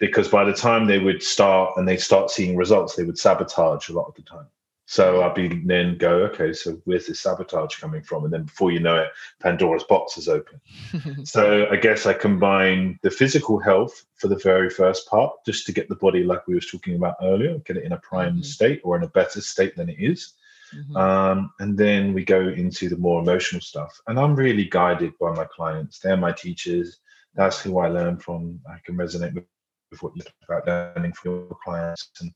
because 0.00 0.28
by 0.28 0.44
the 0.44 0.52
time 0.52 0.86
they 0.86 0.98
would 0.98 1.22
start 1.22 1.76
and 1.76 1.86
they 1.86 1.96
start 1.96 2.30
seeing 2.30 2.56
results, 2.56 2.96
they 2.96 3.04
would 3.04 3.18
sabotage 3.18 3.88
a 3.88 3.92
lot 3.92 4.06
of 4.08 4.14
the 4.14 4.22
time. 4.22 4.46
So 4.90 5.22
I'd 5.22 5.36
be 5.36 5.46
then 5.46 5.98
go, 5.98 6.24
okay, 6.24 6.52
so 6.52 6.82
where's 6.84 7.06
this 7.06 7.20
sabotage 7.20 7.76
coming 7.76 8.02
from? 8.02 8.24
And 8.24 8.32
then 8.32 8.42
before 8.42 8.72
you 8.72 8.80
know 8.80 8.96
it, 8.96 9.10
Pandora's 9.38 9.84
box 9.84 10.18
is 10.18 10.28
open. 10.28 10.60
so 11.24 11.68
I 11.70 11.76
guess 11.76 12.06
I 12.06 12.12
combine 12.12 12.98
the 13.04 13.10
physical 13.12 13.60
health 13.60 14.04
for 14.16 14.26
the 14.26 14.34
very 14.34 14.68
first 14.68 15.06
part, 15.06 15.32
just 15.46 15.64
to 15.66 15.72
get 15.72 15.88
the 15.88 15.94
body, 15.94 16.24
like 16.24 16.44
we 16.48 16.56
was 16.56 16.68
talking 16.68 16.96
about 16.96 17.14
earlier, 17.22 17.56
get 17.58 17.76
it 17.76 17.84
in 17.84 17.92
a 17.92 17.98
prime 17.98 18.32
mm-hmm. 18.32 18.42
state 18.42 18.80
or 18.82 18.96
in 18.96 19.04
a 19.04 19.08
better 19.10 19.40
state 19.40 19.76
than 19.76 19.88
it 19.88 19.96
is. 20.00 20.32
Mm-hmm. 20.74 20.96
Um, 20.96 21.52
and 21.60 21.78
then 21.78 22.12
we 22.12 22.24
go 22.24 22.48
into 22.48 22.88
the 22.88 22.96
more 22.96 23.22
emotional 23.22 23.60
stuff. 23.60 23.96
And 24.08 24.18
I'm 24.18 24.34
really 24.34 24.64
guided 24.64 25.16
by 25.20 25.32
my 25.36 25.44
clients. 25.44 26.00
They're 26.00 26.16
my 26.16 26.32
teachers. 26.32 26.98
That's 27.36 27.60
who 27.60 27.78
I 27.78 27.86
learn 27.86 28.16
from. 28.16 28.58
I 28.68 28.78
can 28.84 28.96
resonate 28.96 29.34
with, 29.34 29.44
with 29.92 30.02
what 30.02 30.16
you 30.16 30.22
talk 30.22 30.64
about 30.64 30.96
learning 30.96 31.12
from 31.12 31.30
your 31.30 31.56
clients 31.62 32.10
and 32.20 32.32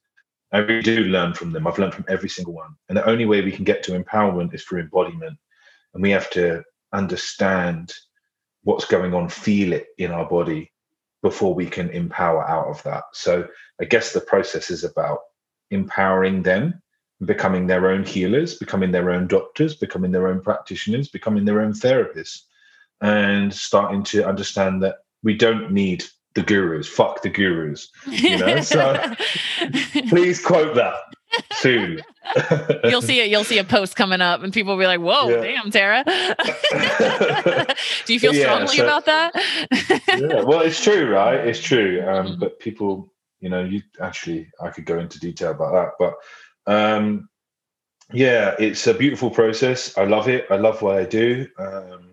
I 0.55 0.59
really 0.59 0.83
do 0.83 1.05
learn 1.05 1.35
from 1.35 1.51
them. 1.51 1.67
I've 1.67 1.79
learned 1.81 1.95
from 1.95 2.05
every 2.09 2.29
single 2.29 2.55
one. 2.55 2.77
And 2.89 2.97
the 2.97 3.09
only 3.09 3.27
way 3.27 3.43
we 3.43 3.51
can 3.51 3.65
get 3.65 3.83
to 3.85 4.01
empowerment 4.01 4.55
is 4.55 4.63
through 4.63 4.83
embodiment. 4.83 5.37
And 5.93 6.03
we 6.03 6.11
have 6.11 6.31
to 6.31 6.63
understand 6.93 7.93
what's 8.63 8.85
going 8.85 9.15
on, 9.15 9.29
feel 9.29 9.73
it 9.73 9.89
in 9.99 10.13
our 10.13 10.29
body 10.29 10.73
before 11.23 11.55
we 11.55 11.67
can 11.67 11.91
empower 11.91 12.49
out 12.49 12.69
of 12.69 12.81
that. 12.85 13.03
So 13.15 13.49
I 13.81 13.85
guess 13.85 14.13
the 14.13 14.21
process 14.21 14.71
is 14.71 14.85
about 14.85 15.19
empowering 15.73 16.45
them, 16.45 16.81
becoming 17.25 17.67
their 17.67 17.91
own 17.91 18.05
healers, 18.05 18.55
becoming 18.55 18.93
their 18.93 19.11
own 19.11 19.27
doctors, 19.27 19.75
becoming 19.75 20.13
their 20.13 20.29
own 20.29 20.41
practitioners, 20.41 21.09
becoming 21.09 21.45
their 21.45 21.63
own 21.63 21.73
therapists, 21.73 22.43
and 23.01 23.53
starting 23.53 24.05
to 24.05 24.25
understand 24.25 24.85
that 24.85 24.99
we 25.25 25.35
don't 25.35 25.73
need 25.73 26.05
the 26.35 26.43
gurus. 26.43 26.89
Fuck 26.89 27.23
the 27.23 27.31
gurus. 27.31 27.91
You 28.07 28.39
know. 28.39 28.61
So 28.61 29.15
please 30.09 30.45
quote 30.45 30.75
that. 30.75 30.95
soon. 31.55 32.01
you'll 32.85 33.03
see 33.03 33.21
it. 33.21 33.31
You'll 33.31 33.45
see 33.45 33.59
a 33.59 33.65
post 33.65 33.97
coming 33.97 34.21
up, 34.21 34.43
and 34.43 34.53
people 34.53 34.75
will 34.75 34.81
be 34.81 34.87
like, 34.87 35.01
"Whoa, 35.01 35.29
yeah. 35.29 35.43
damn, 35.43 35.71
Tara." 35.71 36.05
Do 38.07 38.13
you 38.13 38.21
feel 38.21 38.35
yeah, 38.35 38.45
strongly 38.45 38.77
so, 38.77 38.85
about 38.85 39.05
that? 39.07 39.33
yeah, 40.09 40.43
well, 40.43 40.61
it's 40.61 40.83
true, 40.83 41.13
right? 41.13 41.37
It's 41.37 41.61
true. 41.61 42.03
Um, 42.07 42.27
mm-hmm. 42.27 42.41
But 42.41 42.61
people, 42.61 43.13
you 43.41 43.49
know, 43.49 43.65
you 43.65 43.83
actually, 44.01 44.49
I 44.61 44.71
could 44.71 44.87
go 44.87 44.99
into 44.99 45.19
detail 45.19 45.53
about 45.53 45.73
that, 45.73 45.93
but 45.99 46.73
um, 46.73 47.29
yeah, 48.13 48.55
it's 48.59 48.87
a 48.87 48.95
beautiful 48.95 49.31
process. 49.31 49.97
I 49.97 50.05
love 50.05 50.29
it. 50.29 50.47
I 50.51 50.57
love 50.57 50.83
what 50.83 50.97
I 50.97 51.05
do. 51.05 51.47
Um, 51.59 52.11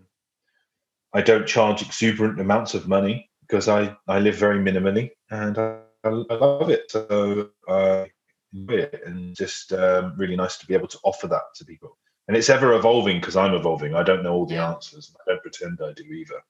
I 1.13 1.22
don't 1.22 1.47
charge 1.47 1.82
exuberant 1.82 2.39
amounts 2.39 2.74
of 2.74 2.88
money 2.88 3.30
because 3.51 3.67
I, 3.67 3.95
I 4.07 4.19
live 4.19 4.35
very 4.35 4.59
minimally 4.59 5.11
and 5.29 5.57
I, 5.57 5.79
I 6.05 6.09
love 6.09 6.69
it. 6.69 6.89
So 6.89 7.49
I 7.67 8.09
enjoy 8.53 8.75
it 8.75 9.01
and 9.05 9.35
just 9.35 9.73
um, 9.73 10.13
really 10.17 10.37
nice 10.37 10.57
to 10.59 10.65
be 10.65 10.73
able 10.73 10.87
to 10.87 10.99
offer 11.03 11.27
that 11.27 11.53
to 11.55 11.65
people. 11.65 11.97
And 12.27 12.37
it's 12.37 12.49
ever 12.49 12.73
evolving 12.73 13.19
because 13.19 13.35
I'm 13.35 13.53
evolving. 13.53 13.93
I 13.93 14.03
don't 14.03 14.23
know 14.23 14.33
all 14.33 14.45
the 14.45 14.55
yeah. 14.55 14.73
answers. 14.73 15.13
I 15.19 15.31
don't 15.31 15.41
pretend 15.41 15.79
I 15.83 15.91
do 15.91 16.03
either. 16.03 16.41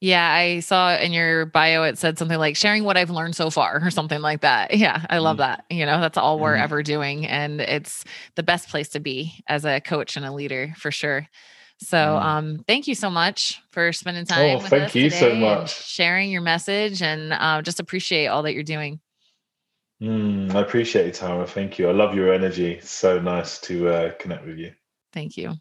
Yeah, 0.00 0.30
I 0.32 0.60
saw 0.60 0.96
in 0.96 1.12
your 1.12 1.44
bio 1.46 1.82
it 1.82 1.98
said 1.98 2.18
something 2.18 2.38
like 2.38 2.56
sharing 2.56 2.84
what 2.84 2.96
I've 2.96 3.10
learned 3.10 3.34
so 3.36 3.50
far 3.50 3.80
or 3.84 3.90
something 3.90 4.20
like 4.20 4.40
that. 4.40 4.72
Yeah, 4.74 5.04
I 5.10 5.18
love 5.18 5.36
mm. 5.36 5.40
that. 5.40 5.64
You 5.68 5.84
know, 5.84 6.00
that's 6.00 6.16
all 6.16 6.38
we're 6.38 6.56
mm. 6.56 6.62
ever 6.62 6.82
doing. 6.82 7.26
And 7.26 7.60
it's 7.60 8.04
the 8.36 8.42
best 8.42 8.70
place 8.70 8.88
to 8.90 9.00
be 9.00 9.42
as 9.48 9.66
a 9.66 9.80
coach 9.80 10.16
and 10.16 10.24
a 10.24 10.32
leader 10.32 10.72
for 10.78 10.90
sure. 10.90 11.28
So 11.80 11.96
mm. 11.96 12.22
um 12.22 12.64
thank 12.66 12.88
you 12.88 12.94
so 12.94 13.10
much 13.10 13.62
for 13.70 13.92
spending 13.92 14.24
time. 14.24 14.56
Oh, 14.56 14.60
thank 14.60 14.94
you 14.94 15.10
so 15.10 15.34
much. 15.34 15.84
Sharing 15.84 16.30
your 16.30 16.42
message 16.42 17.02
and 17.02 17.32
uh, 17.32 17.62
just 17.62 17.80
appreciate 17.80 18.26
all 18.26 18.42
that 18.42 18.54
you're 18.54 18.62
doing. 18.62 19.00
Mm, 20.02 20.54
I 20.54 20.60
appreciate 20.60 21.06
it, 21.06 21.14
Tara. 21.14 21.46
Thank 21.46 21.78
you. 21.78 21.88
I 21.88 21.92
love 21.92 22.14
your 22.14 22.32
energy. 22.32 22.72
It's 22.72 22.90
so 22.90 23.18
nice 23.20 23.60
to 23.62 23.88
uh, 23.88 24.12
connect 24.20 24.46
with 24.46 24.58
you. 24.58 24.72
Thank 25.12 25.36
you. 25.36 25.54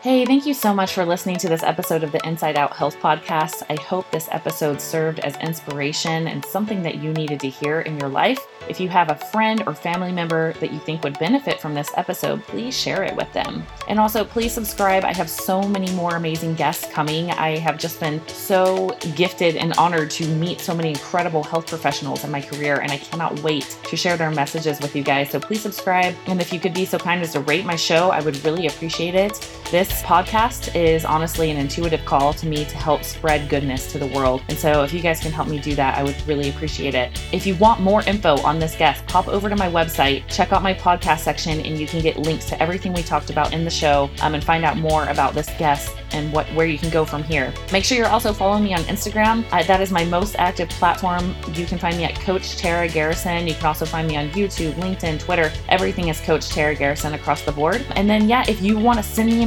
Hey, 0.00 0.24
thank 0.24 0.46
you 0.46 0.54
so 0.54 0.72
much 0.72 0.92
for 0.92 1.04
listening 1.04 1.38
to 1.38 1.48
this 1.48 1.64
episode 1.64 2.04
of 2.04 2.12
the 2.12 2.24
Inside 2.24 2.56
Out 2.56 2.72
Health 2.72 2.96
Podcast. 3.00 3.64
I 3.68 3.74
hope 3.82 4.08
this 4.12 4.28
episode 4.30 4.80
served 4.80 5.18
as 5.18 5.36
inspiration 5.38 6.28
and 6.28 6.44
something 6.44 6.84
that 6.84 7.02
you 7.02 7.12
needed 7.12 7.40
to 7.40 7.48
hear 7.48 7.80
in 7.80 7.98
your 7.98 8.08
life. 8.08 8.38
If 8.68 8.78
you 8.78 8.88
have 8.90 9.10
a 9.10 9.16
friend 9.16 9.64
or 9.66 9.74
family 9.74 10.12
member 10.12 10.52
that 10.60 10.72
you 10.72 10.78
think 10.78 11.02
would 11.02 11.18
benefit 11.18 11.60
from 11.60 11.74
this 11.74 11.90
episode, 11.96 12.44
please 12.44 12.78
share 12.78 13.02
it 13.02 13.16
with 13.16 13.32
them. 13.32 13.66
And 13.88 13.98
also, 13.98 14.24
please 14.24 14.52
subscribe. 14.52 15.04
I 15.04 15.12
have 15.14 15.28
so 15.28 15.62
many 15.62 15.90
more 15.94 16.14
amazing 16.14 16.54
guests 16.54 16.86
coming. 16.92 17.32
I 17.32 17.58
have 17.58 17.76
just 17.76 17.98
been 17.98 18.24
so 18.28 18.96
gifted 19.16 19.56
and 19.56 19.72
honored 19.78 20.10
to 20.12 20.28
meet 20.36 20.60
so 20.60 20.76
many 20.76 20.90
incredible 20.90 21.42
health 21.42 21.66
professionals 21.66 22.22
in 22.22 22.30
my 22.30 22.40
career, 22.40 22.76
and 22.76 22.92
I 22.92 22.98
cannot 22.98 23.40
wait 23.40 23.76
to 23.82 23.96
share 23.96 24.16
their 24.16 24.30
messages 24.30 24.78
with 24.80 24.94
you 24.94 25.02
guys. 25.02 25.30
So 25.30 25.40
please 25.40 25.60
subscribe. 25.60 26.14
And 26.28 26.40
if 26.40 26.52
you 26.52 26.60
could 26.60 26.74
be 26.74 26.84
so 26.84 26.98
kind 26.98 27.20
as 27.20 27.32
to 27.32 27.40
rate 27.40 27.64
my 27.64 27.74
show, 27.74 28.10
I 28.10 28.20
would 28.20 28.44
really 28.44 28.68
appreciate 28.68 29.16
it. 29.16 29.32
This 29.72 29.87
podcast 30.02 30.74
is 30.74 31.04
honestly 31.04 31.50
an 31.50 31.56
intuitive 31.56 32.04
call 32.04 32.32
to 32.34 32.46
me 32.46 32.64
to 32.64 32.76
help 32.76 33.04
spread 33.04 33.48
goodness 33.48 33.90
to 33.92 33.98
the 33.98 34.06
world. 34.08 34.42
And 34.48 34.58
so 34.58 34.82
if 34.82 34.92
you 34.92 35.00
guys 35.00 35.20
can 35.20 35.32
help 35.32 35.48
me 35.48 35.58
do 35.58 35.74
that, 35.74 35.98
I 35.98 36.02
would 36.02 36.16
really 36.26 36.50
appreciate 36.50 36.94
it. 36.94 37.20
If 37.32 37.46
you 37.46 37.54
want 37.56 37.80
more 37.80 38.02
info 38.02 38.40
on 38.42 38.58
this 38.58 38.76
guest, 38.76 39.06
pop 39.06 39.28
over 39.28 39.48
to 39.48 39.56
my 39.56 39.68
website, 39.68 40.26
check 40.28 40.52
out 40.52 40.62
my 40.62 40.74
podcast 40.74 41.20
section, 41.20 41.60
and 41.60 41.78
you 41.78 41.86
can 41.86 42.00
get 42.00 42.18
links 42.18 42.46
to 42.46 42.62
everything 42.62 42.92
we 42.92 43.02
talked 43.02 43.30
about 43.30 43.52
in 43.52 43.64
the 43.64 43.70
show 43.70 44.10
um, 44.22 44.34
and 44.34 44.42
find 44.42 44.64
out 44.64 44.76
more 44.76 45.06
about 45.08 45.34
this 45.34 45.48
guest 45.58 45.94
and 46.12 46.32
what 46.32 46.46
where 46.54 46.66
you 46.66 46.78
can 46.78 46.90
go 46.90 47.04
from 47.04 47.22
here. 47.22 47.52
Make 47.72 47.84
sure 47.84 47.98
you're 47.98 48.08
also 48.08 48.32
following 48.32 48.64
me 48.64 48.74
on 48.74 48.80
Instagram. 48.82 49.44
Uh, 49.52 49.62
that 49.64 49.80
is 49.80 49.90
my 49.90 50.04
most 50.04 50.36
active 50.38 50.68
platform. 50.70 51.34
You 51.52 51.66
can 51.66 51.78
find 51.78 51.96
me 51.96 52.04
at 52.04 52.14
Coach 52.14 52.56
Tara 52.56 52.88
Garrison. 52.88 53.46
You 53.46 53.54
can 53.54 53.66
also 53.66 53.84
find 53.84 54.08
me 54.08 54.16
on 54.16 54.30
YouTube, 54.30 54.72
LinkedIn, 54.74 55.20
Twitter. 55.20 55.52
Everything 55.68 56.08
is 56.08 56.20
Coach 56.20 56.48
Tara 56.48 56.74
Garrison 56.74 57.14
across 57.14 57.42
the 57.42 57.52
board. 57.52 57.84
And 57.96 58.08
then, 58.08 58.28
yeah, 58.28 58.44
if 58.48 58.62
you 58.62 58.78
want 58.78 58.98
to 58.98 59.02
send 59.02 59.30
me 59.30 59.42
a 59.42 59.46